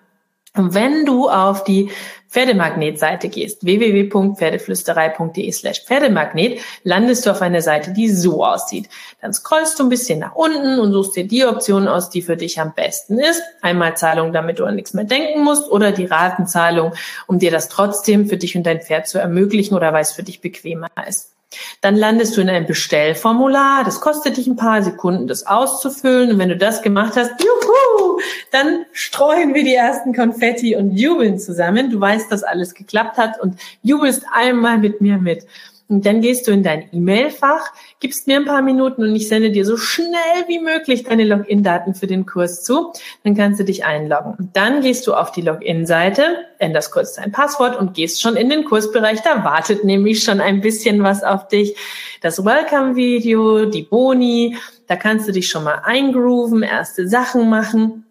[0.55, 1.91] Und wenn du auf die
[2.29, 8.89] Pferdemagnet-Seite gehst, www.pferdeflüsterei.de slash Pferdemagnet, landest du auf einer Seite, die so aussieht.
[9.21, 12.37] Dann scrollst du ein bisschen nach unten und suchst dir die Option aus, die für
[12.37, 13.43] dich am besten ist.
[13.63, 16.93] Einmal Zahlung, damit du an nichts mehr denken musst, oder die Ratenzahlung,
[17.27, 20.23] um dir das trotzdem für dich und dein Pferd zu ermöglichen oder weil es für
[20.23, 21.38] dich bequemer ist.
[21.81, 23.85] Dann landest du in einem Bestellformular.
[23.85, 26.33] Das kostet dich ein paar Sekunden, das auszufüllen.
[26.33, 28.21] Und wenn du das gemacht hast, juhu,
[28.51, 31.91] dann streuen wir die ersten Konfetti und jubeln zusammen.
[31.91, 35.47] Du weißt, dass alles geklappt hat und jubelst einmal mit mir mit.
[35.89, 39.51] Und dann gehst du in dein E-Mail-Fach, gibst mir ein paar Minuten und ich sende
[39.51, 42.93] dir so schnell wie möglich deine Login-Daten für den Kurs zu.
[43.25, 44.51] Dann kannst du dich einloggen.
[44.53, 48.65] Dann gehst du auf die Login-Seite, änderst kurz dein Passwort und gehst schon in den
[48.65, 49.23] Kursbereich.
[49.23, 51.77] Da wartet nämlich schon ein bisschen was auf dich.
[52.21, 54.57] Das Welcome-Video, die Boni,
[54.87, 58.05] da kannst du dich schon mal eingrooven, erste Sachen machen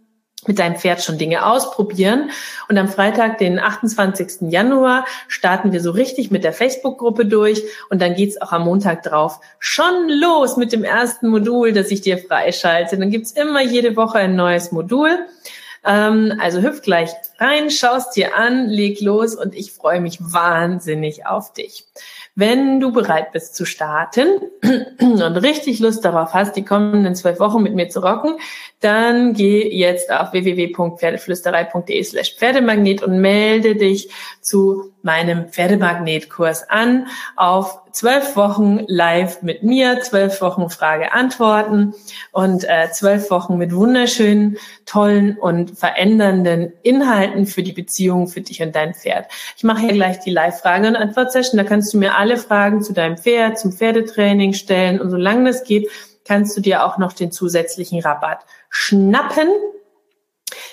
[0.47, 2.31] mit deinem Pferd schon Dinge ausprobieren.
[2.69, 4.49] Und am Freitag, den 28.
[4.51, 7.63] Januar, starten wir so richtig mit der Facebook-Gruppe durch.
[7.89, 12.01] Und dann geht's auch am Montag drauf schon los mit dem ersten Modul, das ich
[12.01, 12.97] dir freischalte.
[12.97, 15.09] Dann gibt's immer jede Woche ein neues Modul.
[15.85, 21.25] Ähm, also hüpf gleich rein, schaust dir an, leg los und ich freue mich wahnsinnig
[21.25, 21.85] auf dich.
[22.39, 24.27] Wenn du bereit bist zu starten
[25.01, 28.37] und richtig Lust darauf hast, die kommenden zwölf Wochen mit mir zu rocken,
[28.79, 37.81] dann geh jetzt auf www.pferdeflüsterei.de slash Pferdemagnet und melde dich zu meinem Pferdemagnetkurs an auf
[37.97, 41.95] zwölf Wochen live mit mir, zwölf Wochen Frage-Antworten
[42.31, 48.61] und äh, zwölf Wochen mit wunderschönen, tollen und verändernden Inhalten für die Beziehung für dich
[48.61, 49.25] und dein Pferd.
[49.55, 51.57] Ich mache hier gleich die Live-Frage- und Antwort-Session.
[51.57, 55.63] Da kannst du mir alle Fragen zu deinem Pferd, zum Pferdetraining stellen und solange das
[55.63, 55.89] geht,
[56.23, 59.49] kannst du dir auch noch den zusätzlichen Rabatt schnappen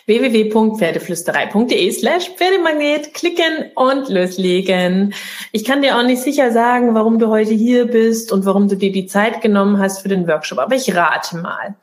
[0.06, 5.14] www.pferdeflüsterei.de slash Pferdemagnet klicken und loslegen.
[5.52, 8.76] Ich kann dir auch nicht sicher sagen, warum du heute hier bist und warum du
[8.76, 11.74] dir die Zeit genommen hast für den Workshop, aber ich rate mal.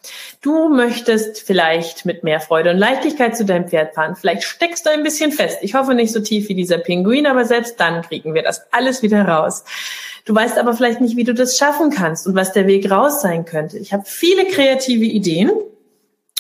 [0.41, 4.15] Du möchtest vielleicht mit mehr Freude und Leichtigkeit zu deinem Pferd fahren.
[4.15, 5.57] Vielleicht steckst du ein bisschen fest.
[5.61, 9.02] Ich hoffe nicht so tief wie dieser Pinguin, aber selbst dann kriegen wir das alles
[9.02, 9.64] wieder raus.
[10.26, 13.22] Du weißt aber vielleicht nicht, wie du das schaffen kannst und was der Weg raus
[13.22, 13.80] sein könnte.
[13.80, 15.52] Ich habe viele kreative Ideen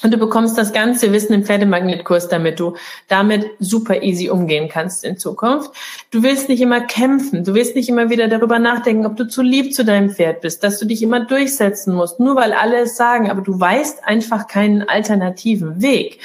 [0.03, 2.75] und du bekommst das ganze Wissen im Pferdemagnetkurs, damit du
[3.07, 5.71] damit super easy umgehen kannst in Zukunft.
[6.09, 7.43] Du willst nicht immer kämpfen.
[7.43, 10.63] Du willst nicht immer wieder darüber nachdenken, ob du zu lieb zu deinem Pferd bist,
[10.63, 13.29] dass du dich immer durchsetzen musst, nur weil alle es sagen.
[13.29, 16.19] Aber du weißt einfach keinen alternativen Weg.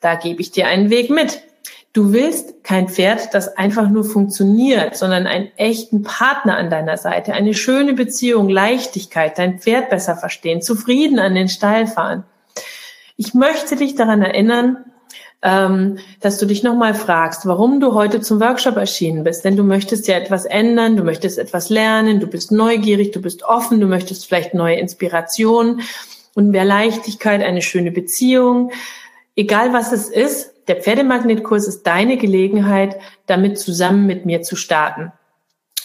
[0.00, 1.42] Da gebe ich dir einen Weg mit.
[1.92, 7.34] Du willst kein Pferd, das einfach nur funktioniert, sondern einen echten Partner an deiner Seite,
[7.34, 12.24] eine schöne Beziehung, Leichtigkeit, dein Pferd besser verstehen, zufrieden an den Stall fahren.
[13.16, 14.84] Ich möchte dich daran erinnern,
[15.42, 19.44] ähm, dass du dich nochmal fragst, warum du heute zum Workshop erschienen bist.
[19.44, 23.44] Denn du möchtest ja etwas ändern, du möchtest etwas lernen, du bist neugierig, du bist
[23.44, 25.82] offen, du möchtest vielleicht neue Inspirationen
[26.34, 28.72] und mehr Leichtigkeit, eine schöne Beziehung.
[29.36, 32.96] Egal was es ist, der Pferdemagnetkurs ist deine Gelegenheit,
[33.26, 35.12] damit zusammen mit mir zu starten.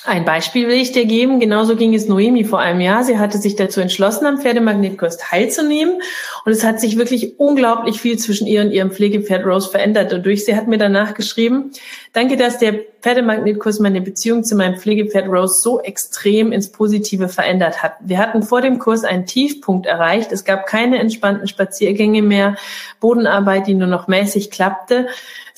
[0.06, 1.42] Ein Beispiel will ich dir geben.
[1.42, 3.04] Genauso ging es Noemi vor einem Jahr.
[3.04, 6.02] Sie hatte sich dazu entschlossen, am Pferdemagnetkurs teilzunehmen.
[6.46, 10.14] Und es hat sich wirklich unglaublich viel zwischen ihr und ihrem Pflegepferd Rose verändert.
[10.14, 11.72] Dadurch, sie hat mir danach geschrieben,
[12.14, 17.84] danke, dass der Pferdemagnetkurs meine Beziehung zu meinem Pflegepferd Rose so extrem ins Positive verändert
[17.84, 17.94] hat.
[18.00, 20.32] Wir hatten vor dem Kurs einen Tiefpunkt erreicht.
[20.32, 22.56] Es gab keine entspannten Spaziergänge mehr,
[23.02, 25.08] Bodenarbeit, die nur noch mäßig klappte.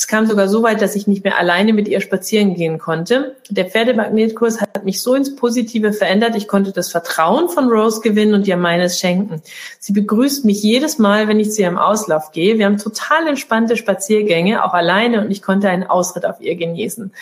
[0.01, 3.35] Es kam sogar so weit, dass ich nicht mehr alleine mit ihr spazieren gehen konnte.
[3.51, 6.35] Der Pferdemagnetkurs hat mich so ins Positive verändert.
[6.35, 9.43] Ich konnte das Vertrauen von Rose gewinnen und ihr meines schenken.
[9.77, 12.57] Sie begrüßt mich jedes Mal, wenn ich zu ihrem Auslauf gehe.
[12.57, 17.13] Wir haben total entspannte Spaziergänge, auch alleine, und ich konnte einen Ausritt auf ihr genießen.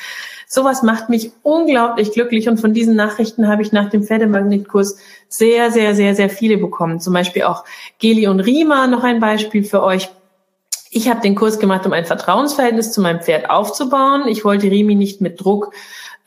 [0.47, 4.97] Sowas macht mich unglaublich glücklich und von diesen Nachrichten habe ich nach dem Pferdemagnetkurs
[5.27, 7.01] sehr, sehr, sehr, sehr viele bekommen.
[7.01, 7.65] Zum Beispiel auch
[7.99, 10.09] Geli und Rima, noch ein Beispiel für euch.
[10.91, 14.27] Ich habe den Kurs gemacht, um ein Vertrauensverhältnis zu meinem Pferd aufzubauen.
[14.27, 15.71] Ich wollte Rimi nicht mit Druck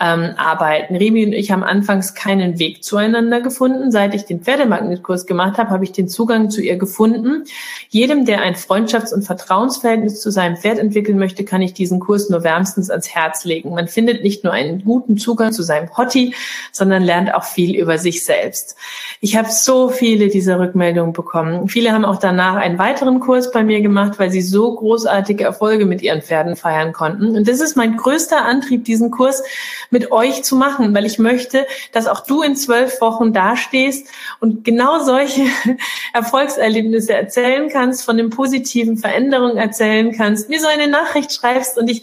[0.02, 0.96] ähm, arbeiten.
[0.96, 3.92] Remi und ich haben anfangs keinen Weg zueinander gefunden.
[3.92, 7.44] Seit ich den Pferdemagnetkurs gemacht habe, habe ich den Zugang zu ihr gefunden.
[7.88, 12.30] Jedem, der ein Freundschafts- und Vertrauensverhältnis zu seinem Pferd entwickeln möchte, kann ich diesen Kurs
[12.30, 13.74] nur wärmstens ans Herz legen.
[13.74, 16.34] Man findet nicht nur einen guten Zugang zu seinem Hottie,
[16.72, 18.76] sondern lernt auch viel über sich selbst.
[19.20, 21.68] Ich habe so viele dieser Rückmeldungen bekommen.
[21.68, 25.86] Viele haben auch danach einen weiteren Kurs bei mir gemacht, weil sie so großartige Erfolge
[25.86, 27.36] mit ihren Pferden feiern konnten.
[27.36, 29.44] Und das ist mein größter Antrieb, diesen Kurs
[29.92, 34.08] mit euch zu machen, weil ich möchte, dass auch du in zwölf Wochen dastehst
[34.40, 35.42] und genau solche
[36.12, 41.88] Erfolgserlebnisse erzählen kannst, von den positiven Veränderungen erzählen kannst, mir so eine Nachricht schreibst und
[41.88, 42.02] ich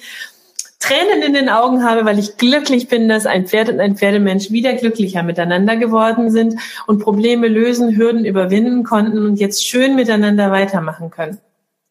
[0.80, 4.50] Tränen in den Augen habe, weil ich glücklich bin, dass ein Pferd und ein Pferdemensch
[4.50, 6.56] wieder glücklicher miteinander geworden sind
[6.88, 11.38] und Probleme lösen, Hürden überwinden konnten und jetzt schön miteinander weitermachen können.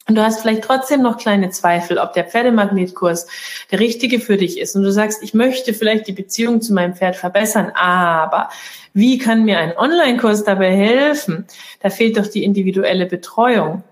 [0.09, 3.26] Und du hast vielleicht trotzdem noch kleine Zweifel, ob der Pferdemagnetkurs
[3.70, 4.74] der richtige für dich ist.
[4.74, 8.48] Und du sagst, ich möchte vielleicht die Beziehung zu meinem Pferd verbessern, aber
[8.94, 11.47] wie kann mir ein Online-Kurs dabei helfen?
[11.80, 13.85] Da fehlt doch die individuelle Betreuung.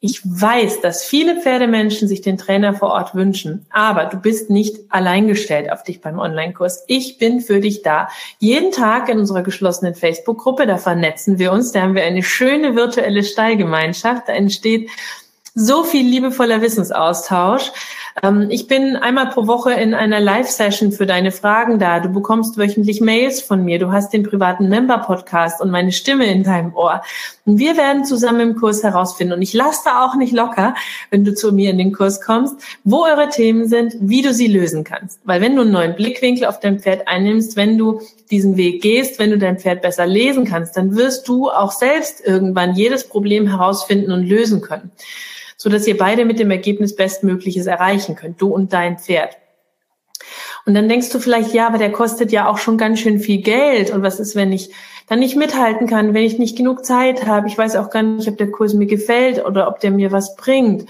[0.00, 4.78] Ich weiß, dass viele Pferdemenschen sich den Trainer vor Ort wünschen, aber du bist nicht
[4.88, 6.84] alleingestellt auf dich beim Online-Kurs.
[6.86, 8.08] Ich bin für dich da.
[8.38, 12.74] Jeden Tag in unserer geschlossenen Facebook-Gruppe, da vernetzen wir uns, da haben wir eine schöne
[12.74, 14.88] virtuelle Stallgemeinschaft, da entsteht
[15.58, 17.72] so viel liebevoller Wissensaustausch.
[18.22, 21.98] Ähm, ich bin einmal pro Woche in einer Live-Session für deine Fragen da.
[21.98, 23.80] Du bekommst wöchentlich Mails von mir.
[23.80, 27.02] Du hast den privaten Member-Podcast und meine Stimme in deinem Ohr.
[27.44, 29.32] Und wir werden zusammen im Kurs herausfinden.
[29.34, 30.74] Und ich lasse da auch nicht locker,
[31.10, 32.54] wenn du zu mir in den Kurs kommst,
[32.84, 35.18] wo eure Themen sind, wie du sie lösen kannst.
[35.24, 39.18] Weil wenn du einen neuen Blickwinkel auf dein Pferd einnimmst, wenn du diesen Weg gehst,
[39.18, 43.48] wenn du dein Pferd besser lesen kannst, dann wirst du auch selbst irgendwann jedes Problem
[43.48, 44.92] herausfinden und lösen können
[45.58, 49.36] so dass ihr beide mit dem Ergebnis Bestmögliches erreichen könnt, du und dein Pferd.
[50.64, 53.42] Und dann denkst du vielleicht, ja, aber der kostet ja auch schon ganz schön viel
[53.42, 53.90] Geld.
[53.90, 54.70] Und was ist, wenn ich
[55.08, 57.48] dann nicht mithalten kann, wenn ich nicht genug Zeit habe?
[57.48, 60.36] Ich weiß auch gar nicht, ob der Kurs mir gefällt oder ob der mir was
[60.36, 60.88] bringt.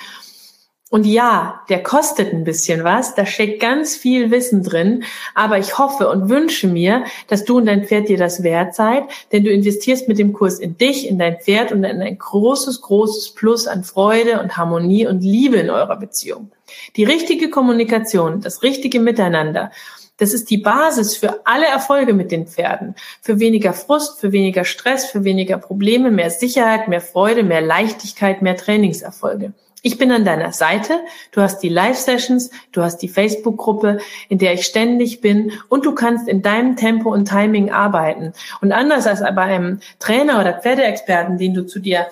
[0.91, 5.05] Und ja, der kostet ein bisschen was, da steckt ganz viel Wissen drin,
[5.35, 9.05] aber ich hoffe und wünsche mir, dass du und dein Pferd dir das wert seid,
[9.31, 12.81] denn du investierst mit dem Kurs in dich, in dein Pferd und in ein großes,
[12.81, 16.51] großes Plus an Freude und Harmonie und Liebe in eurer Beziehung.
[16.97, 19.71] Die richtige Kommunikation, das richtige Miteinander,
[20.17, 22.95] das ist die Basis für alle Erfolge mit den Pferden.
[23.21, 28.43] Für weniger Frust, für weniger Stress, für weniger Probleme, mehr Sicherheit, mehr Freude, mehr Leichtigkeit,
[28.43, 29.53] mehr Trainingserfolge.
[29.89, 31.01] Ich bin an deiner Seite.
[31.33, 35.95] Du hast die Live-Sessions, du hast die Facebook-Gruppe, in der ich ständig bin und du
[35.95, 38.35] kannst in deinem Tempo und Timing arbeiten.
[38.61, 42.07] Und anders als bei einem Trainer oder Pferdeexperten, den du zu dir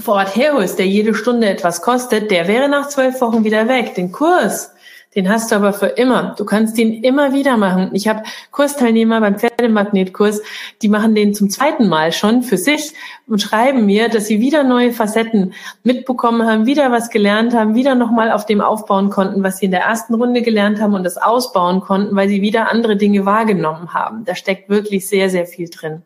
[0.00, 3.94] vor Ort herholst, der jede Stunde etwas kostet, der wäre nach zwölf Wochen wieder weg.
[3.94, 4.72] Den Kurs,
[5.16, 6.34] den hast du aber für immer.
[6.36, 7.90] Du kannst ihn immer wieder machen.
[7.94, 10.42] Ich habe Kursteilnehmer beim Pferdemagnetkurs,
[10.82, 12.92] die machen den zum zweiten Mal schon für sich
[13.26, 17.94] und schreiben mir, dass sie wieder neue Facetten mitbekommen haben, wieder was gelernt haben, wieder
[17.94, 21.16] nochmal auf dem aufbauen konnten, was sie in der ersten Runde gelernt haben und das
[21.16, 24.26] ausbauen konnten, weil sie wieder andere Dinge wahrgenommen haben.
[24.26, 26.02] Da steckt wirklich sehr, sehr viel drin.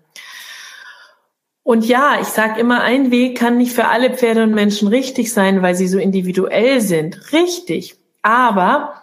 [1.64, 5.32] Und ja, ich sage immer, ein Weg kann nicht für alle Pferde und Menschen richtig
[5.32, 7.32] sein, weil sie so individuell sind.
[7.32, 7.96] Richtig.
[8.22, 8.99] Aber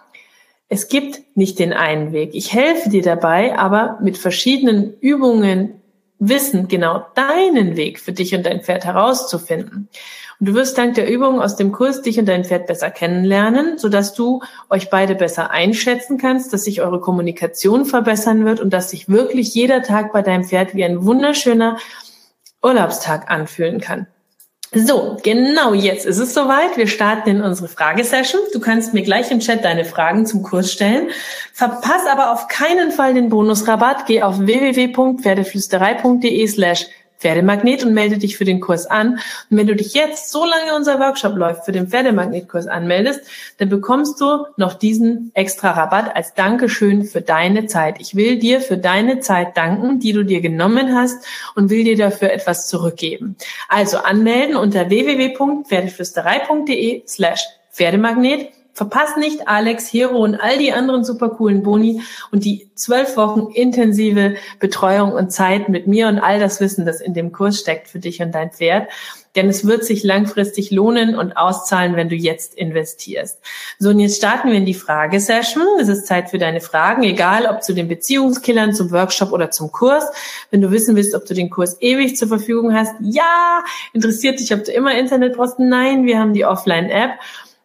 [0.68, 2.30] es gibt nicht den einen Weg.
[2.34, 5.74] Ich helfe dir dabei, aber mit verschiedenen Übungen,
[6.20, 9.88] Wissen, genau deinen Weg für dich und dein Pferd herauszufinden.
[10.40, 13.78] Und du wirst dank der Übungen aus dem Kurs dich und dein Pferd besser kennenlernen,
[13.78, 18.90] sodass du euch beide besser einschätzen kannst, dass sich eure Kommunikation verbessern wird und dass
[18.90, 21.78] sich wirklich jeder Tag bei deinem Pferd wie ein wunderschöner
[22.62, 24.08] Urlaubstag anfühlen kann.
[24.74, 26.76] So, genau jetzt ist es soweit.
[26.76, 28.42] Wir starten in unsere Fragesession.
[28.52, 31.08] Du kannst mir gleich im Chat deine Fragen zum Kurs stellen.
[31.54, 34.04] Verpass aber auf keinen Fall den Bonusrabatt.
[34.06, 36.88] Geh auf www.pferdeflüsterei.de slash
[37.18, 39.18] Pferdemagnet und melde dich für den Kurs an.
[39.50, 43.22] Und wenn du dich jetzt, so lange unser Workshop läuft, für den Pferdemagnetkurs anmeldest,
[43.58, 47.96] dann bekommst du noch diesen extra Rabatt als Dankeschön für deine Zeit.
[48.00, 51.24] Ich will dir für deine Zeit danken, die du dir genommen hast
[51.54, 53.36] und will dir dafür etwas zurückgeben.
[53.68, 58.48] Also anmelden unter www.pferdeflüsterei.de slash Pferdemagnet
[58.78, 62.00] Verpasst nicht Alex, Hero und all die anderen super coolen Boni
[62.30, 67.00] und die zwölf Wochen intensive Betreuung und Zeit mit mir und all das Wissen, das
[67.00, 68.88] in dem Kurs steckt für dich und dein Pferd.
[69.34, 73.40] Denn es wird sich langfristig lohnen und auszahlen, wenn du jetzt investierst.
[73.80, 75.66] So, und jetzt starten wir in die Fragesession.
[75.80, 79.72] Es ist Zeit für deine Fragen, egal ob zu den Beziehungskillern, zum Workshop oder zum
[79.72, 80.04] Kurs.
[80.52, 84.54] Wenn du wissen willst, ob du den Kurs ewig zur Verfügung hast, ja, interessiert dich,
[84.54, 85.58] ob du immer Internet brauchst?
[85.58, 87.18] Nein, wir haben die Offline-App.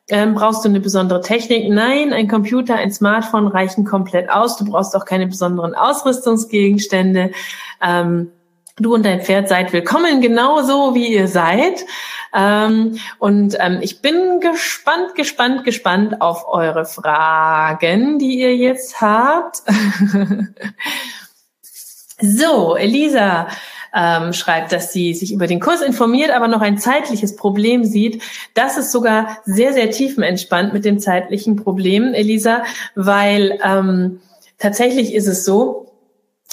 [0.09, 1.69] Ähm, brauchst du eine besondere Technik?
[1.69, 4.57] Nein, ein Computer, ein Smartphone reichen komplett aus.
[4.57, 7.31] Du brauchst auch keine besonderen Ausrüstungsgegenstände.
[7.81, 8.31] Ähm,
[8.77, 11.85] du und dein Pferd seid willkommen, genauso wie ihr seid.
[12.33, 19.61] Ähm, und ähm, ich bin gespannt, gespannt, gespannt auf eure Fragen, die ihr jetzt habt.
[22.19, 23.47] so, Elisa,
[23.93, 28.21] ähm, schreibt, dass sie sich über den Kurs informiert, aber noch ein zeitliches Problem sieht.
[28.53, 32.63] Das ist sogar sehr, sehr tiefenentspannt mit dem zeitlichen Problem, Elisa,
[32.95, 34.19] weil ähm,
[34.57, 35.92] tatsächlich ist es so,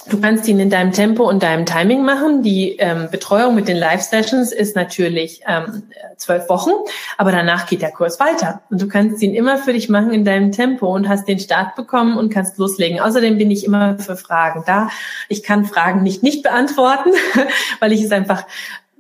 [0.09, 2.43] Du kannst ihn in deinem Tempo und deinem Timing machen.
[2.43, 5.83] Die ähm, Betreuung mit den Live-Sessions ist natürlich ähm,
[6.17, 6.71] zwölf Wochen,
[7.19, 8.63] aber danach geht der Kurs weiter.
[8.71, 11.77] Und du kannst ihn immer für dich machen in deinem Tempo und hast den Start
[11.77, 12.99] bekommen und kannst loslegen.
[12.99, 14.89] Außerdem bin ich immer für Fragen da.
[15.29, 17.11] Ich kann Fragen nicht nicht beantworten,
[17.81, 18.45] weil ich es einfach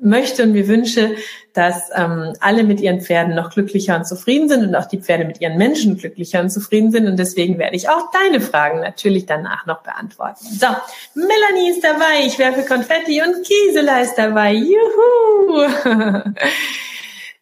[0.00, 1.16] möchte und mir wünsche,
[1.52, 5.24] dass ähm, alle mit ihren Pferden noch glücklicher und zufrieden sind und auch die Pferde
[5.24, 7.06] mit ihren Menschen glücklicher und zufrieden sind.
[7.06, 10.44] Und deswegen werde ich auch deine Fragen natürlich danach noch beantworten.
[10.44, 10.68] So,
[11.14, 14.54] Melanie ist dabei, ich werfe Konfetti und Gisela ist dabei.
[14.54, 15.66] Juhu!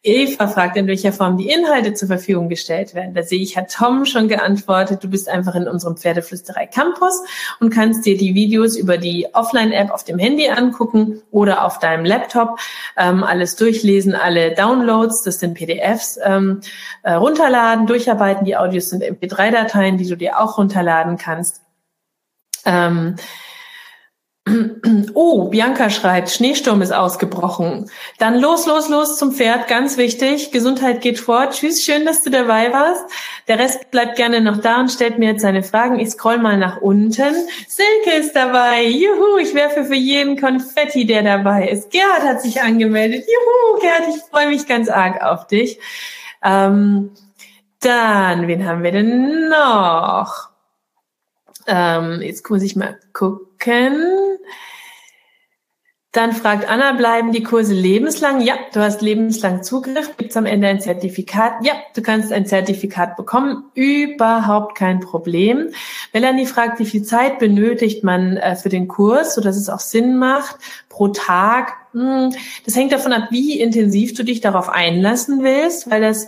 [0.08, 3.14] Eva fragt, in welcher Form die Inhalte zur Verfügung gestellt werden.
[3.14, 5.04] Da sehe ich, hat Tom schon geantwortet.
[5.04, 7.22] Du bist einfach in unserem Pferdeflüsterei Campus
[7.60, 12.04] und kannst dir die Videos über die Offline-App auf dem Handy angucken oder auf deinem
[12.04, 12.58] Laptop.
[12.96, 16.60] Ähm, alles durchlesen, alle Downloads, das sind PDFs, ähm,
[17.02, 18.44] äh, runterladen, durcharbeiten.
[18.44, 21.62] Die Audios sind MP3-Dateien, die du dir auch runterladen kannst.
[22.64, 23.16] Ähm,
[25.14, 27.90] Oh, Bianca schreibt, Schneesturm ist ausgebrochen.
[28.18, 30.52] Dann los, los, los zum Pferd, ganz wichtig.
[30.52, 31.50] Gesundheit geht vor.
[31.50, 33.04] Tschüss, schön, dass du dabei warst.
[33.48, 35.98] Der Rest bleibt gerne noch da und stellt mir jetzt seine Fragen.
[35.98, 37.34] Ich scroll mal nach unten.
[37.68, 38.84] Silke ist dabei.
[38.84, 41.90] Juhu, ich werfe für jeden Konfetti, der dabei ist.
[41.90, 43.24] Gerhard hat sich angemeldet.
[43.26, 45.78] Juhu, Gerhard, ich freue mich ganz arg auf dich.
[46.42, 47.10] Ähm,
[47.80, 50.50] dann, wen haben wir denn noch?
[51.66, 53.47] Ähm, jetzt muss ich mal gucken.
[56.12, 58.40] Dann fragt Anna, bleiben die Kurse lebenslang?
[58.40, 60.16] Ja, du hast lebenslang Zugriff.
[60.16, 61.64] Gibt es am Ende ein Zertifikat?
[61.64, 63.64] Ja, du kannst ein Zertifikat bekommen.
[63.74, 65.68] Überhaupt kein Problem.
[66.14, 69.80] Melanie fragt, wie viel Zeit benötigt man äh, für den Kurs, so dass es auch
[69.80, 70.56] Sinn macht
[70.88, 71.74] pro Tag?
[71.92, 76.26] Hm, das hängt davon ab, wie intensiv du dich darauf einlassen willst, weil das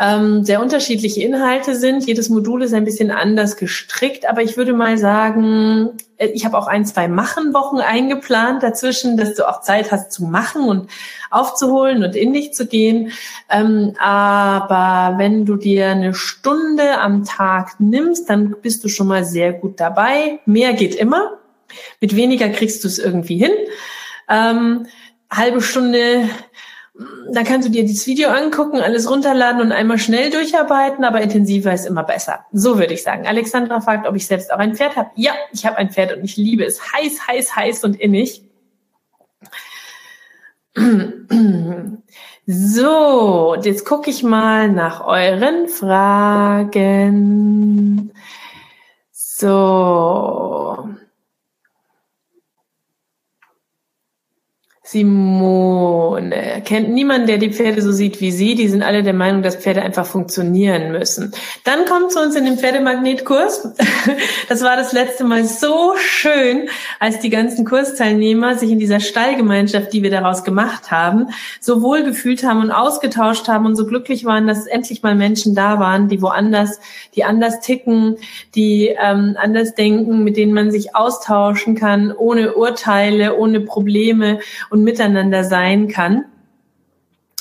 [0.00, 2.06] ähm, sehr unterschiedliche Inhalte sind.
[2.06, 6.56] Jedes Modul ist ein bisschen anders gestrickt, aber ich würde mal sagen, äh, ich habe
[6.56, 10.88] auch ein, zwei Machenwochen eingeplant dazwischen, dass du auch Zeit hast zu machen und
[11.30, 13.10] aufzuholen und in dich zu gehen.
[13.50, 19.24] Ähm, aber wenn du dir eine Stunde am Tag nimmst, dann bist du schon mal
[19.24, 20.38] sehr gut dabei.
[20.46, 21.38] Mehr geht immer.
[22.00, 23.52] Mit weniger kriegst du es irgendwie hin.
[24.28, 24.86] Ähm,
[25.30, 26.28] halbe Stunde
[27.30, 31.72] da kannst du dir dieses Video angucken, alles runterladen und einmal schnell durcharbeiten, aber intensiver
[31.72, 32.46] ist immer besser.
[32.52, 33.26] So würde ich sagen.
[33.26, 35.10] Alexandra fragt, ob ich selbst auch ein Pferd habe.
[35.14, 38.42] Ja, ich habe ein Pferd und ich liebe es heiß, heiß, heiß und innig.
[42.50, 46.80] So, jetzt gucke ich mal nach euren Fragen.
[49.12, 50.88] So.
[54.90, 58.54] Simone kennt niemanden, der die Pferde so sieht wie sie.
[58.54, 61.34] Die sind alle der Meinung, dass Pferde einfach funktionieren müssen.
[61.64, 63.68] Dann kommt zu uns in den Pferdemagnetkurs.
[64.48, 69.92] Das war das letzte Mal so schön, als die ganzen Kursteilnehmer sich in dieser Stallgemeinschaft,
[69.92, 71.26] die wir daraus gemacht haben,
[71.60, 75.54] so wohl gefühlt haben und ausgetauscht haben und so glücklich waren, dass endlich mal Menschen
[75.54, 76.80] da waren, die woanders,
[77.14, 78.16] die anders ticken,
[78.54, 84.40] die ähm, anders denken, mit denen man sich austauschen kann, ohne Urteile, ohne Probleme
[84.70, 86.24] und und miteinander sein kann.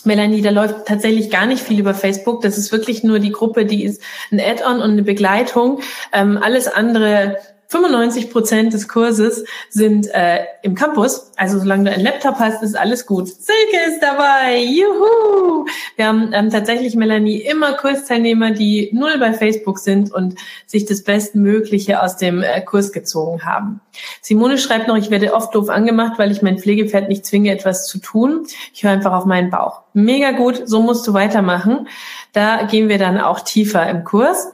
[0.03, 2.41] Melanie, da läuft tatsächlich gar nicht viel über Facebook.
[2.41, 4.01] Das ist wirklich nur die Gruppe, die ist
[4.31, 5.81] ein Add-on und eine Begleitung.
[6.13, 7.37] Ähm, alles andere
[7.69, 11.31] 95 Prozent des Kurses sind äh, im Campus.
[11.35, 13.27] Also solange du einen Laptop hast, ist alles gut.
[13.27, 14.63] Silke ist dabei.
[14.63, 15.65] Juhu!
[15.97, 20.35] Wir haben ähm, tatsächlich, Melanie, immer Kursteilnehmer, die null bei Facebook sind und
[20.65, 23.81] sich das Bestmögliche aus dem äh, Kurs gezogen haben.
[24.21, 27.85] Simone schreibt noch, ich werde oft doof angemacht, weil ich mein Pflegepferd nicht zwinge, etwas
[27.87, 28.47] zu tun.
[28.73, 29.81] Ich höre einfach auf meinen Bauch.
[29.93, 31.87] Mega gut, so musst du weitermachen.
[32.31, 34.53] Da gehen wir dann auch tiefer im Kurs.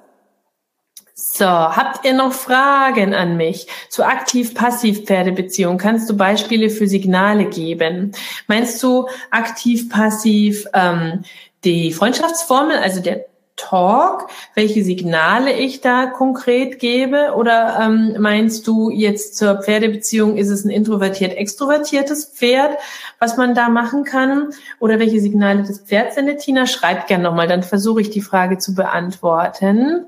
[1.16, 5.78] So, habt ihr noch Fragen an mich zu aktiv-passiv-Pferdebeziehung?
[5.78, 8.14] Kannst du Beispiele für Signale geben?
[8.48, 11.24] Meinst du aktiv-passiv ähm,
[11.64, 13.26] die Freundschaftsformel, also der
[13.56, 17.34] Talk, welche Signale ich da konkret gebe?
[17.36, 22.80] Oder ähm, meinst du jetzt zur Pferdebeziehung, ist es ein introvertiert-extrovertiertes Pferd,
[23.20, 24.50] was man da machen kann?
[24.80, 26.40] Oder welche Signale das Pferd sendet?
[26.40, 30.08] Tina, schreibt gerne nochmal, dann versuche ich die Frage zu beantworten.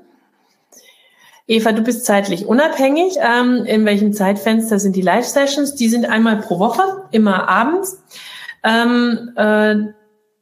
[1.48, 3.18] Eva, du bist zeitlich unabhängig.
[3.20, 5.76] Ähm, in welchem Zeitfenster sind die Live-Sessions?
[5.76, 6.82] Die sind einmal pro Woche,
[7.12, 8.02] immer abends.
[8.64, 9.76] Ähm, äh,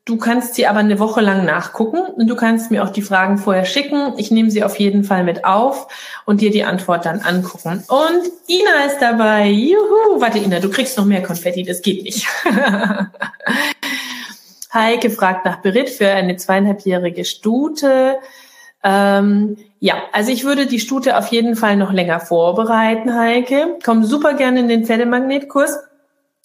[0.06, 3.36] du kannst sie aber eine Woche lang nachgucken und du kannst mir auch die Fragen
[3.36, 4.14] vorher schicken.
[4.16, 5.88] Ich nehme sie auf jeden Fall mit auf
[6.24, 7.84] und dir die Antwort dann angucken.
[7.86, 9.48] Und Ina ist dabei.
[9.48, 10.20] Juhu!
[10.20, 11.64] Warte, Ina, du kriegst noch mehr Konfetti.
[11.64, 12.26] Das geht nicht.
[14.72, 18.16] Heike fragt nach Berit für eine zweieinhalbjährige Stute.
[18.82, 23.76] Ähm, ja, also ich würde die Stute auf jeden Fall noch länger vorbereiten, Heike.
[23.84, 25.76] Komm super gerne in den Pferdemagnetkurs.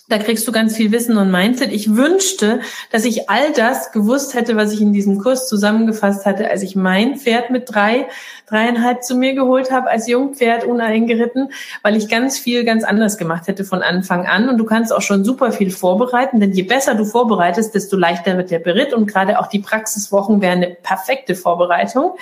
[0.10, 1.72] Da kriegst du ganz viel Wissen und Mindset.
[1.72, 2.62] Ich wünschte,
[2.92, 6.76] dass ich all das gewusst hätte, was ich in diesem Kurs zusammengefasst hatte, als ich
[6.76, 8.08] mein Pferd mit drei,
[8.48, 11.52] dreieinhalb zu mir geholt habe, als Jungpferd uneingeritten,
[11.84, 14.50] weil ich ganz viel ganz anders gemacht hätte von Anfang an.
[14.50, 18.36] Und du kannst auch schon super viel vorbereiten, denn je besser du vorbereitest, desto leichter
[18.36, 18.94] wird der Beritt.
[18.94, 22.14] Und gerade auch die Praxiswochen wären eine perfekte Vorbereitung,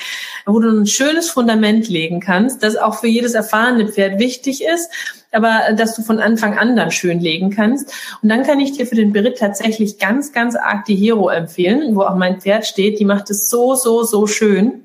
[0.45, 4.91] wo du ein schönes Fundament legen kannst, das auch für jedes erfahrene Pferd wichtig ist
[5.31, 7.93] aber dass du von Anfang an dann schön legen kannst.
[8.21, 11.95] Und dann kann ich dir für den Beritt tatsächlich ganz, ganz arg die Hero empfehlen,
[11.95, 12.99] wo auch mein Pferd steht.
[12.99, 14.83] Die macht es so, so, so schön.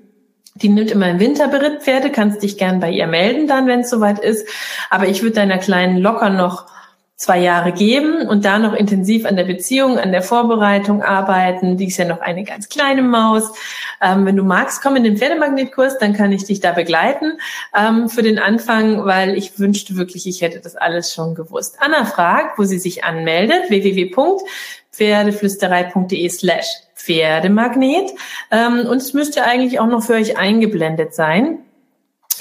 [0.55, 3.91] Die nimmt immer im Winterberitt Pferde, kannst dich gern bei ihr melden dann, wenn es
[3.91, 4.47] soweit ist.
[4.91, 6.67] Aber ich würde deiner Kleinen locker noch
[7.23, 11.77] zwei Jahre geben und da noch intensiv an der Beziehung, an der Vorbereitung arbeiten.
[11.77, 13.53] Die ist ja noch eine ganz kleine Maus.
[14.01, 17.39] Ähm, wenn du magst, komm in den Pferdemagnetkurs, dann kann ich dich da begleiten
[17.79, 21.77] ähm, für den Anfang, weil ich wünschte wirklich, ich hätte das alles schon gewusst.
[21.79, 26.67] Anna fragt, wo sie sich anmeldet, www.pferdeflüsterei.de slash
[26.97, 28.11] Pferdemagnet.
[28.51, 31.61] Ähm, und es müsste eigentlich auch noch für euch eingeblendet sein.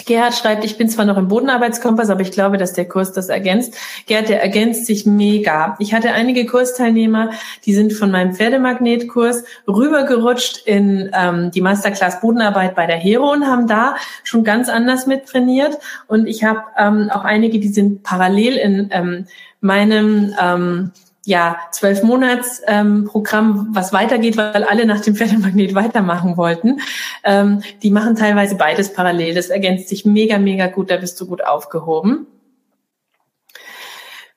[0.05, 3.29] Gerhard schreibt, ich bin zwar noch im Bodenarbeitskompass, aber ich glaube, dass der Kurs das
[3.29, 3.75] ergänzt.
[4.07, 5.75] Gerhard, der ergänzt sich mega.
[5.79, 7.31] Ich hatte einige Kursteilnehmer,
[7.65, 13.45] die sind von meinem Pferdemagnetkurs rübergerutscht in ähm, die Masterclass Bodenarbeit bei der Hero und
[13.45, 15.77] haben da schon ganz anders mit trainiert.
[16.07, 19.25] Und ich habe ähm, auch einige, die sind parallel in ähm,
[19.61, 20.91] meinem ähm,
[21.23, 26.81] ja, zwölf Monats ähm, Programm, was weitergeht, weil alle nach dem Pferdemagnet weitermachen wollten.
[27.23, 29.35] Ähm, die machen teilweise beides parallel.
[29.35, 30.89] Das ergänzt sich mega, mega gut.
[30.89, 32.25] Da bist du gut aufgehoben.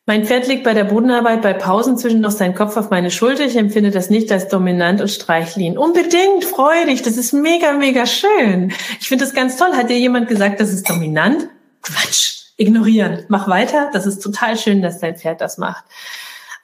[0.07, 3.47] Mein Pferd liegt bei der Bodenarbeit bei Pausen zwischen noch seinen Kopf auf meine Schulter.
[3.47, 5.79] Ich empfinde das nicht als dominant und streichlin.
[5.79, 7.01] Unbedingt, freu dich.
[7.01, 8.75] Das ist mega, mega schön.
[9.01, 9.73] Ich finde das ganz toll.
[9.73, 11.49] Hat dir jemand gesagt, das ist dominant?
[11.81, 12.51] Quatsch.
[12.59, 13.25] Ignorieren.
[13.29, 13.89] Mach weiter.
[13.95, 15.85] Das ist total schön, dass dein Pferd das macht.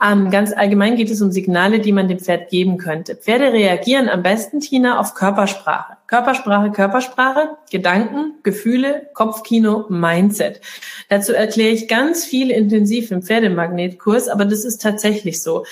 [0.03, 3.17] Ähm, ganz allgemein geht es um Signale, die man dem Pferd geben könnte.
[3.17, 5.99] Pferde reagieren am besten, Tina, auf Körpersprache.
[6.07, 10.63] Körpersprache, Körpersprache, Gedanken, Gefühle, Kopfkino, Mindset.
[11.11, 15.67] Dazu erkläre ich ganz viel intensiv im Pferdemagnetkurs, aber das ist tatsächlich so.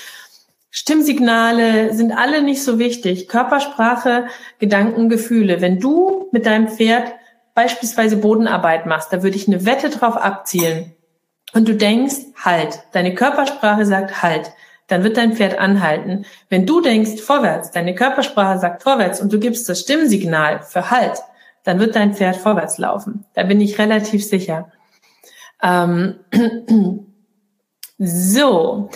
[0.69, 3.27] Stimmsignale sind alle nicht so wichtig.
[3.27, 4.27] Körpersprache,
[4.59, 5.61] Gedanken, Gefühle.
[5.61, 7.11] Wenn du mit deinem Pferd
[7.55, 10.93] beispielsweise Bodenarbeit machst, da würde ich eine Wette drauf abzielen,
[11.53, 14.51] und du denkst, halt, deine Körpersprache sagt halt,
[14.87, 16.25] dann wird dein Pferd anhalten.
[16.49, 21.19] Wenn du denkst, vorwärts, deine Körpersprache sagt vorwärts und du gibst das Stimmsignal für halt,
[21.63, 23.25] dann wird dein Pferd vorwärts laufen.
[23.33, 24.71] Da bin ich relativ sicher.
[25.61, 26.15] Ähm,
[27.97, 28.89] so.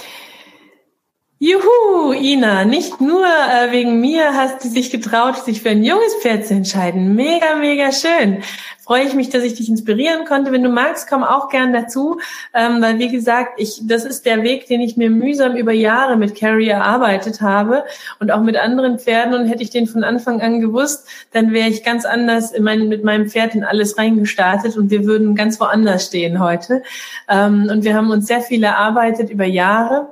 [1.45, 6.15] Juhu, Ina, nicht nur äh, wegen mir hast du dich getraut, sich für ein junges
[6.21, 7.15] Pferd zu entscheiden.
[7.15, 8.41] Mega, mega schön
[8.83, 10.51] freue ich mich, dass ich dich inspirieren konnte.
[10.51, 12.19] Wenn du magst, komm auch gern dazu,
[12.53, 16.17] ähm, weil wie gesagt, ich, das ist der Weg, den ich mir mühsam über Jahre
[16.17, 17.83] mit Carrie erarbeitet habe
[18.19, 19.33] und auch mit anderen Pferden.
[19.33, 22.89] Und hätte ich den von Anfang an gewusst, dann wäre ich ganz anders in mein,
[22.89, 26.83] mit meinem Pferd in alles reingestartet und wir würden ganz woanders stehen heute.
[27.29, 30.11] Ähm, und wir haben uns sehr viel erarbeitet über Jahre.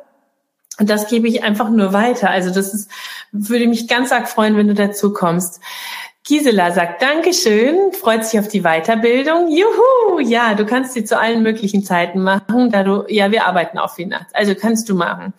[0.82, 2.32] Und das gebe ich einfach nur weiter.
[2.32, 2.90] Also das ist,
[3.32, 5.62] würde mich ganz arg freuen, wenn du dazu kommst.
[6.28, 9.48] Gisela sagt Dankeschön, freut sich auf die Weiterbildung.
[9.50, 13.78] Juhu, ja, du kannst sie zu allen möglichen Zeiten machen, da du, ja, wir arbeiten
[13.78, 15.34] auf Weihnachts, also kannst du machen.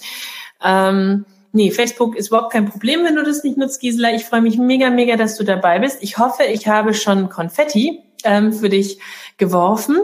[0.62, 4.14] Ähm, nee, Facebook ist überhaupt kein Problem, wenn du das nicht nutzt, Gisela.
[4.14, 5.98] Ich freue mich mega, mega, dass du dabei bist.
[6.02, 9.00] Ich hoffe, ich habe schon Konfetti ähm, für dich
[9.38, 9.98] geworfen.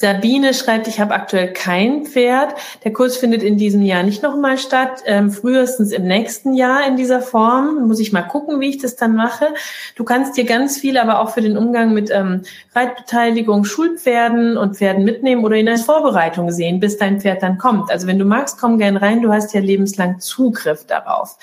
[0.00, 2.54] Sabine schreibt, ich habe aktuell kein Pferd.
[2.84, 6.96] Der Kurs findet in diesem Jahr nicht nochmal statt, ähm, frühestens im nächsten Jahr in
[6.96, 7.86] dieser Form.
[7.86, 9.48] Muss ich mal gucken, wie ich das dann mache.
[9.96, 12.44] Du kannst dir ganz viel aber auch für den Umgang mit ähm,
[12.74, 17.90] Reitbeteiligung, Schulpferden und Pferden mitnehmen oder in der Vorbereitung sehen, bis dein Pferd dann kommt.
[17.90, 19.20] Also wenn du magst, komm gern rein.
[19.20, 21.36] Du hast ja lebenslang Zugriff darauf.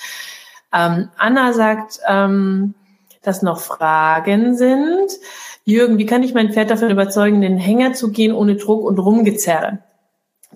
[0.74, 2.74] Ähm, Anna sagt, ähm,
[3.22, 5.12] dass noch Fragen sind.
[5.68, 8.98] Jürgen, wie kann ich mein Pferd davon überzeugen, den Hänger zu gehen ohne Druck und
[8.98, 9.80] Rumgezerre?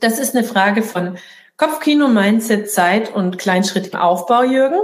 [0.00, 1.18] Das ist eine Frage von
[1.58, 4.78] Kopfkino, Mindset, Zeit und kleinschrittigem Aufbau, Jürgen.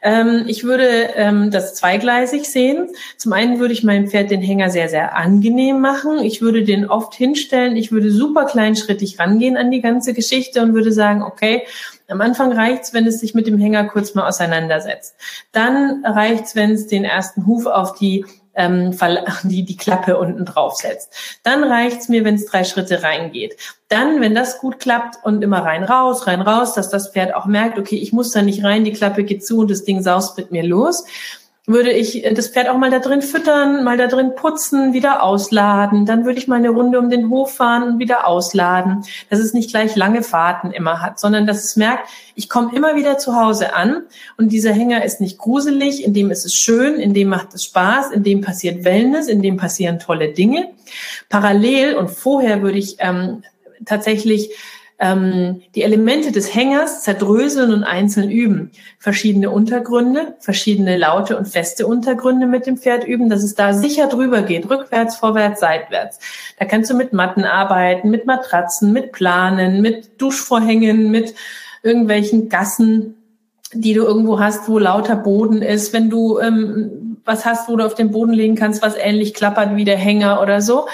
[0.00, 2.86] Ähm, ich würde ähm, das zweigleisig sehen.
[3.16, 6.20] Zum einen würde ich meinem Pferd den Hänger sehr, sehr angenehm machen.
[6.20, 7.74] Ich würde den oft hinstellen.
[7.74, 11.66] Ich würde super kleinschrittig rangehen an die ganze Geschichte und würde sagen, okay,
[12.06, 15.16] am Anfang reicht's, wenn es sich mit dem Hänger kurz mal auseinandersetzt.
[15.50, 18.24] Dann reicht's, wenn es den ersten Huf auf die
[18.54, 18.96] ähm,
[19.44, 21.12] die die Klappe unten draufsetzt.
[21.42, 23.56] Dann reicht's mir, wenn es drei Schritte reingeht.
[23.88, 27.46] Dann, wenn das gut klappt und immer rein raus, rein raus, dass das Pferd auch
[27.46, 30.36] merkt, okay, ich muss da nicht rein, die Klappe geht zu und das Ding saust
[30.36, 31.04] mit mir los
[31.66, 36.04] würde ich das Pferd auch mal da drin füttern, mal da drin putzen, wieder ausladen.
[36.04, 39.04] Dann würde ich mal eine Runde um den Hof fahren und wieder ausladen.
[39.30, 42.96] Dass es nicht gleich lange Fahrten immer hat, sondern dass es merkt, ich komme immer
[42.96, 44.02] wieder zu Hause an
[44.36, 47.64] und dieser Hänger ist nicht gruselig, in dem ist es schön, in dem macht es
[47.64, 50.68] Spaß, in dem passiert Wellness, in dem passieren tolle Dinge.
[51.30, 53.42] Parallel und vorher würde ich ähm,
[53.86, 54.50] tatsächlich
[54.98, 58.70] ähm, die Elemente des Hängers zerdröseln und einzeln üben.
[58.98, 64.06] Verschiedene Untergründe, verschiedene laute und feste Untergründe mit dem Pferd üben, dass es da sicher
[64.06, 66.20] drüber geht, rückwärts, vorwärts, seitwärts.
[66.58, 71.34] Da kannst du mit Matten arbeiten, mit Matratzen, mit Planen, mit Duschvorhängen, mit
[71.82, 73.16] irgendwelchen Gassen,
[73.72, 75.92] die du irgendwo hast, wo lauter Boden ist.
[75.92, 79.76] Wenn du ähm, was hast, wo du auf den Boden legen kannst, was ähnlich klappert
[79.76, 80.86] wie der Hänger oder so.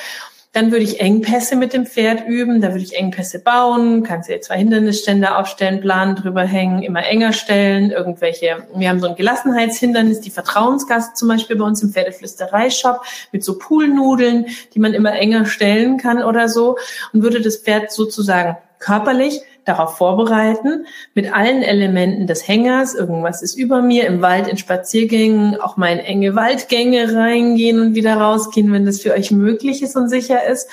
[0.52, 2.60] Dann würde ich Engpässe mit dem Pferd üben.
[2.60, 4.02] Da würde ich Engpässe bauen.
[4.02, 7.92] Kannst dir zwei Hindernisständer aufstellen, Planen drüber hängen, immer enger stellen.
[7.92, 13.44] Irgendwelche, wir haben so ein Gelassenheitshindernis, die Vertrauensgast zum Beispiel bei uns im Pferdeflüsterei-Shop mit
[13.44, 16.76] so Poolnudeln, die man immer enger stellen kann oder so.
[17.12, 23.56] Und würde das Pferd sozusagen körperlich darauf vorbereiten, mit allen Elementen des Hängers, irgendwas ist
[23.56, 28.72] über mir, im Wald in Spaziergängen, auch mal in enge Waldgänge reingehen und wieder rausgehen,
[28.72, 30.68] wenn das für euch möglich ist und sicher ist.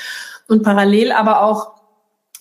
[0.48, 1.77] Und parallel aber auch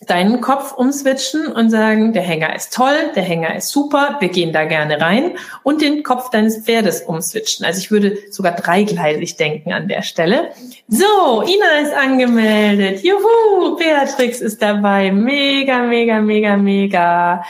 [0.06, 4.52] deinen Kopf umswitchen und sagen, der Hänger ist toll, der Hänger ist super, wir gehen
[4.52, 7.66] da gerne rein und den Kopf deines Pferdes umswitchen.
[7.66, 10.50] Also ich würde sogar dreigleisig denken an der Stelle.
[10.88, 13.02] So, Ina ist angemeldet.
[13.02, 15.10] Juhu, Beatrix ist dabei.
[15.10, 17.44] Mega, mega, mega, mega.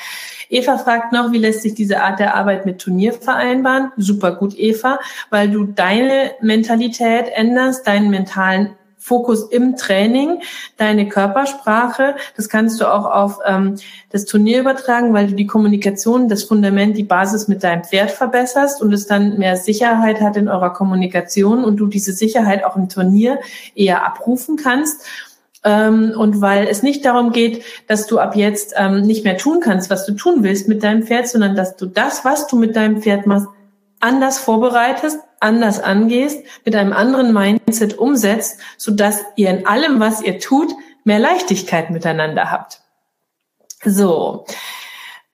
[0.48, 3.90] Eva fragt noch, wie lässt sich diese Art der Arbeit mit Turnier vereinbaren?
[3.96, 5.00] Super gut, Eva,
[5.30, 8.75] weil du deine Mentalität änderst, deinen mentalen
[9.06, 10.42] Fokus im Training,
[10.78, 12.16] deine Körpersprache.
[12.36, 13.76] Das kannst du auch auf ähm,
[14.10, 18.82] das Turnier übertragen, weil du die Kommunikation, das Fundament, die Basis mit deinem Pferd verbesserst
[18.82, 22.88] und es dann mehr Sicherheit hat in eurer Kommunikation und du diese Sicherheit auch im
[22.88, 23.38] Turnier
[23.76, 25.06] eher abrufen kannst
[25.62, 29.60] ähm, und weil es nicht darum geht, dass du ab jetzt ähm, nicht mehr tun
[29.62, 32.74] kannst, was du tun willst mit deinem Pferd, sondern dass du das, was du mit
[32.74, 33.46] deinem Pferd machst,
[34.00, 40.22] anders vorbereitest, anders angehst, mit einem anderen Mindset umsetzt, so dass ihr in allem, was
[40.22, 40.72] ihr tut,
[41.04, 42.80] mehr Leichtigkeit miteinander habt.
[43.84, 44.44] So.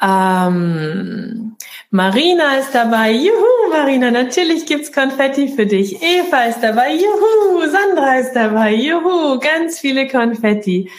[0.00, 1.56] Ähm,
[1.90, 3.12] Marina ist dabei.
[3.12, 6.02] Juhu, Marina, natürlich gibt's Konfetti für dich.
[6.02, 6.94] Eva ist dabei.
[6.94, 8.74] Juhu, Sandra ist dabei.
[8.74, 10.90] Juhu, ganz viele Konfetti.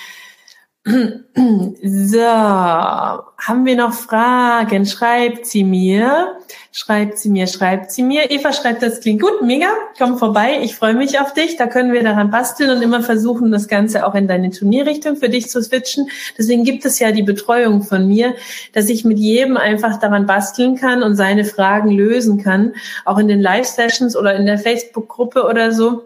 [0.86, 4.86] So, haben wir noch Fragen?
[4.86, 6.38] Schreibt sie mir.
[6.74, 8.30] Schreibt sie mir, schreibt sie mir.
[8.30, 9.68] Eva schreibt, das klingt gut, mega.
[9.98, 11.56] Komm vorbei, ich freue mich auf dich.
[11.56, 15.30] Da können wir daran basteln und immer versuchen, das Ganze auch in deine Turnierrichtung für
[15.30, 16.10] dich zu switchen.
[16.38, 18.36] Deswegen gibt es ja die Betreuung von mir,
[18.74, 22.74] dass ich mit jedem einfach daran basteln kann und seine Fragen lösen kann.
[23.06, 26.04] Auch in den Live-Sessions oder in der Facebook-Gruppe oder so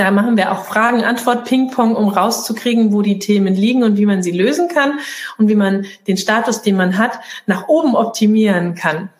[0.00, 4.06] da machen wir auch Fragen, Antwort, Ping-Pong, um rauszukriegen, wo die Themen liegen und wie
[4.06, 4.98] man sie lösen kann
[5.36, 9.10] und wie man den Status, den man hat, nach oben optimieren kann.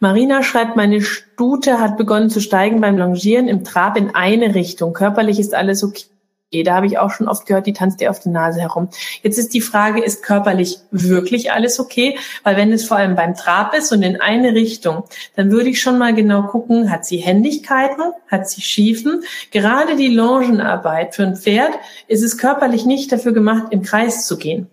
[0.00, 4.94] Marina schreibt, meine Stute hat begonnen zu steigen beim Longieren im Trab in eine Richtung.
[4.94, 6.06] Körperlich ist alles okay.
[6.52, 8.88] Da habe ich auch schon oft gehört, die tanzt dir auf der Nase herum.
[9.22, 12.18] Jetzt ist die Frage, ist körperlich wirklich alles okay?
[12.42, 15.04] Weil wenn es vor allem beim Trab ist und in eine Richtung,
[15.36, 19.22] dann würde ich schon mal genau gucken, hat sie Händigkeiten, hat sie Schiefen?
[19.52, 21.72] Gerade die Longenarbeit für ein Pferd
[22.08, 24.66] ist es körperlich nicht dafür gemacht, im Kreis zu gehen.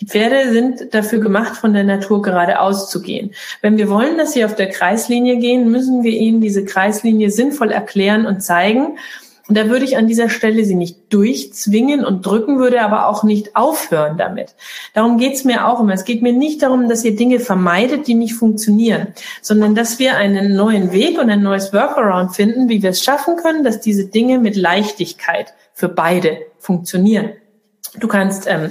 [0.00, 3.34] Die Pferde sind dafür gemacht, von der Natur geradeaus zu gehen.
[3.62, 7.70] Wenn wir wollen, dass sie auf der Kreislinie gehen, müssen wir ihnen diese Kreislinie sinnvoll
[7.70, 8.98] erklären und zeigen.
[9.46, 13.24] Und da würde ich an dieser Stelle sie nicht durchzwingen und drücken, würde aber auch
[13.24, 14.54] nicht aufhören damit.
[14.94, 15.92] Darum geht's mir auch immer.
[15.92, 19.08] Es geht mir nicht darum, dass ihr Dinge vermeidet, die nicht funktionieren,
[19.42, 23.36] sondern dass wir einen neuen Weg und ein neues Workaround finden, wie wir es schaffen
[23.36, 27.32] können, dass diese Dinge mit Leichtigkeit für beide funktionieren.
[27.98, 28.70] Du kannst ähm,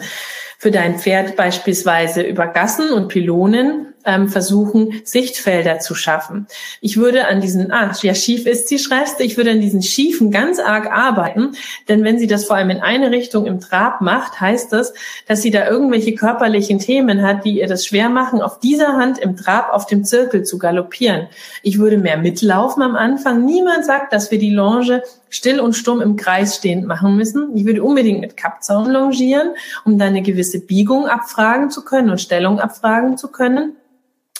[0.57, 6.47] für dein Pferd beispielsweise über Gassen und Pylonen ähm, versuchen, Sichtfelder zu schaffen.
[6.81, 9.81] Ich würde an diesen, ah, ja, schief ist sie, schreibst du, ich würde an diesen
[9.81, 11.55] Schiefen ganz arg arbeiten,
[11.87, 14.93] denn wenn sie das vor allem in eine Richtung im Trab macht, heißt das,
[15.27, 19.17] dass sie da irgendwelche körperlichen Themen hat, die ihr das schwer machen, auf dieser Hand
[19.17, 21.27] im Trab auf dem Zirkel zu galoppieren.
[21.61, 23.45] Ich würde mehr mitlaufen am Anfang.
[23.45, 27.55] Niemand sagt, dass wir die Longe still und stumm im Kreis stehend machen müssen.
[27.57, 32.21] Ich würde unbedingt mit Kappzaun longieren, um dann eine gewisse Biegung abfragen zu können und
[32.21, 33.75] Stellung abfragen zu können.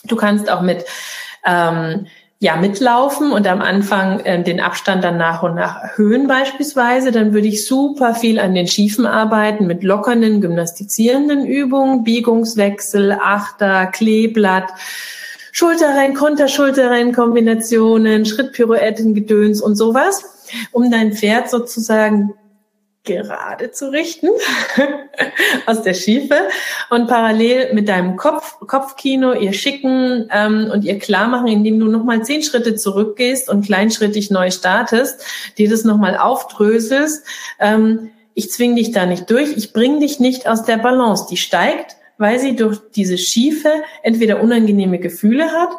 [0.06, 0.86] Du kannst auch mit
[1.46, 2.08] ähm,
[2.44, 7.34] ja, mitlaufen und am Anfang äh, den Abstand dann nach und nach erhöhen beispielsweise, dann
[7.34, 14.74] würde ich super viel an den Schiefen arbeiten mit lockernden, gymnastizierenden Übungen, Biegungswechsel, Achter, Kleeblatt,
[15.54, 20.26] Schulterrein, Konterschulterrein Kombinationen, Schrittpirouetten, Gedöns und sowas
[20.74, 22.34] um dein Pferd sozusagen
[23.04, 24.30] gerade zu richten
[25.66, 26.36] aus der Schiefe
[26.90, 31.88] und parallel mit deinem Kopf, Kopfkino ihr schicken ähm, und ihr klar machen, indem du
[31.88, 35.26] nochmal zehn Schritte zurückgehst und kleinschrittig neu startest,
[35.58, 37.26] dir das nochmal aufdröselst.
[37.60, 41.26] Ähm, ich zwing dich da nicht durch, ich bring dich nicht aus der Balance.
[41.30, 43.70] Die steigt, weil sie durch diese Schiefe
[44.02, 45.70] entweder unangenehme Gefühle hat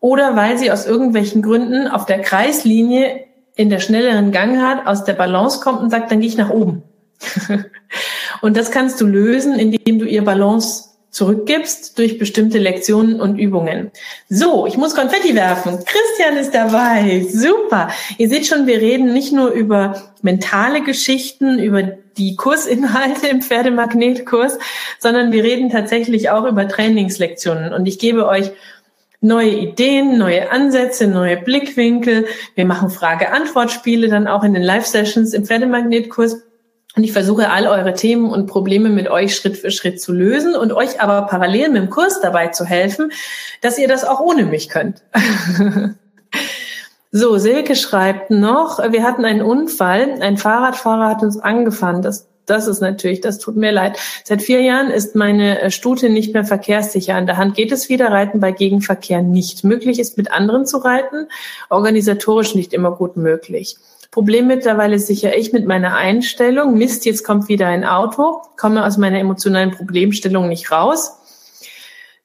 [0.00, 3.24] oder weil sie aus irgendwelchen Gründen auf der Kreislinie
[3.56, 6.82] in der schnelleren Gangart aus der Balance kommt und sagt, dann gehe ich nach oben.
[8.42, 13.92] und das kannst du lösen, indem du ihr Balance zurückgibst durch bestimmte Lektionen und Übungen.
[14.28, 15.78] So, ich muss Konfetti werfen.
[15.86, 17.24] Christian ist dabei.
[17.30, 17.90] Super.
[18.18, 24.58] Ihr seht schon, wir reden nicht nur über mentale Geschichten, über die Kursinhalte im Pferdemagnetkurs,
[24.98, 27.72] sondern wir reden tatsächlich auch über Trainingslektionen.
[27.72, 28.50] Und ich gebe euch
[29.20, 32.26] neue Ideen, neue Ansätze, neue Blickwinkel.
[32.54, 36.42] Wir machen Frage-Antwort-Spiele dann auch in den Live-Sessions im Pferdemagnetkurs.
[36.96, 40.54] Und ich versuche all eure Themen und Probleme mit euch Schritt für Schritt zu lösen
[40.54, 43.10] und euch aber parallel mit dem Kurs dabei zu helfen,
[43.62, 45.02] dass ihr das auch ohne mich könnt.
[47.10, 52.00] so, Silke schreibt noch, wir hatten einen Unfall, ein Fahrradfahrer hat uns angefahren.
[52.00, 53.98] Das, das ist natürlich, das tut mir leid.
[54.24, 57.14] Seit vier Jahren ist meine äh, Stute nicht mehr verkehrssicher.
[57.14, 59.64] An der Hand geht es wieder, Reiten bei Gegenverkehr nicht.
[59.64, 61.28] Möglich ist mit anderen zu reiten,
[61.70, 63.76] organisatorisch nicht immer gut möglich.
[64.10, 66.78] Problem mittlerweile sicher ich mit meiner Einstellung.
[66.78, 71.18] Mist, jetzt kommt wieder ein Auto, komme aus meiner emotionalen Problemstellung nicht raus.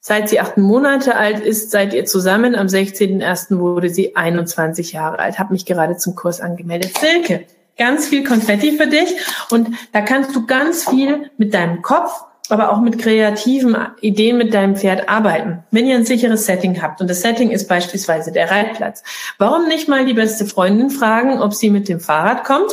[0.02, 2.54] Seit sie acht Monate alt ist, seid ihr zusammen.
[2.54, 3.58] Am 16.01.
[3.58, 5.38] wurde sie 21 Jahre alt.
[5.38, 6.96] Hab mich gerade zum Kurs angemeldet.
[6.96, 7.44] Silke,
[7.80, 9.08] ganz viel Konfetti für dich.
[9.50, 12.12] Und da kannst du ganz viel mit deinem Kopf
[12.50, 15.62] aber auch mit kreativen Ideen mit deinem Pferd arbeiten.
[15.70, 19.04] Wenn ihr ein sicheres Setting habt und das Setting ist beispielsweise der Reitplatz,
[19.38, 22.72] warum nicht mal die beste Freundin fragen, ob sie mit dem Fahrrad kommt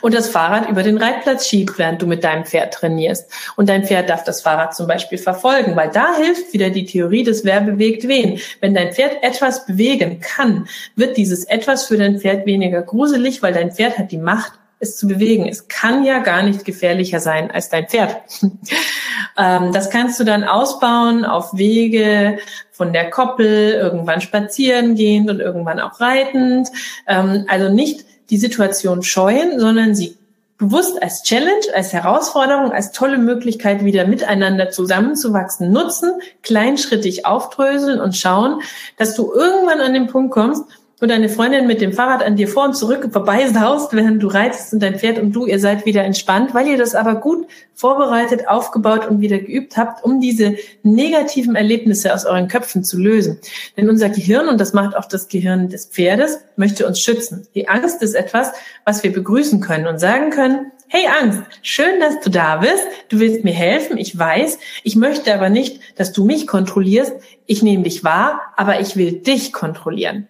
[0.00, 3.28] und das Fahrrad über den Reitplatz schiebt, während du mit deinem Pferd trainierst.
[3.56, 7.24] Und dein Pferd darf das Fahrrad zum Beispiel verfolgen, weil da hilft wieder die Theorie
[7.24, 8.40] des Wer bewegt wen.
[8.60, 13.52] Wenn dein Pferd etwas bewegen kann, wird dieses etwas für dein Pferd weniger gruselig, weil
[13.52, 15.48] dein Pferd hat die Macht es zu bewegen.
[15.48, 18.16] Es kann ja gar nicht gefährlicher sein als dein Pferd.
[19.38, 22.38] ähm, das kannst du dann ausbauen auf Wege
[22.70, 26.68] von der Koppel, irgendwann spazieren gehend und irgendwann auch reitend.
[27.06, 30.16] Ähm, also nicht die Situation scheuen, sondern sie
[30.56, 38.16] bewusst als Challenge, als Herausforderung, als tolle Möglichkeit, wieder miteinander zusammenzuwachsen, nutzen, kleinschrittig aufdröseln und
[38.16, 38.60] schauen,
[38.96, 40.64] dass du irgendwann an den Punkt kommst,
[41.00, 44.72] und deine Freundin mit dem Fahrrad an dir vor und zurück vorbeisaust, während du reitest
[44.72, 48.48] und dein Pferd und du, ihr seid wieder entspannt, weil ihr das aber gut vorbereitet,
[48.48, 53.40] aufgebaut und wieder geübt habt, um diese negativen Erlebnisse aus euren Köpfen zu lösen.
[53.76, 57.46] Denn unser Gehirn, und das macht auch das Gehirn des Pferdes, möchte uns schützen.
[57.54, 58.52] Die Angst ist etwas,
[58.84, 62.84] was wir begrüßen können und sagen können, Hey Angst, schön, dass du da bist.
[63.08, 64.58] Du willst mir helfen, ich weiß.
[64.84, 67.14] Ich möchte aber nicht, dass du mich kontrollierst.
[67.46, 70.28] Ich nehme dich wahr, aber ich will dich kontrollieren.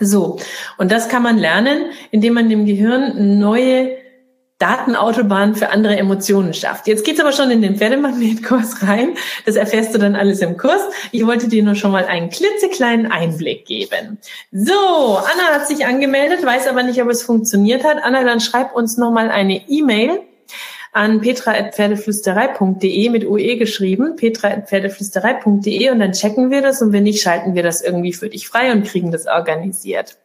[0.00, 0.38] So,
[0.76, 3.96] und das kann man lernen, indem man dem Gehirn neue
[4.58, 6.88] Datenautobahnen für andere Emotionen schafft.
[6.88, 9.14] Jetzt geht's aber schon in den Pferdemagnetkurs rein.
[9.46, 10.82] Das erfährst du dann alles im Kurs.
[11.12, 14.18] Ich wollte dir nur schon mal einen klitzekleinen Einblick geben.
[14.50, 17.98] So, Anna hat sich angemeldet, weiß aber nicht, ob es funktioniert hat.
[18.02, 20.20] Anna, dann schreib uns noch mal eine E-Mail
[20.92, 27.54] an petra.pferdeflüsterei.de mit UE geschrieben, petra.pferdeflüsterei.de und dann checken wir das und wenn nicht, schalten
[27.54, 30.18] wir das irgendwie für dich frei und kriegen das organisiert.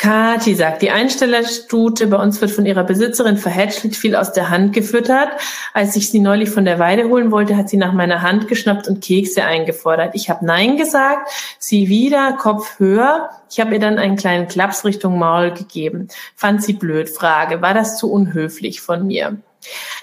[0.00, 4.72] Kathi sagt, die Einstellerstute bei uns wird von ihrer Besitzerin verhätschelt viel aus der Hand
[4.72, 5.28] gefüttert.
[5.74, 8.88] Als ich sie neulich von der Weide holen wollte, hat sie nach meiner Hand geschnappt
[8.88, 10.14] und Kekse eingefordert.
[10.14, 13.28] Ich habe Nein gesagt, sie wieder, Kopf höher.
[13.50, 16.08] Ich habe ihr dann einen kleinen Klaps Richtung Maul gegeben.
[16.34, 17.10] Fand sie blöd.
[17.10, 19.36] Frage, war das zu unhöflich von mir?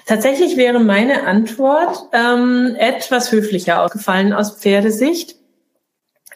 [0.06, 5.37] Tatsächlich wäre meine Antwort ähm, etwas höflicher ausgefallen aus Pferdesicht.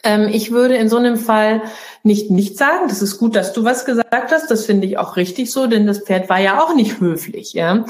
[0.03, 1.61] Ähm, ich würde in so einem Fall
[2.03, 2.87] nicht nicht sagen.
[2.87, 4.51] Das ist gut, dass du was gesagt hast.
[4.51, 7.53] Das finde ich auch richtig so, denn das Pferd war ja auch nicht höflich.
[7.53, 7.85] Ja,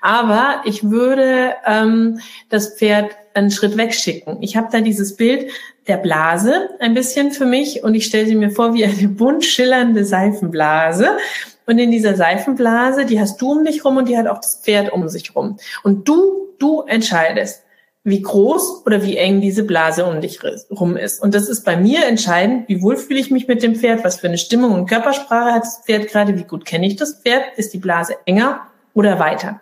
[0.00, 4.38] aber ich würde ähm, das Pferd einen Schritt wegschicken.
[4.42, 5.50] Ich habe da dieses Bild
[5.86, 9.44] der Blase ein bisschen für mich und ich stelle sie mir vor wie eine bunt
[9.44, 11.16] schillernde Seifenblase.
[11.66, 14.60] Und in dieser Seifenblase, die hast du um dich rum und die hat auch das
[14.62, 15.58] Pferd um sich rum.
[15.82, 17.62] Und du, du entscheidest
[18.08, 20.40] wie groß oder wie eng diese Blase um dich
[20.70, 21.22] rum ist.
[21.22, 24.20] Und das ist bei mir entscheidend, wie wohl fühle ich mich mit dem Pferd, was
[24.20, 27.42] für eine Stimmung und Körpersprache hat das Pferd gerade, wie gut kenne ich das Pferd,
[27.56, 29.60] ist die Blase enger oder weiter.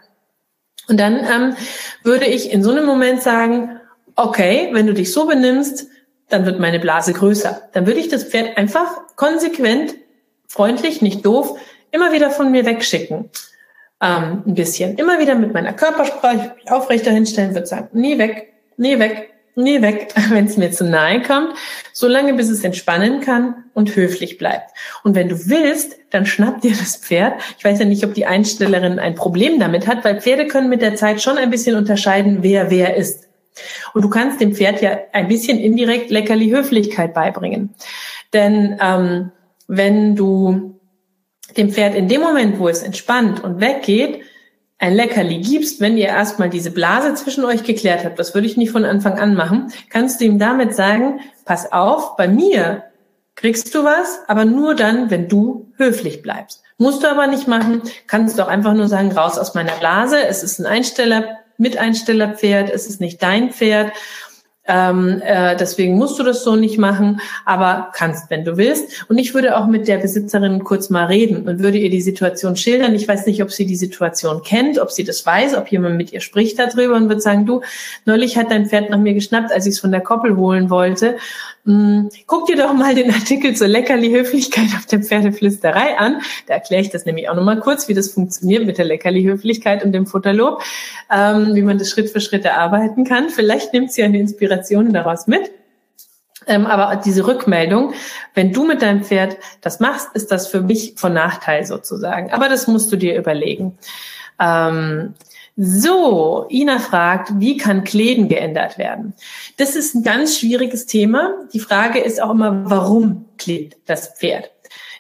[0.89, 1.57] Und dann ähm,
[2.03, 3.81] würde ich in so einem Moment sagen,
[4.15, 5.89] okay, wenn du dich so benimmst,
[6.29, 7.63] dann wird meine Blase größer.
[7.73, 8.87] Dann würde ich das Pferd einfach
[9.17, 9.95] konsequent,
[10.49, 11.59] freundlich, nicht doof,
[11.91, 13.31] immer wieder von mir wegschicken
[14.01, 14.97] ähm, ein bisschen.
[14.97, 20.13] Immer wieder mit meiner Körpersprache aufrechter hinstellen, wird sagen, nie weg, nie weg, Nee, weg,
[20.31, 21.55] wenn es mir zu nahe kommt,
[21.95, 24.71] solange bis es entspannen kann und höflich bleibt.
[25.03, 27.41] Und wenn du willst, dann schnapp dir das Pferd.
[27.59, 30.83] Ich weiß ja nicht, ob die Einstellerin ein Problem damit hat, weil Pferde können mit
[30.83, 33.29] der Zeit schon ein bisschen unterscheiden, wer wer ist.
[33.95, 37.75] Und du kannst dem Pferd ja ein bisschen indirekt leckerli Höflichkeit beibringen.
[38.35, 39.33] Denn ähm,
[39.69, 40.76] wenn du
[41.57, 44.23] dem Pferd in dem Moment, wo es entspannt und weggeht,
[44.79, 48.57] ein Leckerli gibst, wenn ihr erstmal diese Blase zwischen euch geklärt habt, das würde ich
[48.57, 52.85] nicht von Anfang an machen, kannst du ihm damit sagen, pass auf, bei mir
[53.37, 56.63] kriegst du was, aber nur dann, wenn du höflich bleibst.
[56.79, 60.19] Musst du aber nicht machen, kannst du auch einfach nur sagen, raus aus meiner Blase,
[60.27, 63.93] es ist ein Einsteller, Miteinstellerpferd, es ist nicht dein Pferd
[64.69, 69.07] ähm, äh, deswegen musst du das so nicht machen, aber kannst, wenn du willst.
[69.09, 72.57] Und ich würde auch mit der Besitzerin kurz mal reden und würde ihr die Situation
[72.57, 72.95] schildern.
[72.95, 76.13] Ich weiß nicht, ob sie die Situation kennt, ob sie das weiß, ob jemand mit
[76.13, 77.63] ihr spricht darüber und wird sagen, du,
[78.05, 81.17] neulich hat dein Pferd nach mir geschnappt, als ich es von der Koppel holen wollte.
[81.67, 86.23] Hm, guck dir doch mal den Artikel zur Leckerli-Höflichkeit auf der Pferdeflüsterei an.
[86.47, 89.91] Da erkläre ich das nämlich auch nochmal kurz, wie das funktioniert mit der Leckerli-Höflichkeit und
[89.91, 90.63] dem Futterlob,
[91.13, 93.31] ähm, wie man das Schritt für Schritt erarbeiten kann.
[93.31, 95.51] Vielleicht nimmt sie eine Inspiration daraus mit.
[96.47, 97.95] Ähm, aber diese Rückmeldung,
[98.35, 102.31] wenn du mit deinem Pferd das machst, ist das für mich von Nachteil sozusagen.
[102.31, 103.77] Aber das musst du dir überlegen.
[104.39, 105.15] Ähm,
[105.57, 109.15] so, Ina fragt, wie kann Kleden geändert werden?
[109.57, 111.35] Das ist ein ganz schwieriges Thema.
[111.55, 114.51] Die Frage ist auch immer, warum klebt das Pferd?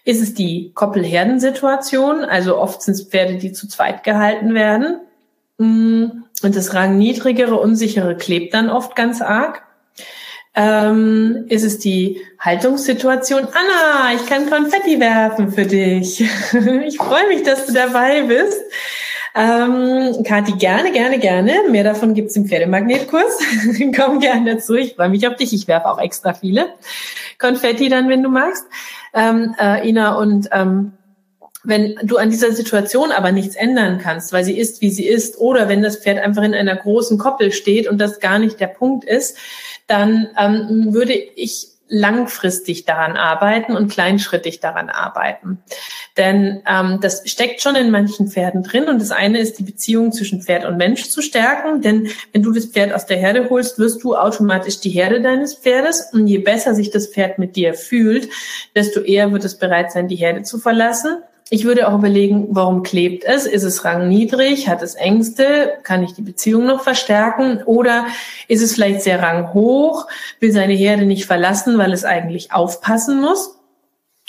[0.05, 2.25] Ist es die Koppelherdensituation?
[2.25, 5.01] Also oft sind es Pferde, die zu zweit gehalten werden.
[5.59, 9.63] Mm, und das rangniedrigere, unsichere klebt dann oft ganz arg.
[10.55, 13.41] Ähm, ist es die Haltungssituation?
[13.41, 16.21] Anna, ich kann Konfetti werfen für dich.
[16.87, 18.63] ich freue mich, dass du dabei bist.
[19.39, 21.53] Ähm, Kathi, gerne, gerne, gerne.
[21.71, 23.39] Mehr davon gibt's im Pferdemagnetkurs.
[23.97, 24.75] Komm gerne dazu.
[24.75, 25.53] Ich freue mich auf dich.
[25.53, 26.67] Ich werfe auch extra viele
[27.39, 28.65] Konfetti dann, wenn du magst.
[29.13, 30.93] Ähm, äh, Ina, und ähm,
[31.65, 35.37] wenn du an dieser Situation aber nichts ändern kannst, weil sie ist, wie sie ist,
[35.39, 38.69] oder wenn das Pferd einfach in einer großen Koppel steht und das gar nicht der
[38.69, 39.37] Punkt ist,
[39.87, 45.59] dann ähm, würde ich langfristig daran arbeiten und kleinschrittig daran arbeiten.
[46.17, 48.89] Denn ähm, das steckt schon in manchen Pferden drin.
[48.89, 51.83] Und das eine ist die Beziehung zwischen Pferd und Mensch zu stärken.
[51.83, 55.55] Denn wenn du das Pferd aus der Herde holst, wirst du automatisch die Herde deines
[55.55, 56.09] Pferdes.
[56.13, 58.29] Und je besser sich das Pferd mit dir fühlt,
[58.75, 61.19] desto eher wird es bereit sein, die Herde zu verlassen.
[61.49, 63.47] Ich würde auch überlegen, warum klebt es?
[63.47, 64.69] Ist es rangniedrig?
[64.69, 65.75] Hat es Ängste?
[65.85, 67.63] Kann ich die Beziehung noch verstärken?
[67.65, 68.07] Oder
[68.49, 70.09] ist es vielleicht sehr ranghoch?
[70.41, 73.56] Will seine Herde nicht verlassen, weil es eigentlich aufpassen muss?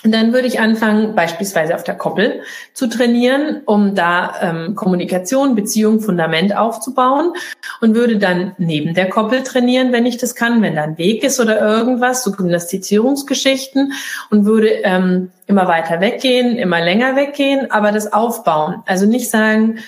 [0.08, 2.42] Und dann würde ich anfangen, beispielsweise auf der Koppel
[2.74, 7.34] zu trainieren, um da ähm, Kommunikation, Beziehung, Fundament aufzubauen
[7.82, 11.26] und würde dann neben der Koppel trainieren, wenn ich das kann, wenn da ein Weg
[11.26, 13.92] ist oder irgendwas, so Gymnastizierungsgeschichten
[14.30, 18.84] und würde ähm, immer weiter weggehen, immer länger weggehen, aber das aufbauen.
[18.86, 19.80] Also nicht sagen,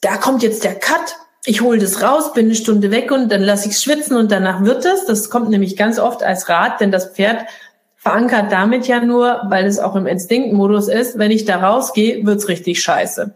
[0.00, 1.14] da kommt jetzt der Cut,
[1.48, 4.64] ich hole das raus, bin eine Stunde weg und dann lasse ich schwitzen und danach
[4.64, 5.04] wird es.
[5.04, 7.46] Das kommt nämlich ganz oft als Rat, denn das Pferd
[8.06, 12.46] verankert damit ja nur, weil es auch im Instinktmodus ist, wenn ich da rausgehe, wird's
[12.46, 13.34] richtig scheiße.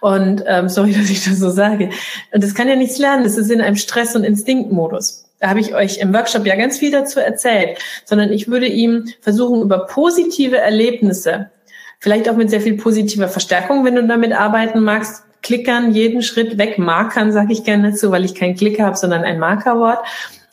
[0.00, 1.88] Und ähm, sorry, dass ich das so sage.
[2.30, 5.24] Und das kann ja nichts lernen, das ist in einem Stress- und Instinktmodus.
[5.40, 9.08] Da habe ich euch im Workshop ja ganz viel dazu erzählt, sondern ich würde ihm
[9.22, 11.50] versuchen, über positive Erlebnisse,
[11.98, 16.58] vielleicht auch mit sehr viel positiver Verstärkung, wenn du damit arbeiten magst, klickern, jeden Schritt
[16.58, 20.00] weg, markern, sage ich gerne dazu, weil ich keinen Klicker habe, sondern ein Markerwort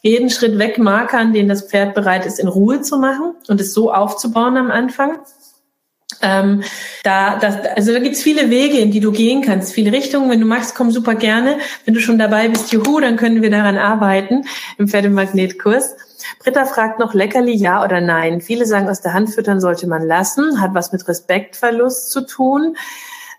[0.02, 3.94] jeden Schritt wegmarkern, den das Pferd bereit ist, in Ruhe zu machen und es so
[3.94, 5.20] aufzubauen am Anfang.
[6.22, 6.64] Ähm,
[7.04, 10.30] da, das, also da gibt's viele Wege, in die du gehen kannst, viele Richtungen.
[10.30, 11.60] Wenn du magst, komm super gerne.
[11.86, 14.46] Wenn du schon dabei bist, juhu, dann können wir daran arbeiten
[14.78, 15.96] im Pferdemagnetkurs.
[16.40, 18.42] Britta fragt noch Leckerli, ja oder nein.
[18.42, 22.76] Viele sagen, aus der Hand füttern sollte man lassen, hat was mit Respektverlust zu tun.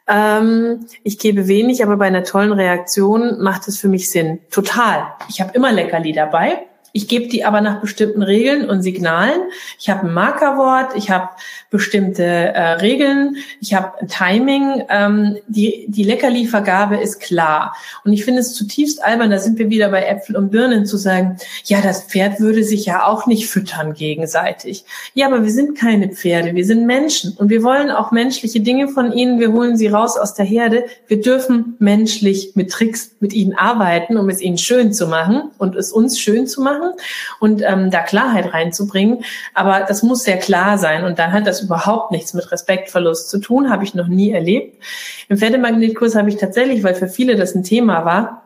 [0.06, 4.40] Ähm, ich gebe wenig, aber bei einer tollen Reaktion macht es für mich Sinn.
[4.50, 5.12] Total.
[5.28, 6.66] Ich habe immer Leckerli dabei.
[6.92, 9.40] Ich gebe die aber nach bestimmten Regeln und Signalen.
[9.78, 11.28] Ich habe ein Markerwort, ich habe
[11.70, 14.84] bestimmte äh, Regeln, ich habe ein Timing.
[14.88, 17.76] Ähm, die, die Leckerliefergabe ist klar.
[18.04, 20.96] Und ich finde es zutiefst albern, da sind wir wieder bei Äpfel und Birnen, zu
[20.96, 24.84] sagen, ja, das Pferd würde sich ja auch nicht füttern gegenseitig.
[25.14, 27.34] Ja, aber wir sind keine Pferde, wir sind Menschen.
[27.36, 29.38] Und wir wollen auch menschliche Dinge von ihnen.
[29.38, 30.84] Wir holen sie raus aus der Herde.
[31.06, 35.76] Wir dürfen menschlich mit Tricks mit ihnen arbeiten, um es ihnen schön zu machen und
[35.76, 36.92] es uns schön zu machen machen
[37.38, 39.24] und ähm, da Klarheit reinzubringen.
[39.54, 43.38] Aber das muss sehr klar sein und dann hat das überhaupt nichts mit Respektverlust zu
[43.38, 44.82] tun, habe ich noch nie erlebt.
[45.28, 48.42] Im Pferdemagnetkurs habe ich tatsächlich, weil für viele das ein Thema war,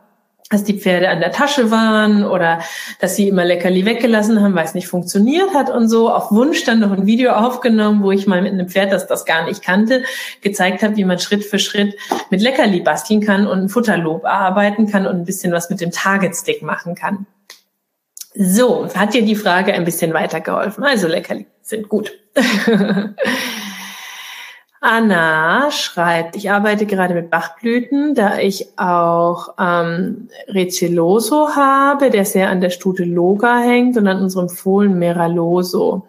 [0.50, 2.60] dass die Pferde an der Tasche waren oder
[3.00, 6.10] dass sie immer Leckerli weggelassen haben, weil es nicht funktioniert hat und so.
[6.10, 9.24] Auf Wunsch dann noch ein Video aufgenommen, wo ich mal mit einem Pferd, das das
[9.24, 10.04] gar nicht kannte,
[10.42, 11.96] gezeigt habe, wie man Schritt für Schritt
[12.30, 15.90] mit Leckerli basteln kann und ein Futterlob arbeiten kann und ein bisschen was mit dem
[15.90, 17.26] Target Stick machen kann.
[18.36, 20.82] So, hat dir die Frage ein bisschen weitergeholfen.
[20.82, 22.12] Also Leckerli sind gut.
[24.80, 32.50] Anna schreibt, ich arbeite gerade mit Bachblüten, da ich auch ähm, Receloso habe, der sehr
[32.50, 36.06] an der Stute Loga hängt und an unserem Fohlen Meraloso.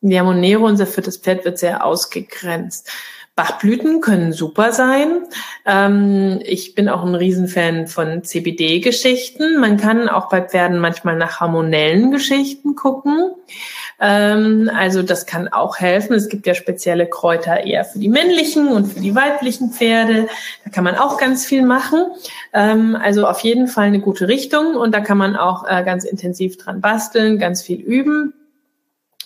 [0.00, 2.90] Ja, Monero, unser viertes Pferd, wird sehr ausgegrenzt.
[3.34, 5.22] Bachblüten können super sein.
[5.64, 9.58] Ähm, ich bin auch ein Riesenfan von CBD-Geschichten.
[9.58, 13.30] Man kann auch bei Pferden manchmal nach hormonellen Geschichten gucken.
[13.98, 16.12] Ähm, also das kann auch helfen.
[16.12, 20.28] Es gibt ja spezielle Kräuter eher für die männlichen und für die weiblichen Pferde.
[20.64, 22.04] Da kann man auch ganz viel machen.
[22.52, 26.04] Ähm, also auf jeden Fall eine gute Richtung und da kann man auch äh, ganz
[26.04, 28.34] intensiv dran basteln, ganz viel üben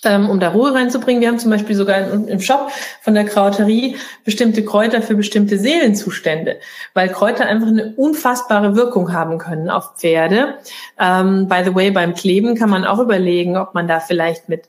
[0.04, 1.20] um da Ruhe reinzubringen.
[1.20, 2.70] Wir haben zum Beispiel sogar im Shop
[3.02, 6.58] von der Krauterie bestimmte Kräuter für bestimmte Seelenzustände,
[6.94, 10.54] weil Kräuter einfach eine unfassbare Wirkung haben können auf Pferde.
[10.98, 14.68] Ähm, by the way, beim Kleben kann man auch überlegen, ob man da vielleicht mit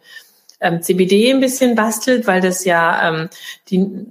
[0.60, 3.30] ähm, CBD ein bisschen bastelt, weil das ja ähm,
[3.70, 4.06] die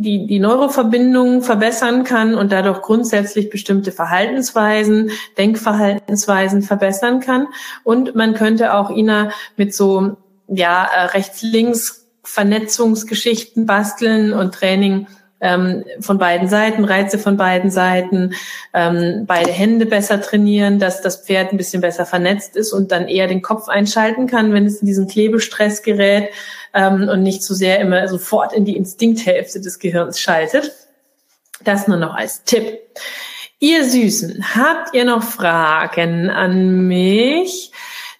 [0.00, 7.48] die, die Neuroverbindungen verbessern kann und dadurch grundsätzlich bestimmte Verhaltensweisen, Denkverhaltensweisen verbessern kann.
[7.84, 10.16] Und man könnte auch Ina mit so
[10.50, 15.06] ja, äh, rechts-links Vernetzungsgeschichten basteln und Training
[15.40, 18.34] ähm, von beiden Seiten, Reize von beiden Seiten,
[18.74, 23.08] ähm, beide Hände besser trainieren, dass das Pferd ein bisschen besser vernetzt ist und dann
[23.08, 26.30] eher den Kopf einschalten kann, wenn es in diesen Klebestress gerät
[26.74, 30.72] ähm, und nicht so sehr immer sofort in die Instinkthälfte des Gehirns schaltet.
[31.64, 32.78] Das nur noch als Tipp.
[33.58, 37.69] Ihr Süßen, habt ihr noch Fragen an mich?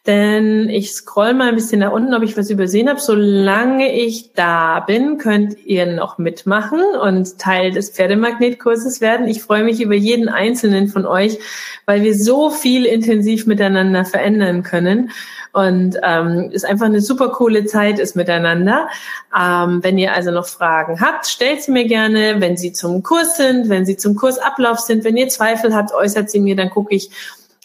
[0.06, 3.00] Denn ich scroll mal ein bisschen nach unten, ob ich was übersehen habe.
[3.00, 9.28] Solange ich da bin, könnt ihr noch mitmachen und Teil des Pferdemagnetkurses werden.
[9.28, 11.38] Ich freue mich über jeden einzelnen von euch,
[11.84, 15.10] weil wir so viel intensiv miteinander verändern können
[15.52, 18.88] und ähm, es einfach eine super coole Zeit ist miteinander.
[19.36, 22.36] Ähm, wenn ihr also noch Fragen habt, stellt sie mir gerne.
[22.38, 26.30] Wenn sie zum Kurs sind, wenn sie zum Kursablauf sind, wenn ihr Zweifel habt, äußert
[26.30, 27.10] sie mir, dann gucke ich,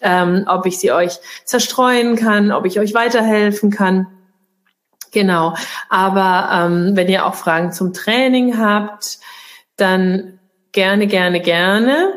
[0.02, 4.08] ähm, ob ich sie euch zerstreuen kann, ob ich euch weiterhelfen kann.
[5.12, 5.56] Genau.
[5.90, 9.20] Aber ähm, wenn ihr auch Fragen zum Training habt,
[9.78, 10.40] dann
[10.72, 12.14] gerne, gerne, gerne.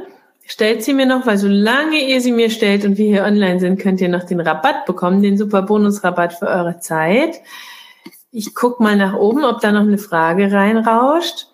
[0.47, 3.79] Stellt sie mir noch, weil solange ihr sie mir stellt und wir hier online sind,
[3.79, 7.37] könnt ihr noch den Rabatt bekommen, den super Bonusrabatt für eure Zeit.
[8.33, 11.49] Ich guck mal nach oben, ob da noch eine Frage reinrauscht.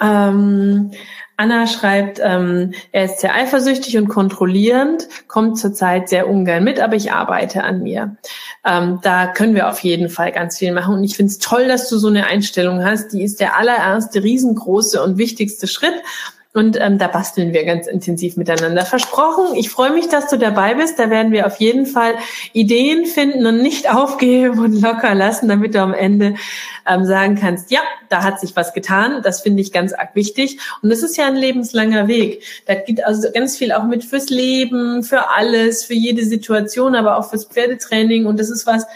[0.00, 0.92] Ähm,
[1.38, 6.96] Anna schreibt, ähm, er ist sehr eifersüchtig und kontrollierend, kommt zurzeit sehr ungern mit, aber
[6.96, 8.16] ich arbeite an mir.
[8.64, 10.94] Ähm, da können wir auf jeden Fall ganz viel machen.
[10.94, 13.12] Und ich finde es toll, dass du so eine Einstellung hast.
[13.12, 15.94] Die ist der allererste, riesengroße und wichtigste Schritt.
[16.56, 18.86] Und ähm, da basteln wir ganz intensiv miteinander.
[18.86, 20.98] Versprochen, ich freue mich, dass du dabei bist.
[20.98, 22.14] Da werden wir auf jeden Fall
[22.54, 26.36] Ideen finden und nicht aufgeben und locker lassen, damit du am Ende
[26.86, 29.20] ähm, sagen kannst, ja, da hat sich was getan.
[29.22, 30.58] Das finde ich ganz arg wichtig.
[30.80, 32.42] Und das ist ja ein lebenslanger Weg.
[32.64, 37.18] Da geht also ganz viel auch mit fürs Leben, für alles, für jede Situation, aber
[37.18, 38.24] auch fürs Pferdetraining.
[38.24, 38.86] Und das ist was,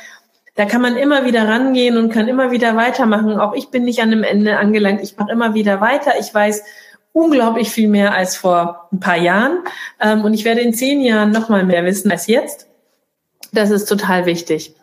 [0.54, 3.38] da kann man immer wieder rangehen und kann immer wieder weitermachen.
[3.38, 5.02] Auch ich bin nicht an einem Ende angelangt.
[5.02, 6.12] Ich mache immer wieder weiter.
[6.18, 6.62] Ich weiß,
[7.12, 9.58] unglaublich viel mehr als vor ein paar Jahren.
[10.00, 12.66] Ähm, und ich werde in zehn Jahren noch mal mehr wissen als jetzt.
[13.52, 14.74] Das ist total wichtig.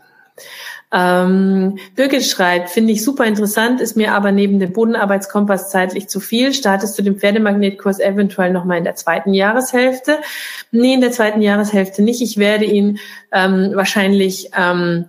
[0.93, 6.21] Ähm, Birgit schreibt, finde ich super interessant, ist mir aber neben dem Bodenarbeitskompass zeitlich zu
[6.21, 6.53] viel.
[6.53, 10.19] Startest du den Pferdemagnetkurs eventuell noch mal in der zweiten Jahreshälfte?
[10.71, 12.21] Nee, in der zweiten Jahreshälfte nicht.
[12.21, 12.99] Ich werde ihn
[13.33, 15.07] ähm, wahrscheinlich ähm,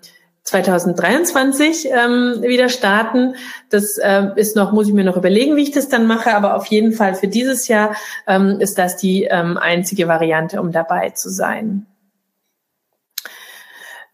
[0.48, 3.34] 2023 ähm, wieder starten.
[3.68, 6.56] Das äh, ist noch, muss ich mir noch überlegen, wie ich das dann mache, aber
[6.56, 7.94] auf jeden Fall für dieses Jahr
[8.26, 11.86] ähm, ist das die ähm, einzige Variante, um dabei zu sein.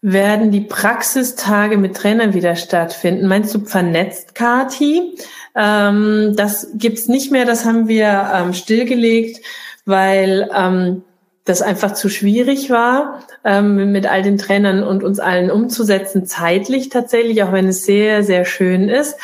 [0.01, 3.27] Werden die Praxistage mit Trainern wieder stattfinden?
[3.27, 5.17] Meinst du vernetzt, Kati?
[5.55, 9.39] Ähm, das gibt's nicht mehr, das haben wir ähm, stillgelegt,
[9.85, 11.04] weil ähm,
[11.45, 16.89] das einfach zu schwierig war, ähm, mit all den Trainern und uns allen umzusetzen, zeitlich
[16.89, 19.15] tatsächlich, auch wenn es sehr, sehr schön ist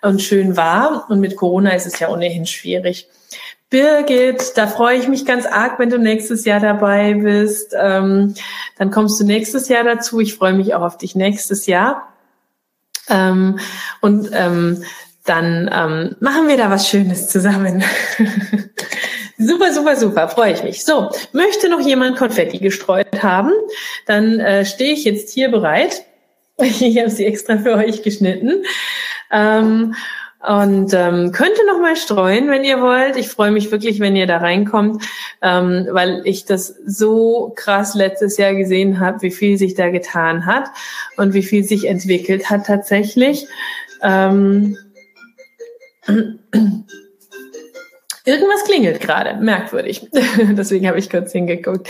[0.00, 1.06] und schön war.
[1.10, 3.08] Und mit Corona ist es ja ohnehin schwierig.
[3.70, 7.74] Birgit, da freue ich mich ganz arg, wenn du nächstes Jahr dabei bist.
[7.76, 8.34] Ähm,
[8.78, 10.20] dann kommst du nächstes Jahr dazu.
[10.20, 12.06] Ich freue mich auch auf dich nächstes Jahr.
[13.08, 13.58] Ähm,
[14.00, 14.84] und ähm,
[15.24, 17.82] dann ähm, machen wir da was Schönes zusammen.
[19.36, 20.84] Super, super, super, freue ich mich.
[20.84, 23.52] So, möchte noch jemand Konfetti gestreut haben?
[24.06, 26.04] Dann äh, stehe ich jetzt hier bereit.
[26.56, 28.62] Ich habe sie extra für euch geschnitten.
[29.32, 29.96] Ähm,
[30.46, 33.16] und ähm, könnte noch mal streuen, wenn ihr wollt.
[33.16, 35.02] Ich freue mich wirklich, wenn ihr da reinkommt,
[35.40, 40.44] ähm, weil ich das so krass letztes Jahr gesehen habe, wie viel sich da getan
[40.44, 40.68] hat
[41.16, 43.48] und wie viel sich entwickelt hat tatsächlich.
[44.02, 44.76] Ähm,
[48.26, 50.08] Irgendwas klingelt gerade, merkwürdig.
[50.12, 51.88] Deswegen habe ich kurz hingeguckt.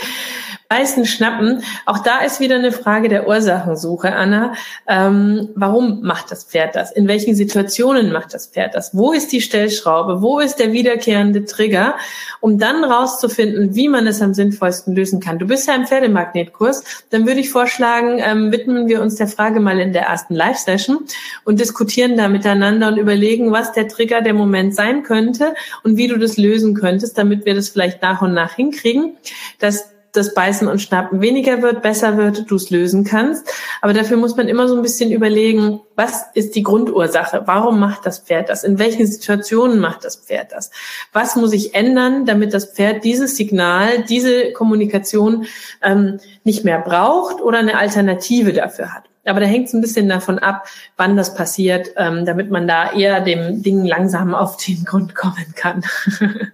[0.67, 1.61] Beißen, schnappen.
[1.85, 4.53] Auch da ist wieder eine Frage der Ursachensuche, Anna.
[4.87, 6.91] Ähm, warum macht das Pferd das?
[6.91, 8.95] In welchen Situationen macht das Pferd das?
[8.95, 10.23] Wo ist die Stellschraube?
[10.23, 11.95] Wo ist der wiederkehrende Trigger?
[12.41, 15.37] Um dann rauszufinden, wie man es am sinnvollsten lösen kann.
[15.37, 16.83] Du bist ja im Pferdemagnetkurs.
[17.11, 21.05] Dann würde ich vorschlagen, ähm, widmen wir uns der Frage mal in der ersten Live-Session
[21.43, 26.07] und diskutieren da miteinander und überlegen, was der Trigger der Moment sein könnte und wie
[26.07, 29.17] du das lösen könntest, damit wir das vielleicht nach und nach hinkriegen,
[29.59, 33.47] dass das Beißen und Schnappen weniger wird, besser wird, du es lösen kannst.
[33.81, 37.43] Aber dafür muss man immer so ein bisschen überlegen, was ist die Grundursache?
[37.45, 38.63] Warum macht das Pferd das?
[38.63, 40.71] In welchen Situationen macht das Pferd das?
[41.13, 45.45] Was muss ich ändern, damit das Pferd dieses Signal, diese Kommunikation
[45.81, 49.03] ähm, nicht mehr braucht oder eine Alternative dafür hat?
[49.25, 50.67] Aber da hängt es ein bisschen davon ab,
[50.97, 55.53] wann das passiert, ähm, damit man da eher dem Ding langsam auf den Grund kommen
[55.55, 55.83] kann.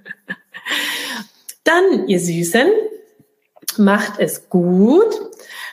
[1.64, 2.68] Dann, ihr Süßen,
[3.78, 5.14] macht es gut.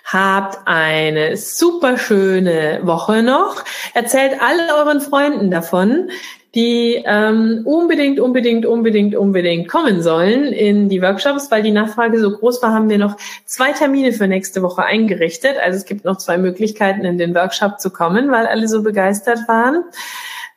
[0.05, 3.63] Habt eine super schöne Woche noch.
[3.93, 6.09] Erzählt alle euren Freunden davon,
[6.55, 12.31] die ähm, unbedingt, unbedingt, unbedingt, unbedingt kommen sollen in die Workshops, weil die Nachfrage so
[12.31, 15.57] groß war, haben wir noch zwei Termine für nächste Woche eingerichtet.
[15.63, 19.41] Also es gibt noch zwei Möglichkeiten, in den Workshop zu kommen, weil alle so begeistert
[19.47, 19.85] waren.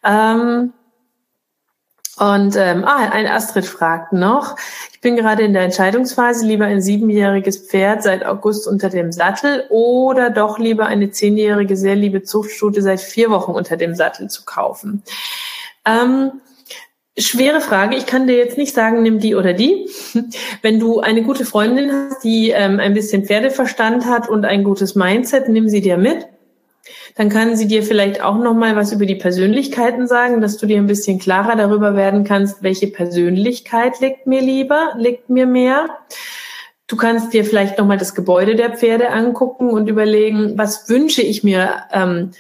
[0.04, 0.74] Ähm,
[2.22, 4.56] und ähm, ah, ein Astrid fragt noch,
[4.94, 9.66] ich bin gerade in der Entscheidungsphase, lieber ein siebenjähriges Pferd seit August unter dem Sattel
[9.70, 14.46] oder doch lieber eine zehnjährige, sehr liebe Zuchtstute seit vier Wochen unter dem Sattel zu
[14.46, 15.02] kaufen.
[15.84, 16.34] Ähm,
[17.18, 17.98] Schwere Frage.
[17.98, 19.90] Ich kann dir jetzt nicht sagen, nimm die oder die.
[20.62, 24.94] Wenn du eine gute Freundin hast, die ähm, ein bisschen Pferdeverstand hat und ein gutes
[24.94, 26.28] Mindset, nimm sie dir mit.
[27.16, 30.66] Dann kann sie dir vielleicht auch noch mal was über die Persönlichkeiten sagen, dass du
[30.66, 35.90] dir ein bisschen klarer darüber werden kannst, welche Persönlichkeit liegt mir lieber, liegt mir mehr.
[36.88, 41.22] Du kannst dir vielleicht noch mal das Gebäude der Pferde angucken und überlegen, was wünsche
[41.22, 42.32] ich mir ähm,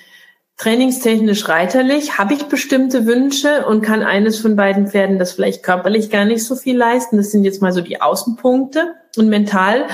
[0.57, 2.17] trainingstechnisch reiterlich?
[2.17, 6.43] Habe ich bestimmte Wünsche und kann eines von beiden Pferden das vielleicht körperlich gar nicht
[6.43, 7.17] so viel leisten?
[7.17, 8.93] Das sind jetzt mal so die Außenpunkte.
[9.17, 9.85] Und mental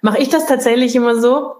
[0.00, 1.52] mache ich das tatsächlich immer so,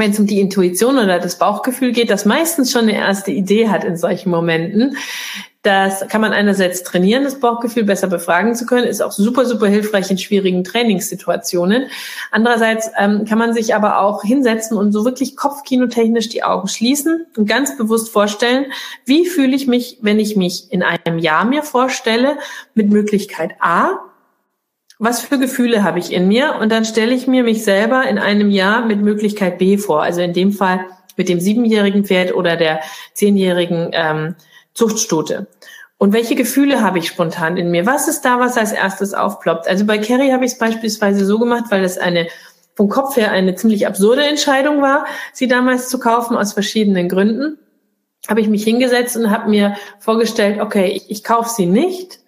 [0.00, 3.68] wenn es um die Intuition oder das Bauchgefühl geht, das meistens schon eine erste Idee
[3.68, 4.96] hat in solchen Momenten.
[5.62, 9.66] Das kann man einerseits trainieren, das Bauchgefühl besser befragen zu können, ist auch super, super
[9.66, 11.88] hilfreich in schwierigen Trainingssituationen.
[12.30, 17.26] Andererseits ähm, kann man sich aber auch hinsetzen und so wirklich kopfkinotechnisch die Augen schließen
[17.36, 18.72] und ganz bewusst vorstellen,
[19.04, 22.38] wie fühle ich mich, wenn ich mich in einem Jahr mir vorstelle,
[22.74, 24.09] mit Möglichkeit A,
[25.00, 26.56] was für Gefühle habe ich in mir?
[26.60, 30.02] Und dann stelle ich mir mich selber in einem Jahr mit Möglichkeit B vor.
[30.02, 30.86] Also in dem Fall
[31.16, 32.80] mit dem siebenjährigen Pferd oder der
[33.14, 34.36] zehnjährigen ähm,
[34.74, 35.48] Zuchtstute.
[35.96, 37.86] Und welche Gefühle habe ich spontan in mir?
[37.86, 39.66] Was ist da, was als erstes aufploppt?
[39.66, 42.28] Also bei Carrie habe ich es beispielsweise so gemacht, weil es eine
[42.74, 47.58] vom Kopf her eine ziemlich absurde Entscheidung war, sie damals zu kaufen aus verschiedenen Gründen.
[48.28, 52.19] Habe ich mich hingesetzt und habe mir vorgestellt, okay, ich, ich kaufe sie nicht,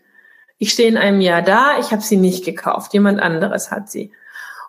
[0.62, 4.12] ich stehe in einem Jahr da, ich habe sie nicht gekauft, jemand anderes hat sie.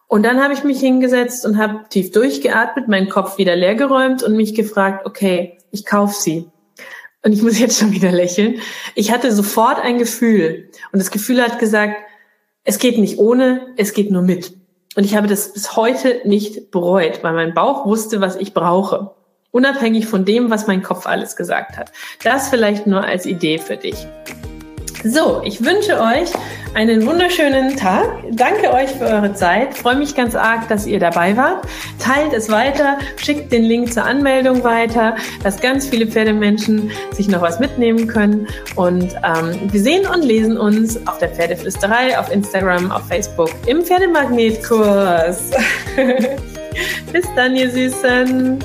[0.07, 4.35] Und dann habe ich mich hingesetzt und habe tief durchgeatmet, meinen Kopf wieder leergeräumt und
[4.35, 6.49] mich gefragt, okay, ich kaufe sie.
[7.21, 8.59] Und ich muss jetzt schon wieder lächeln.
[8.95, 10.71] Ich hatte sofort ein Gefühl.
[10.91, 11.95] Und das Gefühl hat gesagt,
[12.63, 14.51] es geht nicht ohne, es geht nur mit.
[14.95, 19.11] Und ich habe das bis heute nicht bereut, weil mein Bauch wusste, was ich brauche.
[19.51, 21.91] Unabhängig von dem, was mein Kopf alles gesagt hat.
[22.23, 24.07] Das vielleicht nur als Idee für dich.
[25.05, 26.31] So, ich wünsche euch
[26.75, 28.07] einen wunderschönen Tag.
[28.31, 29.77] Danke euch für eure Zeit.
[29.77, 31.67] Freue mich ganz arg, dass ihr dabei wart.
[31.99, 37.41] Teilt es weiter, schickt den Link zur Anmeldung weiter, dass ganz viele Pferdemenschen sich noch
[37.41, 38.47] was mitnehmen können.
[38.75, 43.83] Und ähm, wir sehen und lesen uns auf der Pferdeflüsterei, auf Instagram, auf Facebook, im
[43.83, 45.51] Pferdemagnetkurs.
[47.11, 48.63] Bis dann, ihr Süßen.